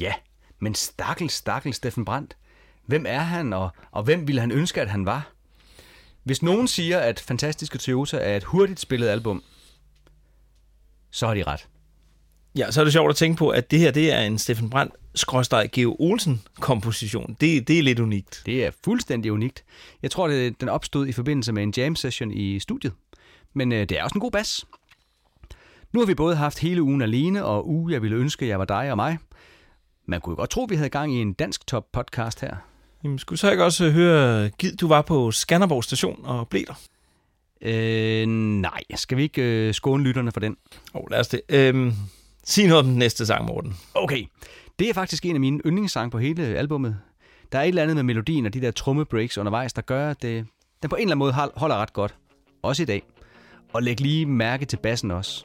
Ja, 0.00 0.12
men 0.58 0.74
stakkel, 0.74 1.30
stakkel 1.30 1.74
Steffen 1.74 2.04
Brandt. 2.04 2.36
Hvem 2.86 3.04
er 3.08 3.20
han, 3.20 3.52
og, 3.52 3.70
og 3.90 4.02
hvem 4.02 4.26
ville 4.26 4.40
han 4.40 4.50
ønske, 4.50 4.80
at 4.80 4.88
han 4.88 5.06
var? 5.06 5.32
Hvis 6.24 6.42
nogen 6.42 6.68
siger, 6.68 6.98
at 6.98 7.20
Fantastiske 7.20 7.78
Toyota 7.78 8.16
er 8.16 8.36
et 8.36 8.44
hurtigt 8.44 8.80
spillet 8.80 9.08
album, 9.08 9.42
så 11.10 11.26
har 11.26 11.34
de 11.34 11.42
ret. 11.42 11.68
Ja, 12.56 12.70
så 12.70 12.80
er 12.80 12.84
det 12.84 12.92
sjovt 12.92 13.10
at 13.10 13.16
tænke 13.16 13.38
på, 13.38 13.48
at 13.48 13.70
det 13.70 13.78
her, 13.78 13.90
det 13.90 14.12
er 14.12 14.20
en 14.20 14.38
Steffen 14.38 14.70
Brandt 14.70 14.94
skråstrej 15.14 15.68
Geo 15.72 15.96
Olsen 15.98 16.42
komposition. 16.60 17.36
Det, 17.40 17.68
det 17.68 17.78
er 17.78 17.82
lidt 17.82 17.98
unikt. 17.98 18.42
Det 18.46 18.64
er 18.66 18.70
fuldstændig 18.84 19.32
unikt. 19.32 19.64
Jeg 20.02 20.10
tror, 20.10 20.28
det, 20.28 20.60
den 20.60 20.68
opstod 20.68 21.06
i 21.06 21.12
forbindelse 21.12 21.52
med 21.52 21.62
en 21.62 21.74
jam 21.76 21.96
session 21.96 22.30
i 22.30 22.60
studiet. 22.60 22.92
Men 23.54 23.72
øh, 23.72 23.88
det 23.88 23.98
er 23.98 24.04
også 24.04 24.14
en 24.14 24.20
god 24.20 24.30
bas. 24.30 24.64
Nu 25.92 26.00
har 26.00 26.06
vi 26.06 26.14
både 26.14 26.36
haft 26.36 26.58
hele 26.58 26.82
ugen 26.82 27.02
alene, 27.02 27.44
og 27.44 27.68
uge, 27.68 27.92
jeg 27.92 28.02
ville 28.02 28.16
ønske, 28.16 28.48
jeg 28.48 28.58
var 28.58 28.64
dig 28.64 28.90
og 28.90 28.96
mig. 28.96 29.18
Man 30.06 30.20
kunne 30.20 30.32
jo 30.32 30.36
godt 30.36 30.50
tro, 30.50 30.66
vi 30.68 30.74
havde 30.74 30.88
gang 30.90 31.14
i 31.14 31.20
en 31.20 31.32
dansk 31.32 31.66
top 31.66 31.84
podcast 31.92 32.40
her. 32.40 32.56
Jamen, 33.04 33.18
skulle 33.18 33.38
så 33.38 33.50
ikke 33.50 33.64
også 33.64 33.90
høre, 33.90 34.48
Gid, 34.48 34.76
du 34.76 34.88
var 34.88 35.02
på 35.02 35.30
Skanderborg 35.30 35.84
station 35.84 36.20
og 36.24 36.48
blev 36.48 36.62
der? 36.66 36.74
Øh, 37.62 38.26
nej, 38.60 38.80
skal 38.94 39.16
vi 39.18 39.22
ikke 39.22 39.42
øh, 39.42 39.74
skåne 39.74 40.04
lytterne 40.04 40.32
for 40.32 40.40
den? 40.40 40.56
Åh, 40.94 41.00
oh, 41.00 41.10
lad 41.10 41.20
os 41.20 41.28
det. 41.28 41.40
Øhm, 41.48 41.92
sig 42.44 42.66
noget 42.66 42.78
om 42.78 42.86
den 42.86 42.98
næste 42.98 43.26
sang, 43.26 43.44
Morten. 43.44 43.76
Okay, 43.94 44.24
det 44.78 44.88
er 44.88 44.94
faktisk 44.94 45.24
en 45.26 45.36
af 45.36 45.40
mine 45.40 45.60
yndlingssange 45.66 46.10
på 46.10 46.18
hele 46.18 46.42
albummet. 46.42 46.98
Der 47.52 47.58
er 47.58 47.62
et 47.62 47.68
eller 47.68 47.82
andet 47.82 47.96
med 47.96 48.02
melodien 48.02 48.46
og 48.46 48.54
de 48.54 48.60
der 48.60 48.70
trommebreaks 48.70 49.38
undervejs, 49.38 49.72
der 49.72 49.82
gør, 49.82 50.10
at 50.10 50.22
det, 50.22 50.46
den 50.82 50.90
på 50.90 50.96
en 50.96 51.02
eller 51.02 51.06
anden 51.14 51.18
måde 51.18 51.32
hol- 51.32 51.52
holder 51.56 51.76
ret 51.76 51.92
godt. 51.92 52.14
Også 52.62 52.82
i 52.82 52.86
dag. 52.86 53.02
Og 53.72 53.82
læg 53.82 54.00
lige 54.00 54.26
mærke 54.26 54.64
til 54.64 54.76
bassen 54.76 55.10
også. 55.10 55.44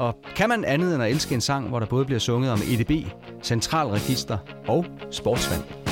Og 0.00 0.14
kan 0.36 0.48
man 0.48 0.64
andet 0.64 0.94
end 0.94 1.02
at 1.02 1.10
elske 1.10 1.34
en 1.34 1.40
sang, 1.40 1.68
hvor 1.68 1.78
der 1.78 1.86
både 1.86 2.04
bliver 2.04 2.18
sunget 2.18 2.52
om 2.52 2.58
EDB, 2.58 3.06
centralregister 3.42 4.38
og 4.68 4.84
sportsvand? 5.10 5.89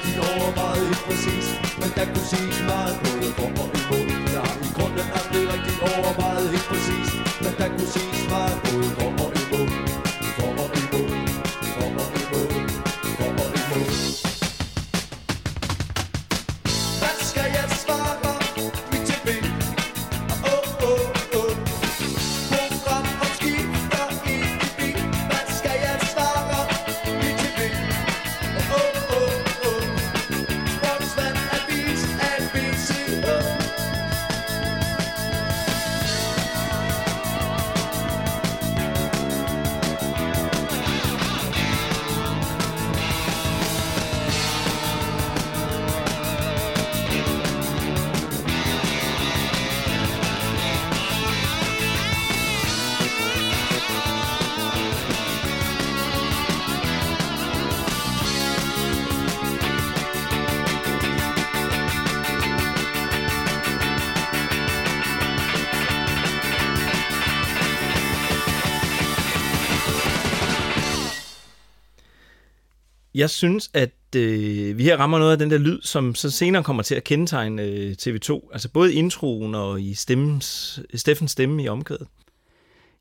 Er 0.00 0.06
det 0.06 0.16
rigtig 0.16 0.42
overvejet 0.42 0.86
helt 0.86 1.04
præcis 1.06 1.46
Men 1.78 1.90
der 1.96 2.04
kunne 2.04 2.24
siges 2.24 2.62
meget 2.62 3.09
Jeg 73.20 73.30
synes, 73.30 73.70
at 73.74 74.16
øh, 74.16 74.78
vi 74.78 74.84
her 74.84 74.96
rammer 74.96 75.18
noget 75.18 75.32
af 75.32 75.38
den 75.38 75.50
der 75.50 75.58
lyd, 75.58 75.82
som 75.82 76.14
så 76.14 76.30
senere 76.30 76.64
kommer 76.64 76.82
til 76.82 76.94
at 76.94 77.04
kendetegne 77.04 77.62
øh, 77.62 77.96
TV2. 78.02 78.50
Altså 78.52 78.68
både 78.68 78.94
i 78.94 78.96
introen 78.96 79.54
og 79.54 79.80
i 79.80 79.94
stemmens, 79.94 80.80
Steffens 80.94 81.30
stemme 81.30 81.62
i 81.62 81.68
omkvædet. 81.68 82.06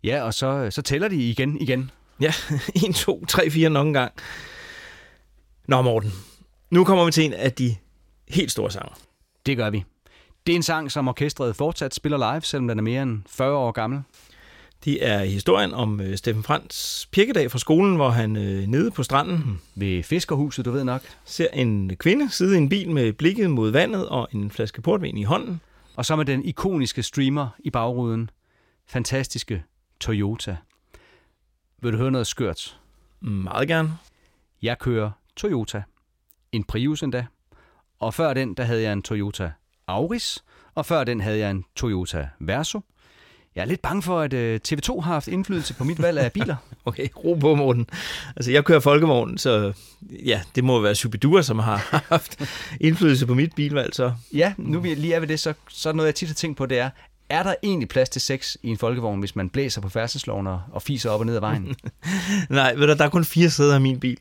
Ja, 0.03 0.21
og 0.21 0.33
så, 0.33 0.67
så 0.69 0.81
tæller 0.81 1.07
de 1.07 1.29
igen 1.29 1.61
igen. 1.61 1.91
Ja, 2.21 2.33
1, 2.89 2.95
2, 2.95 3.25
3, 3.25 3.49
4 3.49 3.69
nok 3.69 3.87
en 3.87 3.93
gang. 3.93 4.11
Nå 5.67 5.81
Morten, 5.81 6.11
nu 6.71 6.83
kommer 6.83 7.05
vi 7.05 7.11
til 7.11 7.23
en 7.23 7.33
af 7.33 7.51
de 7.51 7.75
helt 8.29 8.51
store 8.51 8.71
sange. 8.71 8.95
Det 9.45 9.57
gør 9.57 9.69
vi. 9.69 9.83
Det 10.47 10.53
er 10.53 10.55
en 10.55 10.63
sang, 10.63 10.91
som 10.91 11.07
orkestret 11.07 11.55
fortsat 11.55 11.95
spiller 11.95 12.33
live, 12.33 12.41
selvom 12.41 12.67
den 12.67 12.79
er 12.79 12.83
mere 12.83 13.03
end 13.03 13.21
40 13.27 13.57
år 13.57 13.71
gammel. 13.71 14.01
Det 14.85 15.05
er 15.07 15.23
historien 15.23 15.73
om 15.73 16.01
øh, 16.01 16.17
Steffen 16.17 16.43
Frans 16.43 17.07
pirkedag 17.11 17.51
fra 17.51 17.59
skolen, 17.59 17.95
hvor 17.95 18.09
han 18.09 18.35
øh, 18.35 18.67
nede 18.67 18.91
på 18.91 19.03
stranden 19.03 19.61
Ved 19.75 20.03
Fiskerhuset, 20.03 20.65
du 20.65 20.71
ved 20.71 20.83
nok. 20.83 21.01
ser 21.25 21.47
en 21.53 21.95
kvinde 21.95 22.29
sidde 22.31 22.55
i 22.55 22.57
en 22.57 22.69
bil 22.69 22.91
med 22.91 23.13
blikket 23.13 23.49
mod 23.49 23.71
vandet 23.71 24.09
og 24.09 24.27
en 24.31 24.51
flaske 24.51 24.81
portvin 24.81 25.17
i 25.17 25.23
hånden. 25.23 25.61
Og 25.95 26.05
så 26.05 26.15
med 26.15 26.25
den 26.25 26.45
ikoniske 26.45 27.03
streamer 27.03 27.49
i 27.59 27.69
bagruden. 27.69 28.29
Fantastiske 28.87 29.63
Toyota. 29.99 30.57
Vil 31.81 31.93
du 31.93 31.97
høre 31.97 32.11
noget 32.11 32.27
skørt? 32.27 32.79
Meget 33.21 33.67
gerne. 33.67 33.97
Jeg 34.61 34.79
kører 34.79 35.11
Toyota. 35.35 35.83
En 36.51 36.63
Prius 36.63 37.03
endda. 37.03 37.25
Og 37.99 38.13
før 38.13 38.33
den, 38.33 38.53
der 38.53 38.63
havde 38.63 38.81
jeg 38.81 38.93
en 38.93 39.01
Toyota 39.01 39.51
Auris. 39.87 40.43
Og 40.75 40.85
før 40.85 41.03
den 41.03 41.21
havde 41.21 41.39
jeg 41.39 41.51
en 41.51 41.65
Toyota 41.75 42.29
Verso. 42.39 42.81
Jeg 43.55 43.61
er 43.61 43.65
lidt 43.65 43.81
bange 43.81 44.01
for, 44.01 44.19
at 44.19 44.33
øh, 44.33 44.59
TV2 44.67 44.99
har 44.99 45.13
haft 45.13 45.27
indflydelse 45.27 45.73
på 45.73 45.83
mit 45.83 46.01
valg 46.01 46.19
af 46.19 46.31
biler. 46.31 46.55
Okay, 46.85 47.07
ro 47.25 47.33
på, 47.33 47.55
Morten. 47.55 47.87
Altså, 48.35 48.51
jeg 48.51 48.65
kører 48.65 48.79
folkevogn, 48.79 49.37
så 49.37 49.73
ja, 50.25 50.41
det 50.55 50.63
må 50.63 50.81
være 50.81 50.95
Superdura, 50.95 51.41
som 51.41 51.59
har 51.59 51.89
haft 52.09 52.41
indflydelse 52.81 53.25
på 53.25 53.33
mit 53.33 53.55
bilvalg, 53.55 53.95
så 53.95 54.13
Ja, 54.33 54.53
nu 54.57 54.79
vi 54.79 54.93
lige 54.95 55.13
er 55.13 55.19
ved 55.19 55.27
det, 55.27 55.39
så, 55.39 55.53
så 55.69 55.91
noget, 55.91 56.07
jeg 56.07 56.15
tit 56.15 56.27
har 56.27 56.33
tænkt 56.35 56.57
på, 56.57 56.65
det 56.65 56.79
er, 56.79 56.89
er 57.29 57.43
der 57.43 57.55
egentlig 57.63 57.89
plads 57.89 58.09
til 58.09 58.21
sex 58.21 58.55
i 58.63 58.67
en 58.67 58.77
folkevogn, 58.77 59.19
hvis 59.19 59.35
man 59.35 59.49
blæser 59.49 59.81
på 59.81 59.89
færdselsloven 59.89 60.47
og, 60.47 60.61
og 60.71 60.81
fiser 60.81 61.09
op 61.09 61.19
og 61.19 61.25
ned 61.25 61.35
ad 61.35 61.39
vejen? 61.39 61.75
nej, 62.49 62.73
ved 62.73 62.87
du, 62.87 62.93
der 62.93 63.05
er 63.05 63.09
kun 63.09 63.25
fire 63.25 63.49
sæder 63.49 63.75
i 63.75 63.79
min 63.79 63.99
bil. 63.99 64.17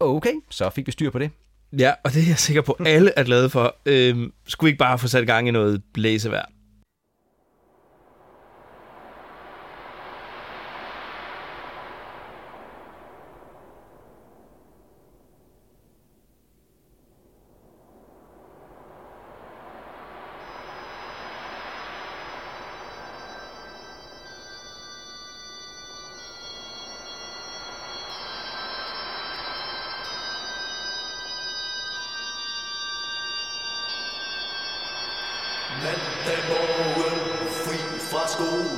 Okay, 0.00 0.32
så 0.50 0.70
fik 0.70 0.86
vi 0.86 0.92
styr 0.92 1.10
på 1.10 1.18
det. 1.18 1.30
Ja, 1.78 1.92
og 2.04 2.12
det 2.12 2.22
er 2.22 2.26
jeg 2.28 2.38
sikker 2.38 2.62
på, 2.62 2.76
alle 2.86 3.12
er 3.16 3.24
glade 3.24 3.50
for. 3.50 3.76
Øhm, 3.86 4.32
skulle 4.46 4.68
vi 4.68 4.70
ikke 4.70 4.78
bare 4.78 4.98
få 4.98 5.08
sat 5.08 5.26
gang 5.26 5.48
i 5.48 5.50
noget 5.50 5.82
blæsevejr? 5.94 6.44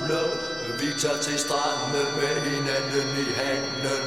Fra 0.08 0.74
Vi 0.80 0.88
tager 0.98 1.20
til 1.26 1.38
stranden 1.38 2.04
med 2.20 2.34
hinanden 2.50 3.10
i 3.26 3.28
handen 3.40 4.02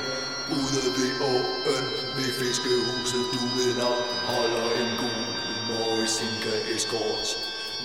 Ude 0.57 0.81
ved 0.97 1.11
åen 1.31 1.85
ved 2.15 2.31
fiskehuset 2.39 3.23
Du 3.33 3.41
vinder 3.57 3.93
holder 4.31 4.67
en 4.81 4.91
god 5.01 5.21
mor 5.67 6.03
i 6.03 6.07
sin 6.07 6.35
eskort 6.75 7.27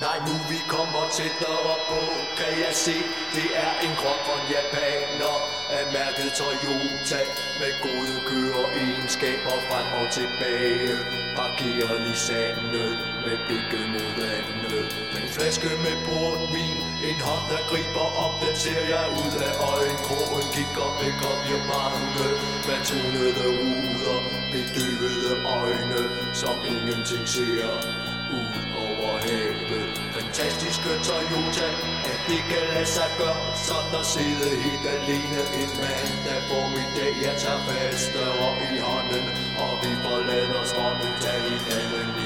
Nej, 0.05 0.19
nu 0.29 0.35
vi 0.53 0.59
kommer 0.75 1.03
tættere 1.19 1.75
på, 1.91 2.01
kan 2.41 2.53
jeg 2.64 2.75
se, 2.87 2.97
det 3.37 3.49
er 3.64 3.73
en 3.87 3.95
grøn 4.01 4.21
grøn 4.27 4.45
japaner 4.55 5.37
af 5.77 5.85
mærket 5.97 6.29
Toyota 6.39 7.21
med 7.61 7.73
gode 7.87 8.17
køreegenskaber 8.31 9.57
frem 9.69 9.89
og 10.01 10.07
tilbage. 10.19 10.95
Parkeret 11.37 12.03
i 12.14 12.17
sandet 12.27 12.93
med 13.25 13.37
blikket 13.47 13.85
mod 13.93 14.11
vandet. 14.21 14.87
En 15.19 15.29
flaske 15.37 15.71
med 15.85 15.97
portvin, 16.07 16.79
en 17.11 17.21
hånd 17.29 17.45
der 17.51 17.63
griber 17.71 18.07
om, 18.25 18.33
den 18.45 18.57
ser 18.65 18.83
jeg 18.95 19.07
ud 19.23 19.35
af 19.49 19.53
øjenkrogen. 19.73 20.47
Kigger 20.55 20.89
væk 21.01 21.19
og 21.31 21.37
bliver 21.43 21.65
mange 21.75 22.07
med 22.67 22.79
tonede 22.89 23.47
ruder, 23.59 24.19
bedøvede 24.53 25.35
øjne, 25.59 26.03
som 26.41 26.57
ingenting 26.73 27.25
ser 27.35 27.71
ud 28.39 28.55
over 28.87 29.13
havet. 29.27 29.97
Fantastiske 30.17 30.91
Toyota, 31.09 31.69
at 32.13 32.21
det 32.29 32.43
kan 32.51 32.65
lade 32.75 32.91
sig 32.97 33.11
gøre 33.19 33.39
Sådan 33.67 33.95
at 34.01 34.07
sidde 34.15 34.49
helt 34.65 34.87
alene 34.97 35.41
en 35.61 35.71
mandag 35.83 36.41
formiddag 36.51 37.13
Jeg 37.27 37.35
tager 37.43 37.63
fast 37.69 38.09
døre 38.15 38.51
i 38.75 38.79
hånden, 38.87 39.27
og 39.63 39.73
vi 39.83 39.93
forlader 40.05 40.65
strømmen 40.71 41.13
Tag 41.25 41.41
hinanden 41.43 42.11
i 42.23 42.26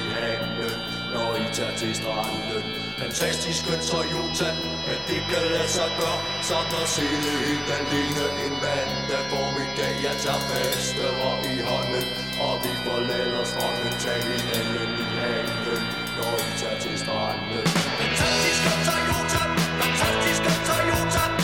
tager 1.57 1.75
til 1.81 1.95
stranden 1.95 2.63
Fantastisk 3.01 3.57
skøn 3.61 3.81
Toyota, 3.91 4.49
men 4.87 4.99
det 5.09 5.21
kan 5.31 5.43
lade 5.53 5.69
sig 5.77 5.89
gøre. 5.99 6.19
Sådan 6.49 6.75
at 6.83 6.89
sidde 6.95 7.31
helt 7.45 7.69
alene 7.79 8.25
en 8.45 8.55
mandag 8.63 9.23
formiddag 9.31 9.93
Jeg 10.07 10.15
tager 10.23 10.41
faste 10.49 11.05
og 11.27 11.35
i 11.53 11.55
hånden, 11.69 12.05
og 12.45 12.53
vi 12.63 12.73
forlader 12.85 13.43
stranden 13.51 13.93
Tag 14.03 14.21
hinanden 14.29 14.93
i 15.03 15.07
handen, 15.19 15.81
når 16.17 16.31
vi 16.43 16.51
tager 16.61 16.79
til 16.85 16.95
stranden. 17.03 17.63
Fantastisk 17.99 18.57
skøn 18.61 18.79
Toyota, 18.87 19.41
fantastisk 19.81 20.37
skøn 20.41 20.59
Toyota, 20.69 21.40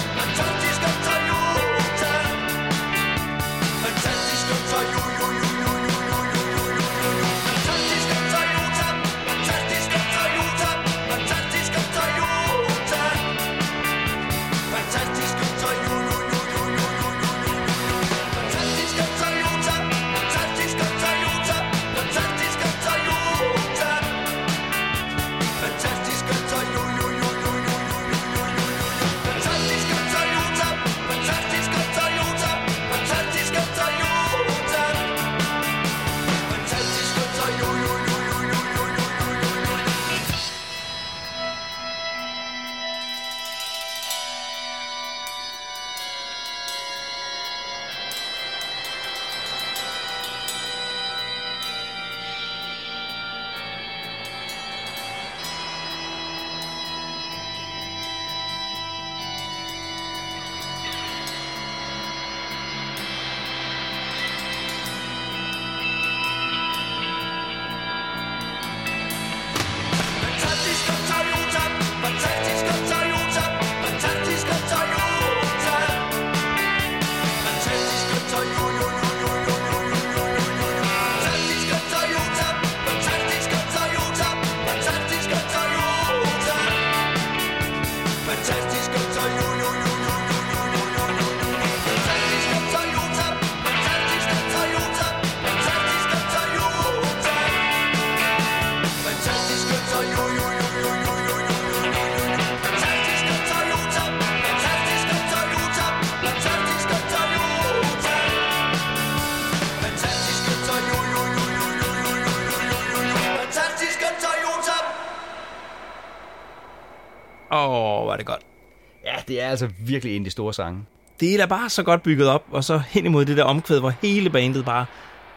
er 119.48 119.52
altså 119.52 119.69
virkelig 119.80 120.15
en 120.15 120.22
af 120.22 120.26
de 120.26 120.32
store 120.32 120.53
sange. 120.53 120.86
Det 121.19 121.34
er 121.34 121.38
da 121.38 121.45
bare 121.45 121.69
så 121.69 121.84
godt 121.84 122.03
bygget 122.03 122.28
op, 122.28 122.44
og 122.52 122.64
så 122.64 122.82
hen 122.90 123.06
imod 123.06 123.26
det 123.26 123.38
der 123.38 123.44
omkvæd, 123.44 123.80
hvor 123.80 123.94
hele 124.02 124.30
bandet 124.30 124.65
bare 124.65 124.86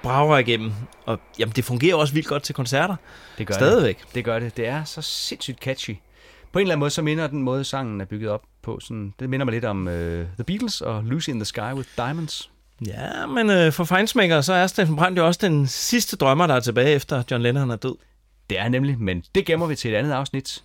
brager 0.03 0.39
igennem. 0.39 0.73
Og 1.07 1.21
jamen, 1.39 1.53
det 1.57 1.65
fungerer 1.65 1.97
også 1.97 2.15
vildt 2.15 2.29
godt 2.29 2.43
til 2.43 2.55
koncerter. 2.55 2.97
Det 3.39 3.47
gør 3.47 3.55
Stadigvæk. 3.55 3.99
Det. 3.99 4.15
det 4.15 4.25
gør 4.25 4.39
det. 4.39 4.57
Det 4.57 4.67
er 4.67 4.85
så 4.85 5.03
sindssygt 5.03 5.59
catchy. 5.59 5.97
På 6.53 6.59
en 6.59 6.63
eller 6.63 6.73
anden 6.73 6.81
måde, 6.81 6.91
så 6.91 7.03
minder 7.03 7.27
den 7.27 7.43
måde, 7.43 7.65
sangen 7.65 8.01
er 8.01 8.05
bygget 8.05 8.31
op 8.31 8.43
på. 8.63 8.81
Sådan, 8.81 9.15
det 9.21 9.31
minder 9.31 9.45
mig 9.45 9.53
lidt 9.53 9.65
om 9.65 9.87
uh, 9.87 9.93
The 9.93 10.45
Beatles 10.47 10.81
og 10.81 11.05
Lucy 11.05 11.29
in 11.29 11.35
the 11.35 11.45
Sky 11.45 11.73
with 11.73 11.89
Diamonds. 11.97 12.51
Ja, 12.87 13.27
men 13.27 13.51
øh, 13.51 13.73
for 13.73 13.85
fejnsmækker, 13.85 14.41
så 14.41 14.53
er 14.53 14.67
Steffen 14.67 14.97
Brandt 14.97 15.19
jo 15.19 15.27
også 15.27 15.41
den 15.43 15.67
sidste 15.67 16.17
drømmer, 16.17 16.47
der 16.47 16.55
er 16.55 16.61
tilbage 16.61 16.95
efter 16.95 17.23
John 17.31 17.43
Lennon 17.43 17.71
er 17.71 17.77
død. 17.77 17.95
Det 18.51 18.59
er 18.59 18.69
nemlig, 18.69 19.01
men 19.01 19.23
det 19.35 19.47
gemmer 19.47 19.67
vi 19.67 19.75
til 19.75 19.93
et 19.93 19.97
andet 19.97 20.13
afsnit. 20.13 20.63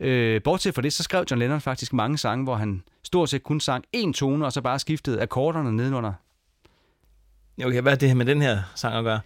Øh, 0.00 0.42
bortset 0.42 0.74
fra 0.74 0.82
det, 0.82 0.92
så 0.92 1.02
skrev 1.02 1.24
John 1.30 1.38
Lennon 1.38 1.60
faktisk 1.60 1.92
mange 1.92 2.18
sange, 2.18 2.44
hvor 2.44 2.54
han 2.54 2.82
stort 3.02 3.28
set 3.28 3.42
kun 3.42 3.60
sang 3.60 3.84
én 3.96 4.12
tone, 4.12 4.46
og 4.46 4.52
så 4.52 4.60
bare 4.60 4.78
skiftede 4.78 5.22
akkorderne 5.22 5.76
nedenunder. 5.76 6.12
Okay, 7.64 7.80
hvad 7.80 7.92
er 7.92 7.96
det 7.96 8.08
her 8.08 8.16
med 8.16 8.26
den 8.26 8.42
her 8.42 8.58
sang 8.74 8.94
at 8.94 9.04
gøre? 9.04 9.20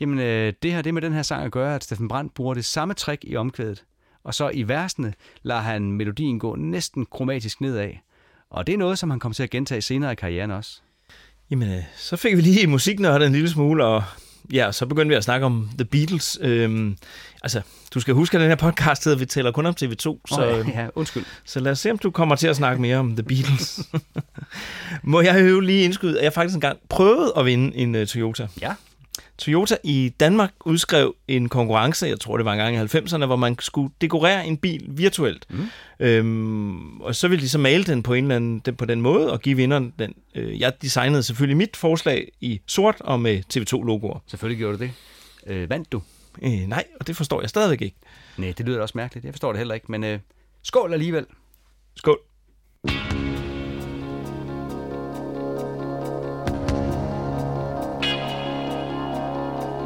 Jamen, 0.00 0.18
øh, 0.18 0.52
det 0.62 0.72
har 0.72 0.82
det 0.82 0.94
med 0.94 1.02
den 1.02 1.12
her 1.12 1.22
sang 1.22 1.44
at 1.44 1.52
gøre, 1.52 1.74
at 1.74 1.84
Steffen 1.84 2.08
Brandt 2.08 2.34
bruger 2.34 2.54
det 2.54 2.64
samme 2.64 2.94
trick 2.94 3.24
i 3.24 3.36
omkvædet. 3.36 3.84
Og 4.24 4.34
så 4.34 4.50
i 4.54 4.62
versene 4.62 5.14
lader 5.42 5.60
han 5.60 5.92
melodien 5.92 6.38
gå 6.38 6.56
næsten 6.56 7.06
kromatisk 7.06 7.60
nedad. 7.60 7.90
Og 8.50 8.66
det 8.66 8.72
er 8.72 8.78
noget, 8.78 8.98
som 8.98 9.10
han 9.10 9.20
kommer 9.20 9.34
til 9.34 9.42
at 9.42 9.50
gentage 9.50 9.80
senere 9.80 10.12
i 10.12 10.14
karrieren 10.14 10.50
også. 10.50 10.80
Jamen, 11.50 11.68
øh, 11.68 11.82
så 11.96 12.16
fik 12.16 12.36
vi 12.36 12.40
lige 12.40 12.66
musiknørdet 12.66 13.26
en 13.26 13.32
lille 13.32 13.48
smule, 13.50 13.84
og 13.84 14.02
ja, 14.52 14.72
så 14.72 14.86
begyndte 14.86 15.08
vi 15.08 15.14
at 15.14 15.24
snakke 15.24 15.46
om 15.46 15.70
The 15.78 15.84
Beatles. 15.84 16.38
Øhm, 16.40 16.96
altså, 17.42 17.62
du 17.94 18.00
skal 18.00 18.14
huske, 18.14 18.36
at 18.36 18.40
den 18.40 18.48
her 18.48 18.56
podcast 18.56 19.04
hedder, 19.04 19.18
vi 19.18 19.26
taler 19.26 19.50
kun 19.50 19.66
om 19.66 19.74
TV2, 19.82 20.02
så, 20.02 20.20
oh, 20.28 20.68
ja, 20.68 20.86
undskyld. 20.94 21.24
så 21.44 21.60
lad 21.60 21.72
os 21.72 21.78
se, 21.78 21.90
om 21.90 21.98
du 21.98 22.10
kommer 22.10 22.36
til 22.36 22.48
at 22.48 22.56
snakke 22.56 22.82
mere 22.82 22.96
om 22.96 23.16
The 23.16 23.22
Beatles. 23.22 23.80
Må 25.02 25.20
jeg 25.20 25.50
jo 25.50 25.60
lige 25.60 25.84
indskyde, 25.84 26.18
at 26.18 26.24
jeg 26.24 26.32
faktisk 26.32 26.54
engang 26.54 26.78
prøvede 26.88 27.32
at 27.36 27.46
vinde 27.46 27.76
en 27.76 27.94
uh, 27.94 28.04
Toyota. 28.04 28.46
Ja, 28.60 28.74
Toyota 29.38 29.76
i 29.84 30.12
Danmark 30.20 30.52
udskrev 30.64 31.14
en 31.28 31.48
konkurrence, 31.48 32.06
jeg 32.06 32.20
tror 32.20 32.36
det 32.36 32.44
var 32.44 32.52
en 32.52 32.58
gang 32.58 32.76
i 32.76 32.98
90'erne, 32.98 33.26
hvor 33.26 33.36
man 33.36 33.56
skulle 33.60 33.92
dekorere 34.00 34.46
en 34.46 34.56
bil 34.56 34.84
virtuelt. 34.88 35.46
Mm. 35.50 35.66
Øhm, 36.00 37.00
og 37.00 37.14
så 37.14 37.28
ville 37.28 37.42
de 37.42 37.48
så 37.48 37.58
male 37.58 37.84
den 37.84 38.02
på 38.02 38.14
en 38.14 38.24
eller 38.24 38.36
anden 38.36 38.58
den, 38.58 38.76
på 38.76 38.84
den 38.84 39.00
måde 39.00 39.32
og 39.32 39.40
give 39.40 39.56
vinderen 39.56 39.92
den. 39.98 40.14
Øh, 40.34 40.60
jeg 40.60 40.72
designede 40.82 41.22
selvfølgelig 41.22 41.56
mit 41.56 41.76
forslag 41.76 42.28
i 42.40 42.60
sort 42.66 42.96
og 43.00 43.20
med 43.20 43.42
TV2-logoer. 43.54 44.22
selvfølgelig 44.26 44.58
gjorde 44.58 44.78
du 44.78 44.82
det. 44.82 44.92
Øh, 45.46 45.70
vandt 45.70 45.92
du? 45.92 46.02
Øh, 46.42 46.66
nej, 46.68 46.84
og 47.00 47.06
det 47.06 47.16
forstår 47.16 47.40
jeg 47.40 47.50
stadigvæk 47.50 47.82
ikke. 47.82 47.96
Nej, 48.36 48.52
det 48.58 48.66
lyder 48.66 48.76
da 48.76 48.82
også 48.82 48.98
mærkeligt. 48.98 49.24
Jeg 49.24 49.34
forstår 49.34 49.52
det 49.52 49.58
heller 49.58 49.74
ikke, 49.74 49.86
men 49.88 50.04
øh, 50.04 50.18
skål 50.62 50.92
alligevel. 50.92 51.26
Skål. 51.96 52.18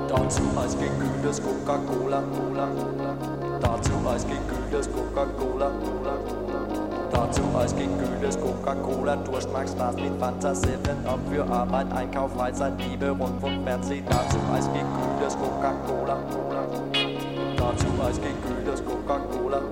Dazu 0.08 0.44
als 0.62 0.74
gekühltes 0.74 1.38
Coca-Cola, 1.46 2.20
Cola, 2.34 2.66
Cola. 2.78 3.10
Dazu 3.62 4.08
als 4.08 4.24
gekühltes 4.24 4.86
Coca-Cola, 4.94 5.68
Cola, 5.80 6.14
Cola. 6.26 6.35
Dazu 7.12 7.42
ausgekühltes 7.54 8.38
Coca-Cola, 8.40 9.16
Durchschmacksmaß 9.16 9.96
mit 9.96 10.18
Fanta 10.18 10.54
7 10.54 11.06
Up 11.06 11.18
für 11.30 11.44
Arbeit, 11.44 11.92
Einkauf, 11.92 12.32
Freizeit, 12.32 12.72
Liebe, 12.78 13.10
Rundfunk, 13.10 13.64
Fernsehen. 13.64 14.04
Dazu 14.08 14.36
ausgekühltes 14.52 15.36
Coca-Cola. 15.38 16.18
Dazu 17.56 17.86
ausgekühltes 18.00 18.82
Coca-Cola. 18.84 19.62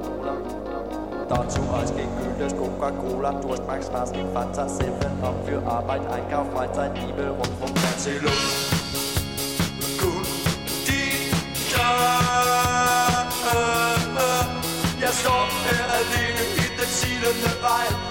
Dazu 1.28 1.60
ausgekühltes 1.72 2.56
Coca-Cola, 2.56 3.32
Durchschmacksmaß 3.32 4.12
mit 4.12 4.26
Fanta 4.32 4.68
7 4.68 4.92
Up 5.22 5.34
für 5.46 5.66
Arbeit, 5.66 6.02
Einkauf, 6.10 6.46
Freizeit, 6.52 6.92
Liebe, 6.98 7.30
Rundfunk, 7.30 7.78
Fernsehen 7.78 8.73
survive. 17.44 18.03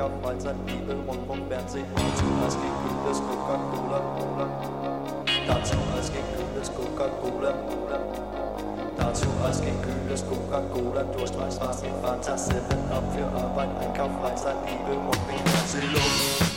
Lecker, 0.00 0.10
Mahlzeit, 0.22 0.66
Bibel, 0.66 0.96
Rum, 1.06 1.18
Rum, 1.28 1.46
Fernsehen. 1.48 1.84
Dazu 1.94 2.24
als 2.42 2.54
gekühltes 2.54 3.20
Coca-Cola. 3.20 4.00
Dazu 5.46 5.76
als 5.94 6.10
gekühltes 6.10 6.74
Coca-Cola. 6.74 7.54
Dazu 8.96 9.26
als 9.44 9.60
gekühltes 9.60 10.24
Coca-Cola. 10.26 11.02
Durchstreichst 11.02 11.60
was 11.60 11.82
in 11.82 11.92
Fanta 12.02 12.36
7 12.36 12.58
ab 12.90 13.04
für 13.14 13.26
Arbeit, 13.38 13.68
Einkauf, 13.78 14.10
Freizeit, 14.22 14.56
Bibel, 14.64 14.94
Rum, 14.94 15.12
Fernsehen. 15.44 16.49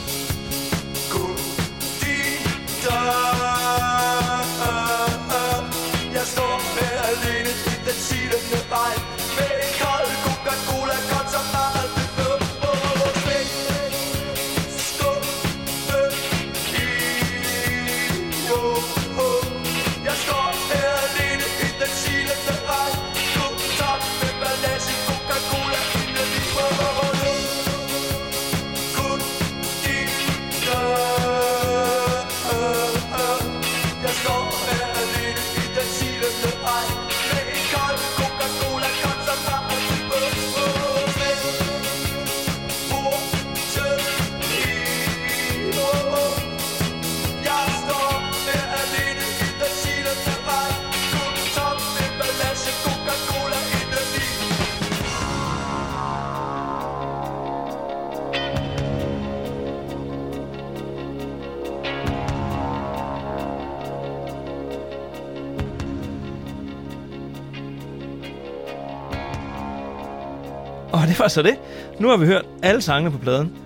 Var 71.24 71.28
så 71.28 71.42
det. 71.42 71.58
Nu 72.00 72.08
har 72.08 72.16
vi 72.16 72.26
hørt 72.26 72.46
alle 72.62 72.82
sangene 72.82 73.10
på 73.10 73.18
pladen. 73.18 73.56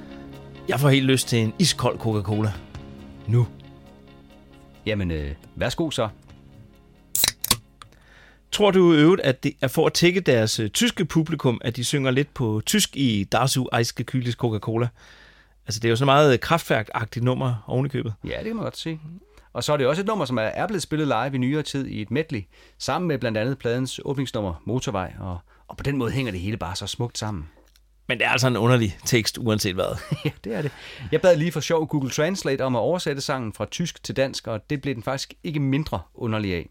Jeg 0.69 0.81
får 0.81 0.89
helt 0.89 1.07
lyst 1.07 1.29
til 1.29 1.39
en 1.39 1.55
iskold 1.59 1.99
Coca-Cola. 1.99 2.53
Nu. 3.27 3.47
Jamen, 4.87 5.11
øh, 5.11 5.35
værsgo 5.57 5.91
så. 5.91 6.09
Tror 8.53 8.71
du 8.71 8.93
øvrigt, 8.93 9.23
at 9.23 9.43
det 9.43 9.53
er 9.61 9.69
for 9.69 9.87
at 9.87 9.93
tække 9.93 10.21
deres 10.21 10.61
øh, 10.61 10.71
tyske 10.71 11.05
publikum, 11.05 11.61
at 11.65 11.77
de 11.77 11.85
synger 11.85 12.11
lidt 12.11 12.35
på 12.35 12.63
tysk 12.67 12.97
i 12.97 13.25
Dasu 13.25 13.67
Eiske 13.77 14.05
Kylis 14.05 14.35
Coca-Cola? 14.35 14.89
Altså, 15.67 15.81
det 15.81 15.85
er 15.85 15.91
jo 15.91 15.97
så 15.97 16.05
meget 16.05 16.41
kraftværkagtigt 16.41 17.25
nummer 17.25 17.65
oven 17.67 17.87
i 17.87 17.89
købet. 17.89 18.15
Ja, 18.25 18.37
det 18.39 18.45
kan 18.45 18.57
man 18.57 18.65
godt 18.65 18.77
sige. 18.77 19.01
Og 19.53 19.65
så 19.65 19.73
er 19.73 19.77
det 19.77 19.87
også 19.87 20.03
et 20.03 20.09
nummer, 20.09 20.25
som 20.25 20.39
er 20.39 20.43
er 20.43 20.67
blevet 20.67 20.83
spillet 20.83 21.09
live 21.09 21.35
i 21.35 21.39
nyere 21.39 21.63
tid 21.63 21.87
i 21.87 22.03
et 22.03 22.11
medley, 22.11 22.43
sammen 22.79 23.09
med 23.09 23.19
blandt 23.19 23.39
andet 23.39 23.59
pladens 23.59 24.01
åbningsnummer 24.05 24.63
Motorvej, 24.65 25.13
og, 25.21 25.39
og 25.69 25.77
på 25.77 25.83
den 25.83 25.97
måde 25.97 26.11
hænger 26.13 26.33
det 26.33 26.41
hele 26.41 26.57
bare 26.57 26.77
så 26.77 26.87
smukt 26.87 27.19
sammen. 27.19 27.49
Men 28.09 28.19
det 28.19 28.27
er 28.27 28.31
altså 28.31 28.47
en 28.47 28.57
underlig 28.57 28.99
tekst, 29.05 29.39
uanset 29.39 29.75
hvad. 29.75 29.97
ja, 30.25 30.31
det 30.45 30.55
er 30.55 30.63
det. 30.63 30.73
Jeg 31.13 31.21
bad 31.21 31.37
lige 31.37 31.53
for 31.53 31.61
sjov 31.61 31.87
Google 31.87 32.11
Translate 32.11 32.63
om 32.63 32.77
at 32.77 32.81
oversætte 32.81 33.23
sangen 33.23 33.53
fra 33.53 33.65
tysk 33.65 34.05
til 34.05 34.17
dansk, 34.17 34.47
og 34.47 34.71
det 34.71 34.81
blev 34.81 34.95
den 34.95 35.03
faktisk 35.03 35.35
ikke 35.45 35.61
mindre 35.61 36.01
underlig 36.15 36.55
af. 36.55 36.69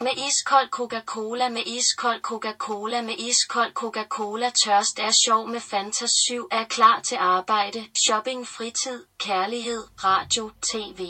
Med 0.00 0.10
iskold 0.28 0.68
Coca-Cola, 0.70 1.48
med 1.48 1.62
iskold 1.66 2.20
Coca-Cola, 2.22 3.02
med 3.02 3.14
iskold 3.18 3.72
Coca-Cola, 3.74 4.50
tørst 4.50 4.98
er 4.98 5.10
sjov 5.26 5.48
med 5.48 5.60
Fanta 5.60 6.06
7, 6.06 6.48
er 6.52 6.64
klar 6.64 7.00
til 7.04 7.16
arbejde, 7.20 7.84
shopping, 8.06 8.46
fritid, 8.46 9.04
kærlighed, 9.18 9.84
radio, 10.04 10.50
tv. 10.62 11.02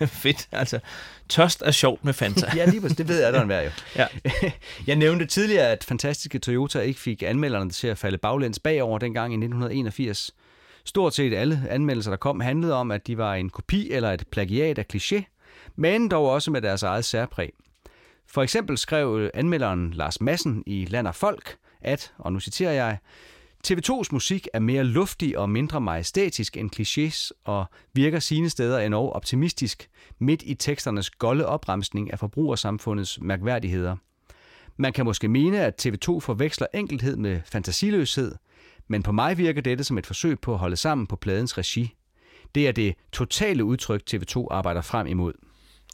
Fedt, 0.22 0.48
altså. 0.52 0.80
Tørst 1.28 1.62
er 1.62 1.70
sjovt 1.70 2.04
med 2.04 2.12
Fanta. 2.12 2.52
ja, 2.56 2.64
lige 2.64 2.80
præcis. 2.80 2.96
Det 2.96 3.08
ved 3.08 3.22
jeg, 3.22 3.32
der 3.32 3.46
er 3.46 3.62
jo. 3.62 3.70
Ja. 3.96 4.06
Jeg 4.86 4.96
nævnte 4.96 5.26
tidligere, 5.26 5.66
at 5.66 5.84
fantastiske 5.84 6.38
Toyota 6.38 6.80
ikke 6.80 7.00
fik 7.00 7.22
anmelderne 7.22 7.70
til 7.70 7.88
at 7.88 7.98
falde 7.98 8.18
baglæns 8.18 8.58
bagover 8.58 8.98
dengang 8.98 9.32
i 9.32 9.36
1981. 9.36 10.30
Stort 10.84 11.14
set 11.14 11.34
alle 11.34 11.62
anmeldelser, 11.70 12.10
der 12.10 12.16
kom, 12.16 12.40
handlede 12.40 12.74
om, 12.74 12.90
at 12.90 13.06
de 13.06 13.18
var 13.18 13.34
en 13.34 13.50
kopi 13.50 13.90
eller 13.90 14.12
et 14.12 14.24
plagiat 14.30 14.78
af 14.78 14.84
kliché, 14.94 15.22
men 15.76 16.08
dog 16.08 16.30
også 16.30 16.50
med 16.50 16.62
deres 16.62 16.82
eget 16.82 17.04
særpræg. 17.04 17.52
For 18.26 18.42
eksempel 18.42 18.78
skrev 18.78 19.30
anmelderen 19.34 19.90
Lars 19.90 20.20
Madsen 20.20 20.62
i 20.66 20.86
Land 20.90 21.06
og 21.06 21.14
Folk, 21.14 21.56
at, 21.80 22.12
og 22.18 22.32
nu 22.32 22.40
citerer 22.40 22.72
jeg, 22.72 22.98
TV2's 23.66 24.08
musik 24.12 24.48
er 24.52 24.58
mere 24.58 24.84
luftig 24.84 25.38
og 25.38 25.50
mindre 25.50 25.80
majestætisk 25.80 26.56
end 26.56 26.70
klichés 26.76 27.30
og 27.44 27.66
virker 27.92 28.18
sine 28.18 28.50
steder 28.50 28.78
endnu 28.78 28.98
optimistisk 28.98 29.88
midt 30.18 30.42
i 30.42 30.54
teksternes 30.54 31.10
golde 31.10 31.46
opremsning 31.46 32.12
af 32.12 32.18
forbrugersamfundets 32.18 33.20
mærkværdigheder. 33.20 33.96
Man 34.76 34.92
kan 34.92 35.04
måske 35.04 35.28
mene, 35.28 35.60
at 35.60 35.86
TV2 35.86 36.20
forveksler 36.20 36.66
enkelhed 36.74 37.16
med 37.16 37.40
fantasiløshed, 37.44 38.34
men 38.88 39.02
på 39.02 39.12
mig 39.12 39.38
virker 39.38 39.62
dette 39.62 39.84
som 39.84 39.98
et 39.98 40.06
forsøg 40.06 40.40
på 40.40 40.52
at 40.52 40.58
holde 40.58 40.76
sammen 40.76 41.06
på 41.06 41.16
pladens 41.16 41.58
regi. 41.58 41.94
Det 42.54 42.68
er 42.68 42.72
det 42.72 42.94
totale 43.12 43.64
udtryk, 43.64 44.02
TV2 44.10 44.46
arbejder 44.50 44.82
frem 44.82 45.06
imod. 45.06 45.32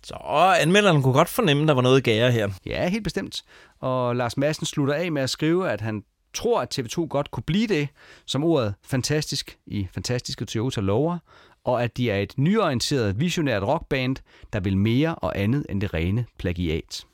Så 0.05 0.15
anmelderen 0.61 1.03
kunne 1.03 1.15
godt 1.15 1.29
fornemme, 1.29 1.63
at 1.63 1.69
der 1.69 1.75
var 1.75 1.83
noget 1.83 2.05
gære 2.05 2.33
her. 2.33 2.49
Ja, 2.67 2.89
helt 2.89 3.05
bestemt. 3.05 3.43
Og 3.81 4.17
Lars 4.17 4.37
Madsen 4.37 4.67
slutter 4.67 4.95
af 4.95 5.13
med 5.13 5.23
at 5.23 5.31
skrive, 5.31 5.71
at 5.71 5.81
han 5.81 6.05
tror, 6.35 6.61
at 6.61 6.79
TV2 6.79 7.07
godt 7.07 7.31
kunne 7.31 7.43
blive 7.43 7.67
det, 7.67 7.89
som 8.27 8.45
ordet 8.45 8.75
fantastisk 8.85 9.59
i 9.67 9.89
Fantastiske 9.95 10.45
Toyota 10.45 10.81
lover, 10.81 11.19
og 11.65 11.83
at 11.85 11.97
de 11.97 12.11
er 12.11 12.19
et 12.19 12.35
nyorienteret, 12.37 13.21
visionært 13.21 13.63
rockband, 13.63 14.17
der 14.53 14.61
vil 14.61 14.77
mere 14.77 15.15
og 15.15 15.39
andet 15.39 15.67
end 15.69 15.81
det 15.81 15.95
rene 15.95 16.27
plagiat. 16.39 17.05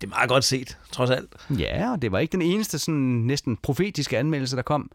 det 0.00 0.06
er 0.06 0.10
meget 0.10 0.28
godt 0.28 0.44
set, 0.44 0.78
trods 0.92 1.10
alt. 1.10 1.34
Ja, 1.58 1.92
og 1.92 2.02
det 2.02 2.12
var 2.12 2.18
ikke 2.18 2.32
den 2.32 2.42
eneste 2.42 2.78
sådan 2.78 3.00
næsten 3.00 3.56
profetiske 3.56 4.18
anmeldelse, 4.18 4.56
der 4.56 4.62
kom. 4.62 4.90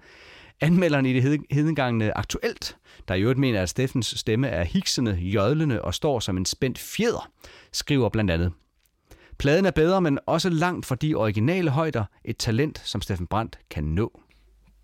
Anmelderen 0.62 1.06
i 1.06 1.14
det 1.14 1.22
hed- 1.22 1.46
hedengangne 1.52 2.18
Aktuelt, 2.18 2.78
der 3.08 3.14
i 3.16 3.22
øvrigt 3.22 3.40
mener, 3.40 3.62
at 3.62 3.70
Steffens 3.70 4.14
stemme 4.18 4.48
er 4.48 4.64
hiksende, 4.64 5.14
jødlende 5.22 5.82
og 5.82 5.94
står 5.94 6.20
som 6.20 6.38
en 6.38 6.46
spændt 6.46 6.80
fjeder, 6.80 7.30
skriver 7.72 8.10
blandt 8.10 8.32
andet. 8.32 8.52
Pladen 9.38 9.66
er 9.66 9.72
bedre, 9.72 10.02
men 10.02 10.20
også 10.26 10.50
langt 10.50 10.86
fra 10.86 10.96
de 10.96 11.16
originale 11.16 11.70
højder, 11.70 12.04
et 12.26 12.38
talent, 12.38 12.82
som 12.86 13.02
Steffen 13.02 13.28
Brandt 13.28 13.60
kan 13.70 13.84
nå. 13.84 14.22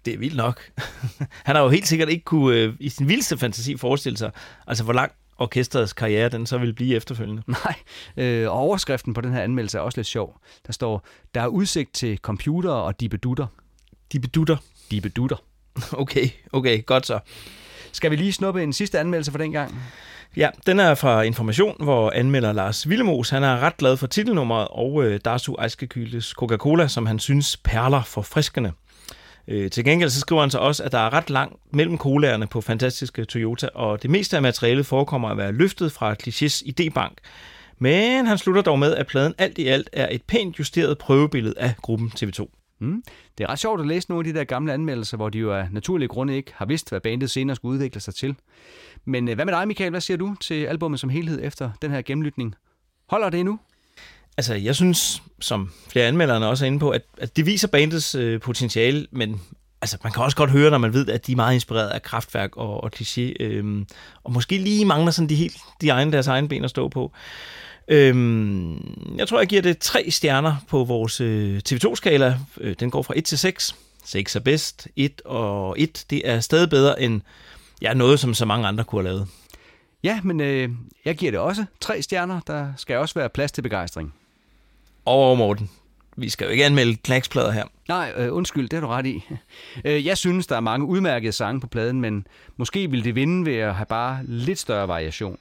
Det 0.06 0.14
er 0.14 0.18
vildt 0.18 0.36
nok. 0.36 0.62
Han 1.46 1.56
har 1.56 1.64
jo 1.64 1.70
helt 1.70 1.88
sikkert 1.88 2.10
ikke 2.10 2.24
kunne 2.24 2.58
øh, 2.58 2.74
i 2.80 2.90
sin 2.90 3.08
vildeste 3.08 3.38
fantasi 3.38 3.78
forestille 3.78 4.18
sig, 4.18 4.32
altså 4.68 4.84
hvor 4.84 4.94
lang 4.94 5.12
orkestrets 5.38 5.94
karriere 5.94 6.30
den 6.30 6.46
så 6.46 6.58
vil 6.58 6.74
blive 6.74 6.96
efterfølgende. 6.96 7.44
Nej, 7.66 7.76
øh, 8.18 8.50
og 8.50 8.58
overskriften 8.58 9.14
på 9.14 9.22
den 9.22 9.34
her 9.34 9.42
anmeldelse 9.42 9.78
er 9.78 9.82
også 9.82 9.98
lidt 9.98 10.08
sjov. 10.08 10.40
Der 10.68 10.74
står, 10.74 11.08
der 11.36 11.42
er 11.42 11.48
udsigt 11.48 11.94
til 11.94 12.18
computer 12.18 12.72
og 12.72 13.00
dibedutter. 13.00 13.48
De 14.12 14.20
bedutter. 14.20 14.58
Dibedutter. 14.92 15.38
Okay, 15.94 16.30
okay, 16.52 16.86
godt 16.86 17.06
så. 17.06 17.20
Skal 17.92 18.12
vi 18.12 18.16
lige 18.16 18.34
snuppe 18.34 18.64
en 18.64 18.74
sidste 18.74 19.00
anmeldelse 19.00 19.32
for 19.32 19.38
den 19.38 19.52
gang? 19.52 19.82
Ja, 20.38 20.50
den 20.66 20.80
er 20.80 20.96
fra 20.96 21.22
Information, 21.22 21.76
hvor 21.80 22.12
anmelder 22.12 22.52
Lars 22.52 22.90
Villemos, 22.90 23.30
han 23.30 23.44
er 23.44 23.60
ret 23.60 23.78
glad 23.78 23.98
for 23.98 24.08
titelnummeret, 24.08 24.68
og 24.72 25.04
øh, 25.04 25.20
Darsu 25.26 25.56
Eiskekyldes 25.64 26.26
Coca-Cola, 26.26 26.88
som 26.88 27.06
han 27.06 27.20
synes 27.20 27.58
perler 27.58 28.04
for 28.04 28.22
friskende. 28.22 28.72
Øh, 29.48 29.72
til 29.72 29.86
gengæld 29.86 30.10
så 30.10 30.20
skriver 30.20 30.42
han 30.42 30.52
så 30.52 30.58
også, 30.58 30.84
at 30.84 30.92
der 30.92 30.98
er 30.98 31.14
ret 31.14 31.30
langt 31.30 31.56
mellem 31.74 31.98
colaerne 31.98 32.48
på 32.48 32.62
fantastiske 32.62 33.26
Toyota, 33.26 33.68
og 33.74 34.02
det 34.02 34.10
meste 34.10 34.36
af 34.36 34.42
materialet 34.42 34.86
forekommer 34.86 35.30
at 35.30 35.38
være 35.38 35.52
løftet 35.52 35.92
fra 35.92 36.16
Clichés 36.24 36.64
idébank. 36.66 37.16
Men 37.80 38.26
han 38.26 38.38
slutter 38.38 38.62
dog 38.62 38.80
med, 38.80 38.96
at 38.96 39.08
pladen 39.08 39.34
alt 39.38 39.58
i 39.58 39.68
alt 39.68 39.90
er 39.94 40.08
et 40.12 40.24
pænt 40.24 40.60
justeret 40.60 40.98
prøvebillede 40.98 41.56
af 41.58 41.74
gruppen 41.82 42.12
TV2. 42.20 42.61
Mm. 42.82 43.04
Det 43.38 43.44
er 43.44 43.48
ret 43.48 43.60
sjovt 43.60 43.82
at 43.82 43.88
læse 43.88 44.10
nogle 44.10 44.28
af 44.28 44.34
de 44.34 44.40
der 44.40 44.46
gamle 44.46 44.74
anmeldelser, 44.74 45.18
hvor 45.18 45.30
de 45.30 45.38
jo 45.40 45.54
af 45.54 45.68
naturlige 45.72 46.08
grunde 46.08 46.36
ikke 46.36 46.52
har 46.56 46.66
vidst, 46.66 46.90
hvad 46.90 47.00
bandet 47.02 47.30
senere 47.30 47.56
skulle 47.56 47.74
udvikle 47.74 48.02
sig 48.02 48.16
til. 48.16 48.36
Men 49.06 49.30
øh, 49.30 49.36
hvad 49.36 49.46
med 49.46 49.54
dig, 49.54 49.68
Michael? 49.68 49.90
Hvad 49.90 50.02
siger 50.02 50.18
du 50.18 50.36
til 50.42 50.66
albummet 50.66 51.00
som 51.00 51.10
helhed 51.10 51.40
efter 51.44 51.72
den 51.82 51.92
her 51.92 52.02
gennemlytning? 52.02 52.56
Holder 53.10 53.30
det 53.30 53.40
endnu? 53.40 53.60
Altså, 54.38 54.54
jeg 54.54 54.76
synes, 54.76 55.24
som 55.40 55.72
flere 55.90 56.08
anmelderne 56.08 56.48
også 56.48 56.66
er 56.66 56.68
inde 56.68 56.80
på, 56.80 56.90
at, 56.90 57.02
at 57.18 57.36
det 57.38 57.46
viser 57.46 57.68
bandets 57.68 58.16
øh, 58.16 58.40
potentiale, 58.40 59.08
men 59.12 59.42
altså, 59.82 59.98
man 60.04 60.14
kan 60.14 60.24
også 60.24 60.38
godt 60.38 60.52
høre, 60.52 60.72
når 60.72 60.78
man 60.78 60.94
ved, 60.94 61.10
at 61.10 61.28
de 61.28 61.32
er 61.32 61.36
meget 61.36 61.54
inspireret 61.54 61.90
af 61.90 62.02
Kraftværk 62.02 62.58
og, 62.58 62.84
og 62.84 62.92
Cliché, 62.96 63.34
øhm, 63.40 63.86
og 64.24 64.32
måske 64.32 64.58
lige 64.58 64.86
mangler 64.86 65.12
sådan 65.12 65.30
de 65.30 65.36
helt 65.36 65.58
de 65.82 65.90
egne, 65.90 66.12
deres 66.12 66.28
egen 66.28 66.48
ben 66.48 66.64
at 66.64 66.70
stå 66.70 66.88
på. 66.90 67.12
Øhm, 67.88 69.16
jeg 69.18 69.28
tror, 69.28 69.40
jeg 69.40 69.48
giver 69.48 69.62
det 69.62 69.78
tre 69.78 70.12
stjerner 70.12 70.56
på 70.68 70.84
vores 70.84 71.22
øh, 71.22 71.62
TV2-skala. 71.70 72.38
Øh, 72.58 72.76
den 72.80 72.92
går 72.92 73.02
fra 73.02 73.14
1 73.18 73.26
til 73.26 73.38
6. 73.38 73.76
6 74.06 74.36
er 74.36 74.40
bedst. 74.40 74.88
1 74.96 75.22
og 75.26 75.76
1, 75.80 76.06
det 76.10 76.30
er 76.30 76.40
stadig 76.40 76.70
bedre 76.70 77.02
end 77.02 77.22
ja, 77.82 77.94
noget, 77.94 78.20
som 78.20 78.34
så 78.34 78.46
mange 78.46 78.68
andre 78.68 78.84
kunne 78.84 79.02
have 79.02 79.14
lavet. 79.14 79.28
Ja, 80.04 80.20
men 80.24 80.42
øh, 80.42 80.70
jeg 81.06 81.16
giver 81.16 81.32
det 81.32 81.40
også 81.40 81.66
tre 81.80 82.02
stjerner. 82.02 82.40
Der 82.48 82.74
skal 82.78 82.98
også 82.98 83.16
være 83.16 83.30
plads 83.30 83.52
til 83.52 83.62
begejstring. 83.62 84.14
Og 85.06 85.38
Morten, 85.38 85.70
vi 86.16 86.30
skal 86.30 86.46
jo 86.46 86.52
ikke 86.52 86.66
anmelde 86.66 86.96
knaksplader 86.96 87.52
her. 87.52 87.66
Nej, 87.88 88.14
øh, 88.18 88.34
undskyld, 88.34 88.70
det 88.70 88.80
har 88.80 88.88
du 88.88 88.94
ret 88.94 89.06
i. 89.06 89.24
Øh, 89.86 90.06
jeg 90.06 90.18
synes, 90.18 90.48
der 90.48 90.56
er 90.56 90.60
mange 90.60 90.86
udmærkede 90.86 91.32
sange 91.32 91.62
på 91.62 91.68
pladen, 91.68 92.02
men 92.02 92.28
måske 92.58 92.90
ville 92.90 93.04
det 93.04 93.16
vinde 93.16 93.46
ved 93.46 93.56
at 93.56 93.76
have 93.76 93.86
bare 93.86 94.20
lidt 94.24 94.60
større 94.60 94.88
variation. 94.88 95.40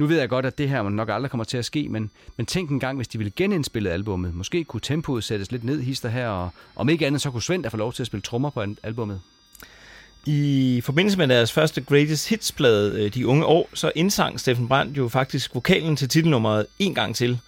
Nu 0.00 0.06
ved 0.06 0.18
jeg 0.18 0.28
godt, 0.28 0.46
at 0.46 0.58
det 0.58 0.68
her 0.68 0.88
nok 0.88 1.08
aldrig 1.08 1.30
kommer 1.30 1.44
til 1.44 1.58
at 1.58 1.64
ske, 1.64 1.88
men, 1.88 2.10
men 2.36 2.46
tænk 2.46 2.70
en 2.70 2.80
gang, 2.80 2.96
hvis 2.96 3.08
de 3.08 3.18
ville 3.18 3.32
genindspille 3.36 3.90
albummet. 3.90 4.34
Måske 4.34 4.64
kunne 4.64 4.80
tempoet 4.80 5.24
sættes 5.24 5.52
lidt 5.52 5.64
ned 5.64 5.82
hister 5.82 6.08
her, 6.08 6.28
og 6.28 6.50
om 6.76 6.88
ikke 6.88 7.06
andet, 7.06 7.20
så 7.20 7.30
kunne 7.30 7.42
Svend 7.42 7.62
da 7.62 7.68
få 7.68 7.76
lov 7.76 7.92
til 7.92 8.02
at 8.02 8.06
spille 8.06 8.22
trommer 8.22 8.50
på 8.50 8.64
albummet. 8.82 9.20
I 10.26 10.80
forbindelse 10.84 11.18
med 11.18 11.28
deres 11.28 11.52
første 11.52 11.80
Greatest 11.80 12.28
Hits-plade, 12.28 13.04
øh, 13.04 13.14
De 13.14 13.26
Unge 13.26 13.44
År, 13.44 13.68
så 13.74 13.92
indsang 13.94 14.40
Steffen 14.40 14.68
Brandt 14.68 14.96
jo 14.96 15.08
faktisk 15.08 15.54
vokalen 15.54 15.96
til 15.96 16.08
titelnummeret 16.08 16.66
en 16.78 16.94
gang 16.94 17.16
til. 17.16 17.38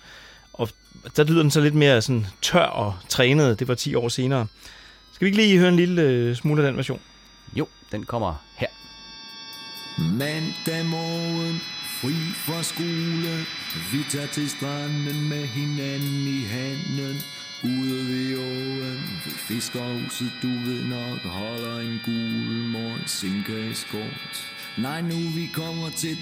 Og 0.52 0.68
der 1.16 1.24
lyder 1.24 1.42
den 1.42 1.50
så 1.50 1.60
lidt 1.60 1.74
mere 1.74 2.02
sådan 2.02 2.26
tør 2.42 2.64
og 2.64 2.94
trænet. 3.08 3.58
Det 3.58 3.68
var 3.68 3.74
10 3.74 3.94
år 3.94 4.08
senere. 4.08 4.46
Skal 5.12 5.24
vi 5.24 5.28
ikke 5.28 5.42
lige 5.42 5.58
høre 5.58 5.68
en 5.68 5.76
lille 5.76 6.02
øh, 6.02 6.36
smule 6.36 6.62
af 6.62 6.68
den 6.68 6.76
version? 6.76 7.00
Jo, 7.56 7.68
den 7.92 8.04
kommer 8.04 8.34
her. 8.56 8.68
Mandag 9.98 10.86
morgen, 10.86 11.60
fri 12.02 12.14
fra 12.46 12.62
skole. 12.62 13.34
Vi 13.92 14.00
tager 14.10 14.26
til 14.26 14.50
stranden 14.50 15.28
med 15.28 15.46
hinanden 15.46 16.26
i 16.38 16.40
handen. 16.54 17.16
Ude 17.64 17.98
ved 18.08 18.38
åen, 18.38 19.00
ved 19.24 19.36
fiskerhuset 19.48 20.32
Du 20.42 20.48
ved 20.48 20.82
nok, 20.84 21.20
holder 21.20 21.78
en 21.80 22.00
gul 22.04 22.56
mor 22.72 22.80
morgensinkeskort 22.80 24.34
Nej, 24.78 25.02
nu 25.02 25.18
vi 25.34 25.50
kommer 25.54 25.90
til 25.90 26.16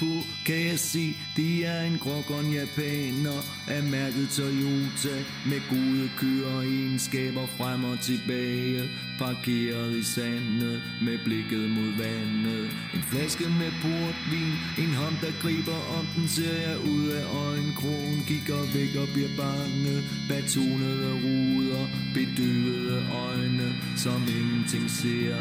på, 0.00 0.06
kan 0.46 0.66
jeg 0.66 0.78
se, 0.78 1.16
det 1.36 1.66
er 1.66 1.80
en 1.80 1.98
groggon 1.98 2.52
japaner 2.52 3.40
af 3.68 3.82
mærket 3.82 4.28
Toyota 4.30 5.16
med 5.46 5.60
gode 5.70 6.10
køreegenskaber 6.18 7.46
frem 7.46 7.84
og 7.84 8.00
tilbage, 8.00 8.82
parkeret 9.18 9.96
i 9.96 10.02
sandet 10.02 10.82
med 11.02 11.18
blikket 11.24 11.70
mod 11.70 11.90
vandet. 12.02 12.70
En 12.94 13.02
flaske 13.10 13.44
med 13.44 13.72
portvin, 13.82 14.54
en 14.84 14.94
hånd 14.94 15.16
der 15.22 15.32
griber 15.42 15.80
om 15.98 16.06
den, 16.16 16.28
ser 16.28 16.56
jeg 16.68 16.78
ud 16.78 17.08
af 17.08 17.24
øjenkrogen, 17.46 18.22
kigger 18.26 18.62
væk 18.74 18.92
og 19.02 19.08
bliver 19.14 19.32
bange, 19.36 19.94
Batonede 20.28 21.12
ruder, 21.24 21.84
bedøvede 22.14 23.06
øjne, 23.26 23.68
som 23.96 24.22
ingenting 24.38 24.90
ser 24.90 25.36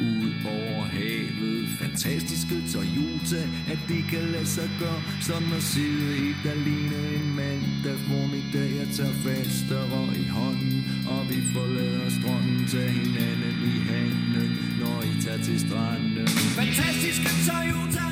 ud 0.00 0.32
over 0.46 0.84
havet. 0.84 1.68
Fantastiske 1.80 2.56
Toyota, 2.72 3.42
at 3.72 3.78
det 3.88 4.02
kan 4.10 4.24
lade 4.34 4.46
sig 4.46 4.70
gøre, 4.80 5.02
som 5.20 5.52
at 5.52 5.62
sidde 5.62 6.16
i 6.28 6.30
alene 6.54 6.98
en 7.18 7.28
mandag 7.36 7.98
formiddag. 8.08 8.68
Jeg 8.80 8.88
tager 8.96 9.16
fast 9.26 9.68
og 9.72 10.08
i 10.24 10.26
hånden, 10.38 10.78
og 11.14 11.20
vi 11.30 11.38
forlader 11.54 12.08
stranden, 12.18 12.66
tager 12.72 12.88
hinanden 12.88 13.56
i 13.74 13.76
handen, 13.90 14.50
når 14.80 15.02
I 15.10 15.12
tager 15.24 15.42
til 15.42 15.60
stranden. 15.60 16.26
Fantastiske 16.60 17.30
Toyota, 17.48 18.05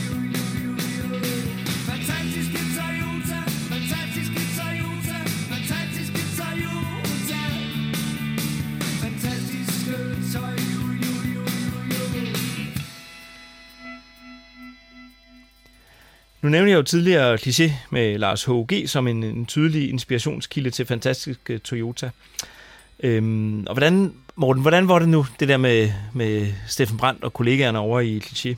Fantastiske 1.89 2.59
Toyota, 2.77 3.39
fantastiske 3.71 4.41
Toyota, 4.57 5.17
fantastiske 5.51 6.21
Toyota. 6.37 7.41
Fantastiske 9.03 9.93
Toyota. 10.33 10.69
Nu 16.41 16.49
nævnte 16.49 16.71
jeg 16.71 16.77
jo 16.77 16.83
tidligere 16.83 17.35
kliché 17.35 17.71
med 17.91 18.17
Lars 18.17 18.43
H.G. 18.45 18.87
som 18.87 19.07
en, 19.07 19.23
en 19.23 19.45
tydelig 19.45 19.89
inspirationskilde 19.89 20.69
til 20.69 20.85
fantastisk 20.85 21.49
øh, 21.49 21.59
Toyota. 21.59 22.11
Øhm, 23.03 23.65
og 23.67 23.73
hvordan, 23.73 24.13
Morten, 24.35 24.61
hvordan 24.61 24.87
var 24.87 24.99
det 24.99 25.09
nu, 25.09 25.25
det 25.39 25.47
der 25.47 25.57
med, 25.57 25.91
med 26.13 26.47
Steffen 26.67 26.97
Brandt 26.97 27.23
og 27.23 27.33
kollegaerne 27.33 27.79
over 27.79 27.99
i 27.99 28.21
kliché? 28.25 28.55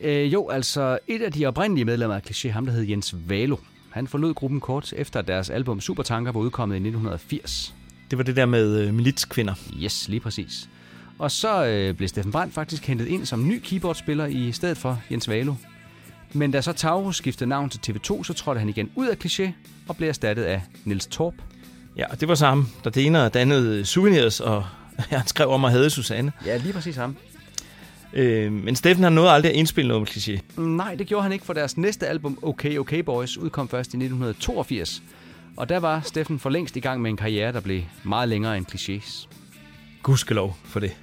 Øh, 0.00 0.32
jo, 0.32 0.48
altså 0.48 0.98
et 1.06 1.22
af 1.22 1.32
de 1.32 1.46
oprindelige 1.46 1.84
medlemmer 1.84 2.16
af 2.16 2.22
Cliché, 2.30 2.48
ham 2.48 2.66
der 2.66 2.72
hed 2.72 2.82
Jens 2.82 3.14
Valo, 3.28 3.56
han 3.90 4.06
forlod 4.06 4.34
gruppen 4.34 4.60
kort 4.60 4.92
efter 4.96 5.20
at 5.20 5.28
deres 5.28 5.50
album 5.50 5.80
Supertanker 5.80 6.32
var 6.32 6.40
udkommet 6.40 6.76
i 6.76 6.78
1980. 6.78 7.74
Det 8.10 8.18
var 8.18 8.24
det 8.24 8.36
der 8.36 8.46
med 8.46 8.80
øh, 8.80 8.94
militskvinder. 8.94 9.54
Yes, 9.82 10.08
lige 10.08 10.20
præcis. 10.20 10.68
Og 11.18 11.30
så 11.30 11.66
øh, 11.66 11.94
blev 11.94 12.08
Steffen 12.08 12.32
Brandt 12.32 12.54
faktisk 12.54 12.86
hentet 12.86 13.06
ind 13.06 13.26
som 13.26 13.48
ny 13.48 13.60
keyboardspiller 13.64 14.26
i 14.26 14.52
stedet 14.52 14.76
for 14.76 15.00
Jens 15.10 15.28
Valo. 15.28 15.54
Men 16.32 16.50
da 16.50 16.60
så 16.60 16.72
Taurus 16.72 17.16
skiftede 17.16 17.48
navn 17.48 17.70
til 17.70 17.92
TV2, 17.92 18.24
så 18.24 18.32
trådte 18.32 18.58
han 18.58 18.68
igen 18.68 18.90
ud 18.94 19.06
af 19.06 19.16
Cliché 19.24 19.50
og 19.88 19.96
blev 19.96 20.08
erstattet 20.08 20.44
af 20.44 20.62
Nils 20.84 21.06
Torp. 21.06 21.34
Ja, 21.96 22.06
og 22.10 22.20
det 22.20 22.28
var 22.28 22.34
så 22.34 22.46
ham, 22.46 22.68
der 22.84 22.90
dener 22.90 23.28
dannede 23.28 23.84
Souvenirs, 23.84 24.40
og 24.40 24.64
han 24.98 25.26
skrev 25.26 25.48
om 25.48 25.64
at 25.64 25.70
have 25.70 25.90
Susanne. 25.90 26.32
Ja, 26.46 26.56
lige 26.56 26.72
præcis 26.72 26.96
ham. 26.96 27.16
Øh, 28.12 28.52
men 28.52 28.76
Steffen 28.76 29.02
har 29.02 29.10
nåede 29.10 29.30
aldrig 29.30 29.52
at 29.52 29.56
indspille 29.56 29.88
noget 29.88 30.00
med 30.00 30.08
kliché. 30.08 30.60
Nej, 30.60 30.94
det 30.94 31.06
gjorde 31.06 31.22
han 31.22 31.32
ikke, 31.32 31.44
for 31.44 31.52
deres 31.52 31.76
næste 31.76 32.06
album, 32.06 32.38
OK 32.42 32.64
OK 32.78 33.04
Boys, 33.04 33.38
udkom 33.38 33.68
først 33.68 33.94
i 33.94 33.96
1982. 33.96 35.02
Og 35.56 35.68
der 35.68 35.78
var 35.78 36.00
Steffen 36.00 36.38
for 36.38 36.50
længst 36.50 36.76
i 36.76 36.80
gang 36.80 37.02
med 37.02 37.10
en 37.10 37.16
karriere, 37.16 37.52
der 37.52 37.60
blev 37.60 37.82
meget 38.02 38.28
længere 38.28 38.56
end 38.56 38.66
clichés. 38.74 39.28
Gudskelov 40.02 40.56
for 40.64 40.80
det. 40.80 40.96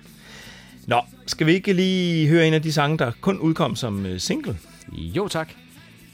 Nå, 0.88 1.02
skal 1.28 1.48
vi 1.48 1.54
ikke 1.54 1.74
lige 1.74 2.28
høre 2.28 2.48
en 2.48 2.54
af 2.54 2.62
de 2.62 2.74
sange, 2.74 2.98
der 2.98 3.12
kun 3.22 3.40
udkom 3.40 3.76
som 3.76 4.06
øh, 4.06 4.20
single? 4.20 4.58
Jo 4.92 5.28
tak. 5.28 5.50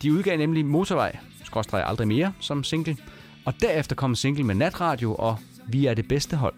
De 0.01 0.14
udgav 0.14 0.38
nemlig 0.38 0.65
Motorvej, 0.65 1.18
skråstrej 1.43 1.84
aldrig 1.85 2.07
mere, 2.07 2.34
som 2.39 2.64
single. 2.64 2.97
Og 3.45 3.53
derefter 3.61 3.95
kom 3.95 4.11
en 4.11 4.15
single 4.15 4.43
med 4.43 4.55
natradio 4.55 5.15
og 5.15 5.37
Vi 5.67 5.85
er 5.85 5.93
det 5.93 6.07
bedste 6.07 6.35
hold. 6.35 6.55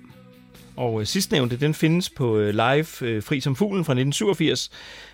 Og 0.76 1.02
øh, 1.02 1.08
sidstnævnte, 1.08 1.58
den 1.58 1.74
findes 1.74 2.10
på 2.10 2.38
øh, 2.38 2.50
live 2.50 2.88
øh, 3.02 3.24
Fri 3.24 3.40
som 3.40 3.56
fuglen 3.56 3.86
fra 3.86 3.94
1987. 3.94 4.72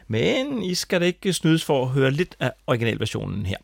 Men 0.07 0.64
I 0.64 0.76
skal 0.76 1.02
da 1.02 1.06
ikke 1.06 1.34
snydes 1.34 1.65
for 1.65 1.84
at 1.84 1.89
høre 1.89 2.11
lidt 2.11 2.35
af 2.39 2.52
originalversionen 2.68 3.45
her. 3.45 3.57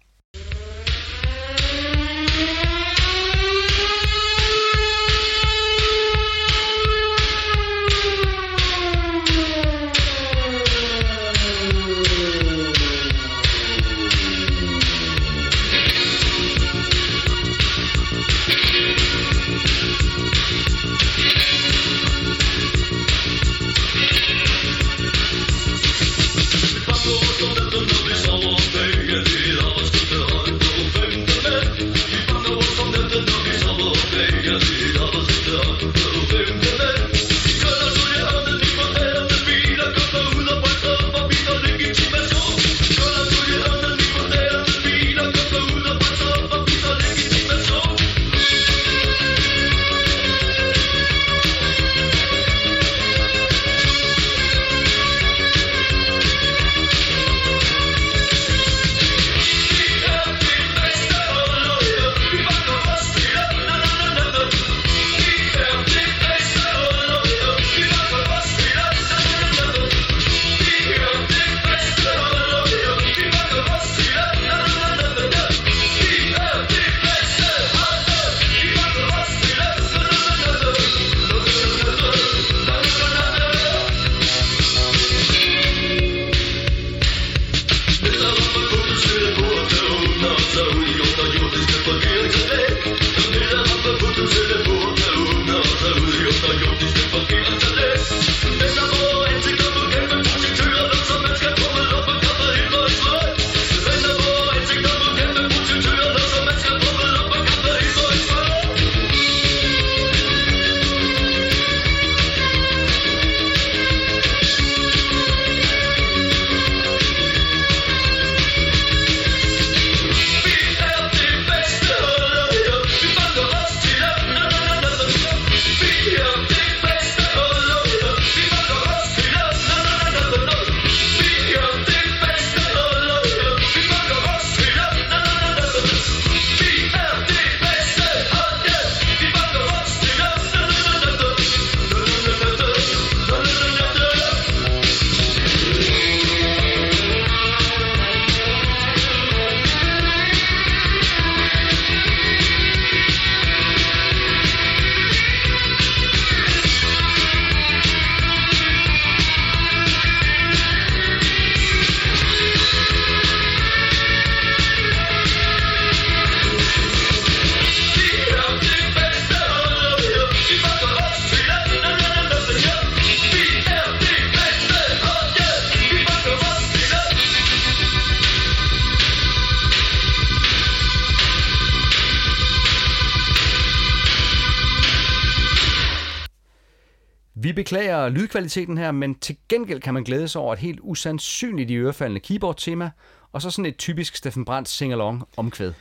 Beklager 187.74 188.10
lydkvaliteten 188.10 188.78
her, 188.78 188.92
men 188.92 189.16
til 189.16 189.38
gengæld 189.50 189.82
kan 189.82 189.94
man 189.94 190.04
glæde 190.04 190.28
sig 190.28 190.42
over 190.42 190.54
et 190.54 190.60
helt 190.60 190.80
usandsynligt 190.84 191.72
i 191.72 191.76
ørefaldende 191.76 192.20
keyboard-tema, 192.20 192.92
og 193.32 193.42
så 193.42 193.50
sådan 193.50 193.66
et 193.66 193.78
typisk 193.78 194.16
Steffen 194.16 194.46
Brandt 194.46 194.70
sing-along 194.70 195.24
omkvæd. 195.38 195.72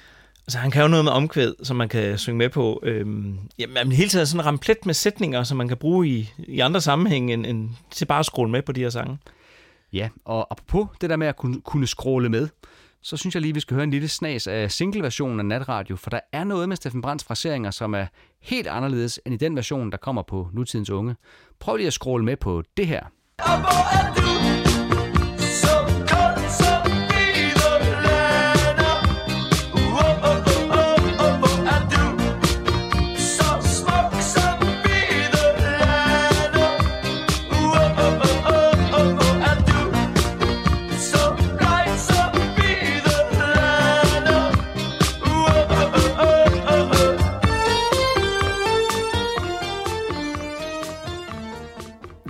Altså, 0.46 0.58
han 0.58 0.70
kan 0.70 0.82
jo 0.82 0.88
noget 0.88 1.04
med 1.04 1.12
omkvæd, 1.12 1.54
som 1.62 1.76
man 1.76 1.88
kan 1.88 2.18
synge 2.18 2.38
med 2.38 2.48
på. 2.48 2.80
Øhm, 2.82 3.38
jamen, 3.58 3.74
men 3.74 3.92
hele 3.92 4.08
tiden 4.08 4.26
sådan 4.26 4.46
ramplet 4.46 4.86
med 4.86 4.94
sætninger, 4.94 5.42
som 5.42 5.56
man 5.56 5.68
kan 5.68 5.76
bruge 5.76 6.08
i, 6.08 6.32
i 6.38 6.60
andre 6.60 6.80
sammenhænge, 6.80 7.34
end, 7.34 7.46
end 7.46 7.70
til 7.90 8.04
bare 8.04 8.18
at 8.18 8.26
scrolle 8.26 8.52
med 8.52 8.62
på 8.62 8.72
de 8.72 8.80
her 8.80 8.90
sange. 8.90 9.18
Ja, 9.92 10.08
og 10.24 10.46
apropos 10.50 10.88
det 11.00 11.10
der 11.10 11.16
med 11.16 11.26
at 11.26 11.36
kunne, 11.36 11.60
kunne 11.60 11.86
scrolle 11.86 12.28
med, 12.28 12.48
så 13.02 13.16
synes 13.16 13.34
jeg 13.34 13.42
lige, 13.42 13.54
vi 13.54 13.60
skal 13.60 13.74
høre 13.74 13.84
en 13.84 13.90
lille 13.90 14.08
snas 14.08 14.46
af 14.46 14.72
single-versionen 14.72 15.38
af 15.38 15.46
Natradio, 15.46 15.96
for 15.96 16.10
der 16.10 16.20
er 16.32 16.44
noget 16.44 16.68
med 16.68 16.76
Steffen 16.76 17.02
Brandts 17.02 17.24
fraseringer, 17.24 17.70
som 17.70 17.94
er 17.94 18.06
helt 18.42 18.66
anderledes 18.66 19.20
end 19.26 19.34
i 19.34 19.36
den 19.36 19.56
version, 19.56 19.90
der 19.90 19.96
kommer 19.96 20.22
på 20.22 20.48
nutidens 20.52 20.90
unge. 20.90 21.16
Prøv 21.60 21.76
lige 21.76 21.86
at 21.86 21.92
scrolle 21.92 22.24
med 22.24 22.36
på 22.36 22.62
det 22.76 22.86
her. 22.86 23.02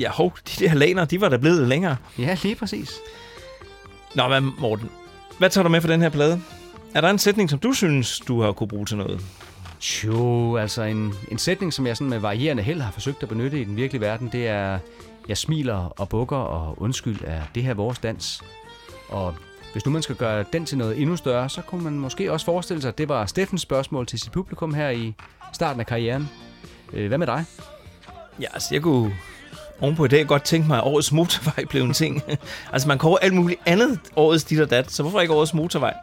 Ja, 0.00 0.10
hov, 0.10 0.36
de 0.48 0.64
der 0.64 0.74
laner, 0.74 1.04
de 1.04 1.20
var 1.20 1.28
da 1.28 1.36
blevet 1.36 1.68
længere. 1.68 1.96
Ja, 2.18 2.36
lige 2.42 2.54
præcis. 2.54 2.92
Nå, 4.14 4.28
hvad, 4.28 4.40
Morten, 4.40 4.90
hvad 5.38 5.50
tager 5.50 5.62
du 5.62 5.68
med 5.68 5.80
for 5.80 5.88
den 5.88 6.02
her 6.02 6.08
plade? 6.08 6.42
Er 6.94 7.00
der 7.00 7.10
en 7.10 7.18
sætning, 7.18 7.50
som 7.50 7.58
du 7.58 7.72
synes, 7.72 8.20
du 8.20 8.42
har 8.42 8.52
kunne 8.52 8.68
bruge 8.68 8.86
til 8.86 8.96
noget? 8.96 9.20
Jo, 10.04 10.56
altså 10.56 10.82
en, 10.82 11.14
en 11.30 11.38
sætning, 11.38 11.72
som 11.72 11.86
jeg 11.86 11.96
sådan 11.96 12.10
med 12.10 12.18
varierende 12.18 12.62
held 12.62 12.80
har 12.80 12.92
forsøgt 12.92 13.22
at 13.22 13.28
benytte 13.28 13.60
i 13.60 13.64
den 13.64 13.76
virkelige 13.76 14.00
verden, 14.00 14.28
det 14.32 14.48
er, 14.48 14.78
jeg 15.28 15.36
smiler 15.36 16.00
og 16.00 16.08
bukker, 16.08 16.36
og 16.36 16.82
undskyld, 16.82 17.20
er 17.24 17.42
det 17.54 17.62
her 17.62 17.74
vores 17.74 17.98
dans? 17.98 18.42
Og 19.08 19.34
hvis 19.72 19.86
nu 19.86 19.92
man 19.92 20.02
skal 20.02 20.16
gøre 20.16 20.44
den 20.52 20.66
til 20.66 20.78
noget 20.78 21.00
endnu 21.00 21.16
større, 21.16 21.48
så 21.48 21.62
kunne 21.62 21.84
man 21.84 21.92
måske 21.92 22.32
også 22.32 22.46
forestille 22.46 22.82
sig, 22.82 22.88
at 22.88 22.98
det 22.98 23.08
var 23.08 23.26
Steffens 23.26 23.62
spørgsmål 23.62 24.06
til 24.06 24.18
sit 24.18 24.32
publikum 24.32 24.74
her 24.74 24.90
i 24.90 25.14
starten 25.52 25.80
af 25.80 25.86
karrieren. 25.86 26.28
Øh, 26.92 27.08
hvad 27.08 27.18
med 27.18 27.26
dig? 27.26 27.44
Ja, 28.40 28.46
altså 28.54 28.68
jeg 28.72 28.82
kunne 28.82 29.14
ovenpå 29.80 30.04
i 30.04 30.08
dag 30.08 30.26
godt 30.26 30.44
tænke 30.44 30.68
mig, 30.68 30.76
at 30.76 30.84
årets 30.84 31.12
motorvej 31.12 31.64
blev 31.64 31.82
en 31.82 31.92
ting. 31.92 32.22
altså 32.72 32.88
man 32.88 32.98
kan 32.98 33.16
alt 33.22 33.34
muligt 33.34 33.60
andet 33.66 34.00
årets 34.16 34.44
dit 34.44 34.60
og 34.60 34.70
dat, 34.70 34.92
så 34.92 35.02
hvorfor 35.02 35.20
ikke 35.20 35.34
årets 35.34 35.54
motorvej? 35.54 35.94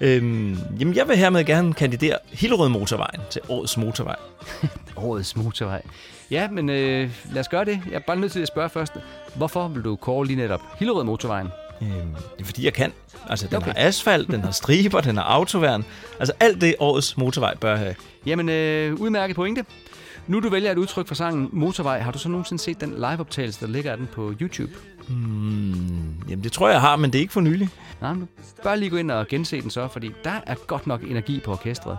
Øhm, 0.00 0.58
jamen 0.80 0.94
jeg 0.94 1.08
vil 1.08 1.16
hermed 1.16 1.44
gerne 1.44 1.74
kandidere 1.74 2.18
Hillerød 2.32 2.68
Motorvejen 2.68 3.20
til 3.30 3.40
årets 3.48 3.76
motorvej. 3.76 4.16
Årets 4.96 5.36
motorvej. 5.36 5.82
Ja, 6.30 6.48
men 6.50 6.70
øh, 6.70 7.10
lad 7.32 7.40
os 7.40 7.48
gøre 7.48 7.64
det. 7.64 7.80
Jeg 7.86 7.94
er 7.94 7.98
bare 8.06 8.16
nødt 8.16 8.32
til 8.32 8.40
at 8.40 8.48
spørge 8.48 8.68
først. 8.68 8.92
Hvorfor 9.34 9.68
vil 9.68 9.84
du 9.84 9.96
kåre 9.96 10.26
lige 10.26 10.36
netop 10.36 10.60
Hillerød 10.78 11.04
Motorvejen? 11.04 11.48
Øhm, 11.82 11.90
det 12.36 12.40
er 12.40 12.44
fordi 12.44 12.64
jeg 12.64 12.72
kan. 12.72 12.92
Altså 13.28 13.46
den 13.46 13.56
okay. 13.56 13.66
har 13.66 13.74
asfalt, 13.76 14.28
den 14.28 14.40
har 14.40 14.50
striber, 14.50 15.00
den 15.00 15.16
har 15.16 15.24
autoværn. 15.24 15.84
Altså 16.18 16.32
alt 16.40 16.60
det 16.60 16.74
årets 16.78 17.16
motorvej 17.16 17.54
bør 17.56 17.76
have. 17.76 17.94
Jamen, 18.26 18.48
øh, 18.48 18.94
udmærket 18.94 19.36
pointe. 19.36 19.64
Nu 20.28 20.40
du 20.40 20.48
vælger 20.48 20.72
et 20.72 20.78
udtryk 20.78 21.06
for 21.06 21.14
sangen 21.14 21.48
Motorvej, 21.52 21.98
har 21.98 22.12
du 22.12 22.18
så 22.18 22.28
nogensinde 22.28 22.62
set 22.62 22.80
den 22.80 22.94
liveoptagelse, 22.94 23.60
der 23.66 23.72
ligger 23.72 23.90
af 23.90 23.96
den 23.96 24.06
på 24.06 24.34
YouTube? 24.40 24.72
Jamen 26.28 26.44
det 26.44 26.52
tror 26.52 26.68
jeg, 26.68 26.80
har, 26.80 26.96
men 26.96 27.12
det 27.12 27.18
er 27.18 27.20
ikke 27.20 27.32
for 27.32 27.40
nylig. 27.40 27.68
Nej, 28.00 28.12
men 28.12 28.20
du 28.20 28.26
bare 28.62 28.78
lige 28.78 28.90
gå 28.90 28.96
ind 28.96 29.10
og 29.10 29.28
gense 29.28 29.62
den 29.62 29.70
så, 29.70 29.88
fordi 29.88 30.10
der 30.24 30.40
er 30.46 30.54
godt 30.66 30.86
nok 30.86 31.02
energi 31.02 31.40
på 31.44 31.52
orkestret. 31.52 31.98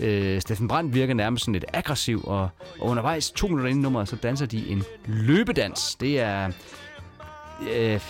Øh, 0.00 0.40
Steffen 0.40 0.68
Brandt 0.68 0.94
virker 0.94 1.14
nærmest 1.14 1.44
sådan 1.44 1.52
lidt 1.52 1.64
aggressiv, 1.72 2.24
og, 2.24 2.48
og 2.80 2.88
undervejs 2.88 3.30
to 3.30 3.46
minutter 3.46 3.68
inden 3.68 3.82
nummeret, 3.82 4.08
så 4.08 4.16
danser 4.16 4.46
de 4.46 4.68
en 4.68 4.82
løbedans. 5.06 5.94
Det 5.94 6.20
er 6.20 6.50
øh, 7.76 8.00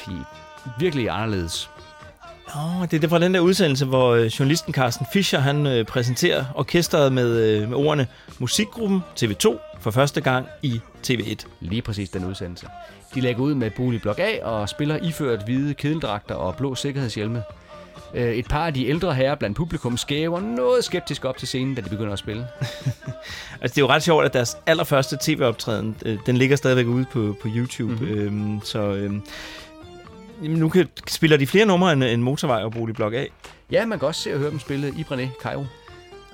virkelig 0.79 1.11
anderledes. 1.11 1.71
Åh, 2.57 2.83
det 2.83 2.95
er 2.95 3.01
det 3.01 3.11
fra 3.11 3.19
den 3.19 3.35
der 3.35 3.41
udsendelse, 3.41 3.85
hvor 3.87 4.11
øh, 4.15 4.27
journalisten 4.27 4.75
Carsten 4.75 5.07
Fischer 5.13 5.39
han 5.39 5.67
øh, 5.67 5.85
præsenterer 5.85 6.45
orkestret 6.55 7.13
med, 7.13 7.39
øh, 7.41 7.69
med 7.69 7.77
ordene 7.77 8.07
Musikgruppen 8.39 9.01
TV2 9.21 9.59
for 9.81 9.91
første 9.91 10.21
gang 10.21 10.47
i 10.63 10.81
TV1. 11.07 11.37
Lige 11.61 11.83
præcis 11.83 12.11
den 12.11 12.25
udsendelse. 12.25 12.67
De 13.15 13.21
lægger 13.21 13.43
ud 13.43 13.55
med 13.55 13.71
Bolig 13.71 14.03
Blok 14.03 14.19
A 14.19 14.45
og 14.45 14.69
spiller 14.69 14.99
iført 15.03 15.43
hvide 15.45 15.75
kedeldragter 15.75 16.35
og 16.35 16.57
blå 16.57 16.75
sikkerhedshjelme. 16.75 17.43
Øh, 18.15 18.35
Et 18.35 18.49
par 18.49 18.67
af 18.67 18.75
de 18.75 18.87
ældre 18.87 19.15
herrer 19.15 19.35
blandt 19.35 19.57
publikum 19.57 19.97
skæver 19.97 20.41
noget 20.41 20.85
skeptisk 20.85 21.25
op 21.25 21.37
til 21.37 21.49
scenen, 21.49 21.75
da 21.75 21.81
de 21.81 21.89
begynder 21.89 22.13
at 22.13 22.19
spille. 22.19 22.47
Altså 23.61 23.75
det 23.75 23.79
er 23.79 23.87
jo 23.87 23.89
ret 23.89 24.03
sjovt, 24.03 24.25
at 24.25 24.33
deres 24.33 24.57
allerførste 24.67 25.19
tv-optræden, 25.21 25.97
øh, 26.05 26.19
den 26.27 26.37
ligger 26.37 26.57
stadigvæk 26.57 26.87
ude 26.87 27.05
på, 27.13 27.37
på 27.43 27.49
YouTube. 27.57 27.93
Mhm. 27.93 28.03
Mm-hmm. 28.05 28.21
Øhm, 28.21 28.61
så 28.65 28.79
øhm, 28.79 29.23
jamen, 30.43 30.59
nu 30.59 30.69
kan, 30.69 30.89
spiller 31.09 31.37
de 31.37 31.47
flere 31.47 31.67
numre 31.67 31.93
end, 31.93 32.05
end 32.05 32.23
Motorvej 32.23 32.63
og 32.63 32.73
Bolig 32.73 32.95
Blok 32.95 33.13
A. 33.13 33.17
Jeg 33.17 33.29
Ja, 33.71 33.87
man 33.87 33.99
kan 33.99 34.09
også 34.09 34.21
se 34.21 34.33
og 34.33 34.39
høre 34.39 34.51
dem 34.51 34.59
spille 34.59 34.89
i 34.89 35.05
Brené 35.11 35.43
Cairo. 35.43 35.67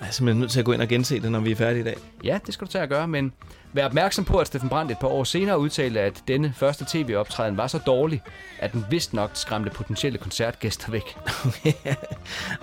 er 0.00 0.10
simpelthen 0.10 0.40
nødt 0.40 0.50
til 0.50 0.58
at 0.58 0.64
gå 0.64 0.72
ind 0.72 0.82
og 0.82 0.88
gense 0.88 1.20
det, 1.20 1.32
når 1.32 1.40
vi 1.40 1.50
er 1.50 1.56
færdige 1.56 1.80
i 1.80 1.84
dag. 1.84 1.96
Ja, 2.24 2.38
det 2.46 2.54
skal 2.54 2.66
du 2.66 2.72
tage 2.72 2.82
at 2.82 2.88
gøre, 2.88 3.08
men 3.08 3.32
vær 3.72 3.86
opmærksom 3.86 4.24
på, 4.24 4.38
at 4.38 4.46
Steffen 4.46 4.68
Brandt 4.68 4.92
et 4.92 4.98
par 4.98 5.08
år 5.08 5.24
senere 5.24 5.58
udtalte, 5.58 6.00
at 6.00 6.22
denne 6.28 6.52
første 6.56 6.84
tv-optræden 6.88 7.56
var 7.56 7.66
så 7.66 7.78
dårlig, 7.78 8.22
at 8.58 8.72
den 8.72 8.84
vist 8.90 9.14
nok 9.14 9.30
skræmte 9.34 9.70
potentielle 9.70 10.18
koncertgæster 10.18 10.90
væk. 10.90 11.16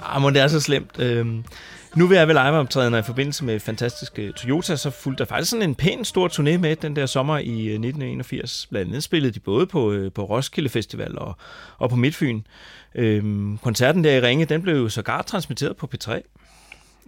Ah, 0.03 0.22
men 0.22 0.34
det 0.34 0.41
er 0.41 0.48
så 0.48 0.60
slemt. 0.60 0.99
Øhm, 0.99 1.44
nu 1.95 2.07
vil 2.07 2.18
jeg 2.18 2.28
vel 2.28 2.36
liveoptrædener 2.36 2.98
i 2.98 3.02
forbindelse 3.02 3.45
med 3.45 3.60
fantastiske 3.60 4.32
Toyota, 4.32 4.76
så 4.76 4.90
fulgte 4.90 5.24
der 5.24 5.28
faktisk 5.30 5.52
sådan 5.52 5.70
en 5.70 5.76
pæn 5.76 6.06
stor 6.06 6.28
turné 6.28 6.57
med 6.57 6.76
den 6.76 6.95
der 6.95 7.06
sommer 7.06 7.38
i 7.38 7.49
øh, 7.49 7.74
1981. 7.74 8.68
Blandt 8.70 8.90
andet 8.90 9.03
spillede 9.03 9.34
de 9.34 9.40
både 9.40 9.68
på, 9.68 9.91
øh, 9.91 10.11
på 10.11 10.24
Roskilde 10.24 10.70
Festival 10.70 11.18
og, 11.18 11.38
og 11.78 11.90
på 11.90 11.95
Midtfyn. 11.95 12.41
Øhm, 12.95 13.57
koncerten 13.57 14.03
der 14.03 14.11
i 14.11 14.22
Ringe, 14.22 14.45
den 14.45 14.61
blev 14.61 14.76
jo 14.76 14.90
sågar 14.90 15.22
transmitteret 15.22 15.78
på 15.78 15.90
P3. 15.95 16.22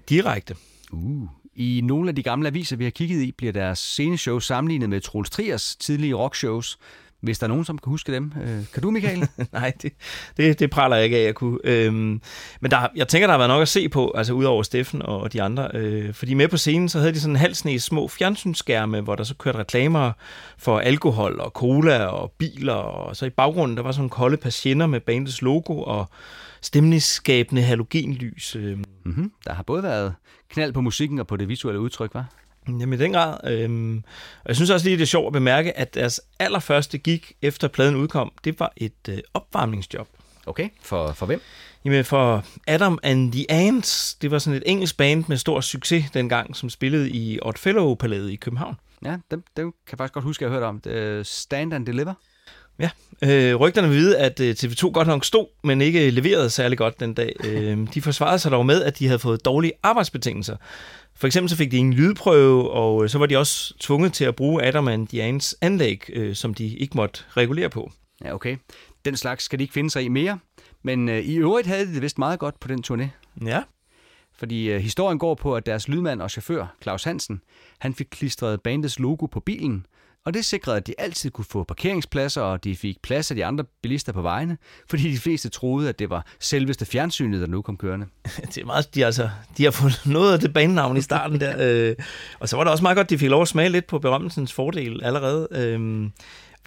Direkte. 0.10 0.56
Uh. 0.92 1.28
I 1.56 1.82
nogle 1.84 2.10
af 2.10 2.16
de 2.16 2.24
gamle 2.24 2.48
aviser, 2.48 2.76
vi 2.76 2.84
har 2.84 2.92
kigget 2.92 3.22
i, 3.22 3.32
bliver 3.32 3.54
deres 3.54 3.80
sceneshow 3.80 4.40
sammenlignet 4.40 4.90
med 4.90 5.02
Troels 5.02 5.30
Triers 5.30 5.76
tidlige 5.76 6.14
rockshows. 6.14 6.80
Hvis 7.22 7.40
der 7.40 7.46
er 7.46 7.48
nogen, 7.48 7.66
som 7.66 7.78
kan 7.78 7.90
huske 7.90 8.14
dem. 8.14 8.34
Øh, 8.44 8.66
kan 8.74 8.82
du, 8.82 8.92
Michael? 8.92 9.28
Nej, 9.54 9.74
det, 9.82 9.94
det, 10.38 10.60
det 10.60 10.70
praler 10.70 10.96
jeg 10.96 11.06
ikke 11.06 11.18
af, 11.18 11.22
at 11.22 11.26
jeg 11.26 11.36
kunne. 11.36 11.60
Øhm, 11.64 12.22
men 12.62 12.72
der, 12.72 12.88
jeg 12.96 13.08
tænker, 13.08 13.28
der 13.28 13.32
har 13.32 13.38
været 13.38 13.50
nok 13.50 13.62
at 13.62 13.68
se 13.68 13.90
på, 13.90 14.12
altså 14.16 14.34
udover 14.34 14.64
Steffen 14.64 15.02
og, 15.02 15.20
og 15.20 15.34
de 15.34 15.42
andre. 15.42 15.70
Øh, 15.74 16.14
fordi 16.14 16.34
med 16.34 16.48
på 16.48 16.58
scenen, 16.58 16.90
så 16.90 17.00
havde 17.00 17.14
de 17.14 17.20
sådan 17.20 17.34
en 17.34 17.40
halv 17.40 17.54
sne 17.54 17.80
små 17.80 18.08
fjernsynsskærme, 18.08 19.02
hvor 19.02 19.16
der 19.16 19.24
så 19.24 19.36
kørte 19.36 19.60
reklamer 19.60 20.12
for 20.58 20.80
alkohol 20.80 21.40
og 21.40 21.52
cola 21.52 22.06
og 22.06 22.32
biler. 22.32 22.74
Og 22.74 23.16
så 23.16 23.26
i 23.26 23.30
baggrunden, 23.30 23.78
der 23.78 23.84
var 23.84 23.92
sådan 23.92 24.10
kolde 24.10 24.38
patienter 24.38 24.88
med 24.88 25.00
bandets 25.00 25.42
logo 25.42 25.82
og 25.82 26.10
stemningsskabende 26.62 27.62
halogenlys. 27.62 28.56
Øh, 28.56 28.78
mm-hmm. 29.06 29.32
Der 29.46 29.54
har 29.54 29.64
både 29.64 29.84
været 29.84 30.14
knald 30.50 30.74
på 30.74 30.82
musikken 30.82 31.20
og 31.20 31.28
på 31.28 31.38
det 31.38 31.48
visuelle 31.48 31.80
udtryk, 31.80 32.14
var? 32.14 32.26
Jamen 32.68 32.94
i 32.94 32.98
den 32.98 33.14
grad. 33.14 33.38
Øhm, 33.52 33.98
og 34.44 34.48
jeg 34.48 34.56
synes 34.56 34.70
også 34.70 34.86
lige, 34.86 34.98
det 34.98 35.02
er 35.02 35.08
sjovt 35.08 35.28
at 35.28 35.34
bemærke, 35.34 35.78
at 35.78 35.94
deres 35.94 36.22
allerførste 36.40 36.98
gig 36.98 37.22
efter 37.42 37.68
pladen 37.68 37.96
udkom, 37.96 38.32
det 38.44 38.60
var 38.60 38.74
et 38.78 39.10
øh, 39.10 39.18
opvarmningsjob. 39.34 40.08
Okay, 40.46 40.70
for, 40.82 41.12
for 41.12 41.26
hvem? 41.26 41.42
Jamen 41.86 42.06
for 42.06 42.46
Adam 42.68 43.00
and 43.04 43.32
the 43.32 43.46
Ants, 43.50 44.16
det 44.16 44.32
var 44.32 44.40
sådan 44.40 44.58
et 44.58 44.64
engelsk 44.66 44.98
band 44.98 45.24
med 45.28 45.38
stor 45.38 45.62
succes 45.62 46.12
dengang, 46.14 46.56
som 46.56 46.70
spillede 46.70 47.10
i 47.10 47.40
Oddfellow-palæet 47.42 48.32
i 48.32 48.36
København. 48.36 48.76
Ja, 49.06 49.18
dem, 49.32 49.44
dem 49.58 49.72
kan 49.72 49.92
jeg 49.92 49.98
faktisk 49.98 50.14
godt 50.14 50.26
huske, 50.26 50.46
at 50.46 50.52
jeg 50.52 50.54
har 50.54 50.60
hørt 50.60 50.70
om. 50.70 50.80
Det, 50.80 51.28
Stand 51.28 51.74
and 51.74 51.86
Deliver. 51.86 52.14
Ja, 52.80 52.90
øh, 53.24 53.56
rygterne 53.56 53.88
vil 53.90 53.98
vide, 53.98 54.18
at 54.18 54.40
øh, 54.40 54.56
TV2 54.60 54.92
godt 54.92 55.08
nok 55.08 55.26
stod, 55.26 55.46
men 55.64 55.82
ikke 55.82 56.10
leverede 56.10 56.50
særlig 56.50 56.78
godt 56.78 57.00
den 57.00 57.14
dag. 57.14 57.36
Øh, 57.44 57.88
de 57.94 58.02
forsvarede 58.02 58.40
sig 58.40 58.52
dog 58.52 58.66
med, 58.66 58.84
at 58.84 59.00
de 59.00 59.08
havde 59.08 59.20
fået 59.20 59.46
dårlige 59.46 59.74
arbejdsbetingelser. 59.84 60.56
For 61.22 61.28
eksempel 61.28 61.50
så 61.50 61.56
fik 61.56 61.72
de 61.72 61.78
ingen 61.78 61.94
lydprøve, 61.94 62.72
og 62.72 63.04
øh, 63.04 63.10
så 63.10 63.18
var 63.18 63.26
de 63.26 63.38
også 63.38 63.74
tvunget 63.80 64.14
til 64.14 64.26
at 64.26 64.36
bruge 64.36 64.64
Adam 64.64 64.88
and 64.88 65.14
Ants 65.14 65.56
anlæg, 65.62 66.10
øh, 66.14 66.36
som 66.36 66.54
de 66.54 66.78
ikke 66.78 66.98
måtte 66.98 67.24
regulere 67.38 67.70
på. 67.70 67.92
Ja, 68.26 68.34
okay. 68.34 68.58
Den 69.06 69.18
slags 69.18 69.44
skal 69.44 69.60
de 69.60 69.64
ikke 69.64 69.74
finde 69.74 69.90
sig 69.90 70.04
i 70.04 70.08
mere. 70.08 70.40
Men 70.84 71.10
øh, 71.10 71.20
i 71.20 71.36
øvrigt 71.36 71.68
havde 71.68 71.86
de 71.86 71.94
det 71.94 72.02
vist 72.02 72.18
meget 72.18 72.40
godt 72.40 72.60
på 72.60 72.68
den 72.68 72.84
turné. 72.88 73.06
Ja. 73.46 73.64
Fordi 74.34 74.70
øh, 74.70 74.80
historien 74.80 75.20
går 75.20 75.36
på, 75.36 75.56
at 75.56 75.66
deres 75.66 75.88
lydmand 75.88 76.22
og 76.22 76.32
chauffør, 76.32 76.76
Claus 76.82 77.04
Hansen, 77.04 77.42
han 77.80 77.94
fik 77.94 78.08
klistret 78.12 78.62
bandets 78.62 79.00
logo 79.00 79.26
på 79.26 79.40
bilen, 79.40 79.86
og 80.26 80.34
det 80.34 80.46
sikrede, 80.46 80.78
at 80.78 80.88
de 80.88 80.94
altid 80.98 81.32
kunne 81.32 81.46
få 81.46 81.64
parkeringspladser, 81.64 82.42
og 82.42 82.64
de 82.64 82.76
fik 82.76 83.02
plads 83.02 83.32
af 83.32 83.36
de 83.36 83.46
andre 83.46 83.64
bilister 83.82 84.12
på 84.14 84.22
vejene, 84.22 84.58
fordi 84.90 85.12
de 85.12 85.18
fleste 85.18 85.50
troede, 85.50 85.90
at 85.90 86.00
det 86.00 86.10
var 86.10 86.26
selveste 86.40 86.86
fjernsynet, 86.86 87.42
der 87.42 87.48
nu 87.48 87.62
kom 87.62 87.78
kørende. 87.78 88.06
Det 88.54 88.58
er 88.58 88.66
meget, 88.66 88.96
de, 88.96 89.06
altså, 89.06 89.30
de 89.58 89.64
har 89.64 89.72
fået 89.72 90.02
noget 90.16 90.34
af 90.34 90.40
det 90.40 90.54
banenavn 90.54 90.98
i 90.98 91.02
starten 91.02 91.40
der. 91.40 91.56
Øh, 91.60 91.96
og 92.40 92.50
så 92.50 92.56
var 92.56 92.64
det 92.64 92.72
også 92.72 92.84
meget 92.84 92.96
godt, 92.96 93.06
at 93.06 93.10
de 93.10 93.18
fik 93.18 93.30
lov 93.30 93.42
at 93.42 93.48
smage 93.48 93.70
lidt 93.70 93.88
på 93.88 94.00
berømmelsens 94.00 94.54
fordel 94.54 95.04
allerede. 95.04 95.48
Øh, 95.52 96.10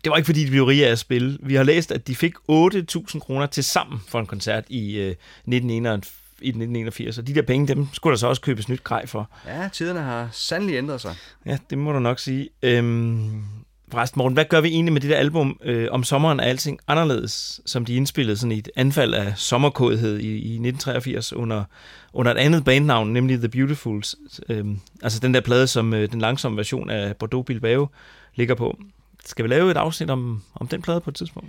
det 0.05 0.11
var 0.11 0.17
ikke, 0.17 0.27
fordi 0.27 0.45
de 0.45 0.51
blev 0.51 0.65
rige 0.65 0.87
af 0.87 0.91
at 0.91 0.99
spille. 0.99 1.39
Vi 1.43 1.55
har 1.55 1.63
læst, 1.63 1.93
at 1.93 2.07
de 2.07 2.17
fik 2.17 2.35
8.000 2.51 3.19
kroner 3.19 3.47
til 3.47 3.65
sammen 3.65 4.01
for 4.09 4.21
en 4.21 4.27
koncert 4.27 4.65
i, 4.69 4.97
øh, 4.97 5.11
1981, 5.11 6.24
i 6.41 6.49
1981. 6.49 7.19
Og 7.19 7.27
de 7.27 7.35
der 7.35 7.43
penge, 7.43 7.69
dem 7.69 7.87
skulle 7.93 8.13
der 8.13 8.19
så 8.19 8.27
også 8.27 8.43
købes 8.43 8.69
nyt 8.69 8.85
grej 8.85 9.07
for. 9.07 9.31
Ja, 9.47 9.69
tiderne 9.73 10.01
har 10.01 10.29
sandelig 10.33 10.77
ændret 10.77 11.01
sig. 11.01 11.15
Ja, 11.47 11.59
det 11.71 11.79
må 11.79 11.93
du 11.93 11.99
nok 11.99 12.19
sige. 12.19 12.49
Øhm, 12.63 13.45
forresten, 13.89 14.19
Morten, 14.19 14.35
hvad 14.35 14.45
gør 14.45 14.61
vi 14.61 14.69
egentlig 14.69 14.93
med 14.93 15.01
det 15.01 15.11
der 15.11 15.17
album 15.17 15.59
øh, 15.63 15.89
om 15.91 16.05
sommeren 16.05 16.41
er 16.41 16.45
alting 16.45 16.79
anderledes, 16.89 17.61
som 17.67 17.85
de 17.85 17.95
indspillede 17.95 18.37
sådan 18.37 18.53
i 18.53 18.59
et 18.59 18.69
anfald 18.77 19.15
af 19.15 19.33
sommerkodhed 19.39 20.19
i, 20.19 20.29
i 20.29 20.55
1983 20.55 21.33
under, 21.33 21.65
under 22.13 22.33
et 22.33 22.39
andet 22.39 22.65
bandnavn, 22.65 23.13
nemlig 23.13 23.39
The 23.39 23.49
Beautifuls. 23.49 24.17
Øhm, 24.49 24.81
altså 25.03 25.21
den 25.21 25.35
der 25.35 25.41
plade, 25.41 25.67
som 25.67 25.95
øh, 25.95 26.13
den 26.13 26.21
langsomme 26.21 26.57
version 26.57 26.91
af 26.91 27.17
Bordeaux 27.17 27.47
Bilbao 27.47 27.89
ligger 28.35 28.55
på. 28.55 28.79
Skal 29.25 29.43
vi 29.43 29.49
lave 29.49 29.71
et 29.71 29.77
afsnit 29.77 30.11
om, 30.11 30.43
om 30.55 30.69
den 30.69 30.83
plade 30.83 31.01
på 31.01 31.11
et 31.11 31.17
tidspunkt? 31.17 31.49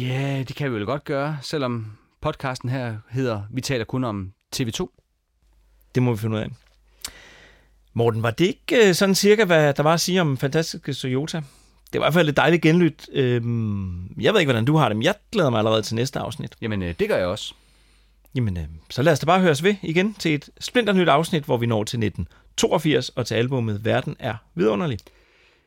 Ja, 0.00 0.44
det 0.48 0.56
kan 0.56 0.70
vi 0.70 0.74
vel 0.74 0.86
godt 0.86 1.04
gøre, 1.04 1.38
selvom 1.42 1.86
podcasten 2.24 2.68
her 2.68 2.96
hedder 3.10 3.42
Vi 3.50 3.60
taler 3.60 3.84
kun 3.84 4.04
om 4.04 4.32
TV2. 4.56 4.86
Det 5.94 6.02
må 6.02 6.12
vi 6.12 6.18
finde 6.18 6.36
ud 6.36 6.40
af. 6.40 6.48
Morten, 7.92 8.22
var 8.22 8.30
det 8.30 8.44
ikke 8.44 8.88
øh, 8.88 8.94
sådan 8.94 9.14
cirka, 9.14 9.44
hvad 9.44 9.74
der 9.74 9.82
var 9.82 9.94
at 9.94 10.00
sige 10.00 10.20
om 10.20 10.36
fantastiske 10.36 10.92
Toyota? 10.92 11.42
Det 11.92 12.00
var 12.00 12.06
i 12.06 12.06
hvert 12.06 12.14
fald 12.14 12.28
et 12.28 12.36
dejligt 12.36 12.62
genlyt. 12.62 13.08
Øhm, 13.12 14.20
jeg 14.20 14.32
ved 14.32 14.40
ikke, 14.40 14.52
hvordan 14.52 14.64
du 14.64 14.76
har 14.76 14.88
det, 14.88 14.96
men 14.96 15.02
jeg 15.02 15.14
glæder 15.32 15.50
mig 15.50 15.58
allerede 15.58 15.82
til 15.82 15.94
næste 15.94 16.18
afsnit. 16.18 16.56
Jamen, 16.60 16.82
øh, 16.82 16.94
det 16.98 17.08
gør 17.08 17.16
jeg 17.16 17.26
også. 17.26 17.54
Jamen, 18.34 18.56
øh, 18.56 18.64
så 18.90 19.02
lad 19.02 19.12
os 19.12 19.20
da 19.20 19.26
bare 19.26 19.40
høres 19.40 19.62
ved 19.62 19.74
igen 19.82 20.14
til 20.14 20.34
et 20.34 20.50
splinternyt 20.60 21.08
afsnit, 21.08 21.44
hvor 21.44 21.56
vi 21.56 21.66
når 21.66 21.84
til 21.84 21.98
1982 21.98 23.08
og 23.08 23.26
til 23.26 23.34
albumet 23.34 23.84
Verden 23.84 24.16
er 24.18 24.34
vidunderlig. 24.54 24.98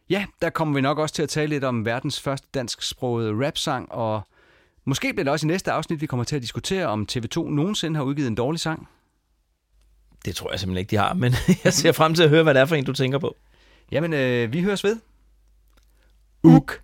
Ja, 0.10 0.26
der 0.42 0.50
kommer 0.50 0.76
vi 0.76 0.82
nok 0.82 0.98
også 0.98 1.16
til 1.16 1.24
at 1.24 1.30
tale 1.30 1.50
lidt 1.50 1.64
om 1.64 1.86
verdens 1.86 2.22
første 2.22 2.48
dansksprogede 2.54 3.48
rapsang, 3.48 3.92
og 3.92 4.28
Måske 4.88 5.14
bliver 5.14 5.24
det 5.24 5.32
også 5.32 5.46
i 5.46 5.48
næste 5.48 5.72
afsnit, 5.72 6.02
vi 6.02 6.06
kommer 6.06 6.24
til 6.24 6.36
at 6.36 6.42
diskutere, 6.42 6.86
om 6.86 7.08
TV2 7.12 7.50
nogensinde 7.50 7.96
har 7.96 8.04
udgivet 8.04 8.28
en 8.28 8.36
dårlig 8.36 8.60
sang. 8.60 8.88
Det 10.26 10.36
tror 10.36 10.52
jeg 10.52 10.60
simpelthen 10.60 10.80
ikke, 10.80 10.92
de 10.92 10.98
har, 10.98 11.14
men 11.14 11.34
jeg 11.64 11.74
ser 11.74 11.92
frem 11.92 12.14
til 12.14 12.24
at 12.24 12.30
høre, 12.30 12.44
hvad 12.44 12.54
det 12.54 12.62
er 12.62 12.66
for 12.66 12.76
en, 12.76 12.86
du 12.86 12.94
tænker 12.94 13.20
på. 13.20 13.36
Jamen, 13.92 14.14
øh, 14.14 14.54
vi 14.54 14.62
høres 14.62 14.84
ved. 14.84 15.00
Uk. 16.44 16.82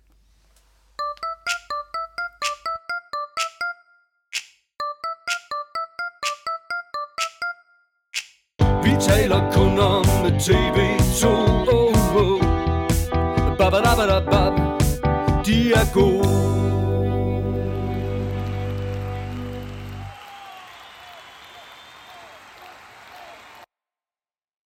Vi 8.84 8.90
taler 9.00 9.52
kun 9.52 9.78
om 9.78 10.04
TV2. 10.04 11.26
Oh, 11.72 12.16
oh. 12.16 12.40
Ba, 13.58 13.70
ba, 13.70 13.76
da, 13.76 13.94
ba, 13.96 14.06
da, 14.06 14.20
ba. 14.30 14.44
De 15.46 15.72
er 15.72 15.94
gode. 15.94 16.83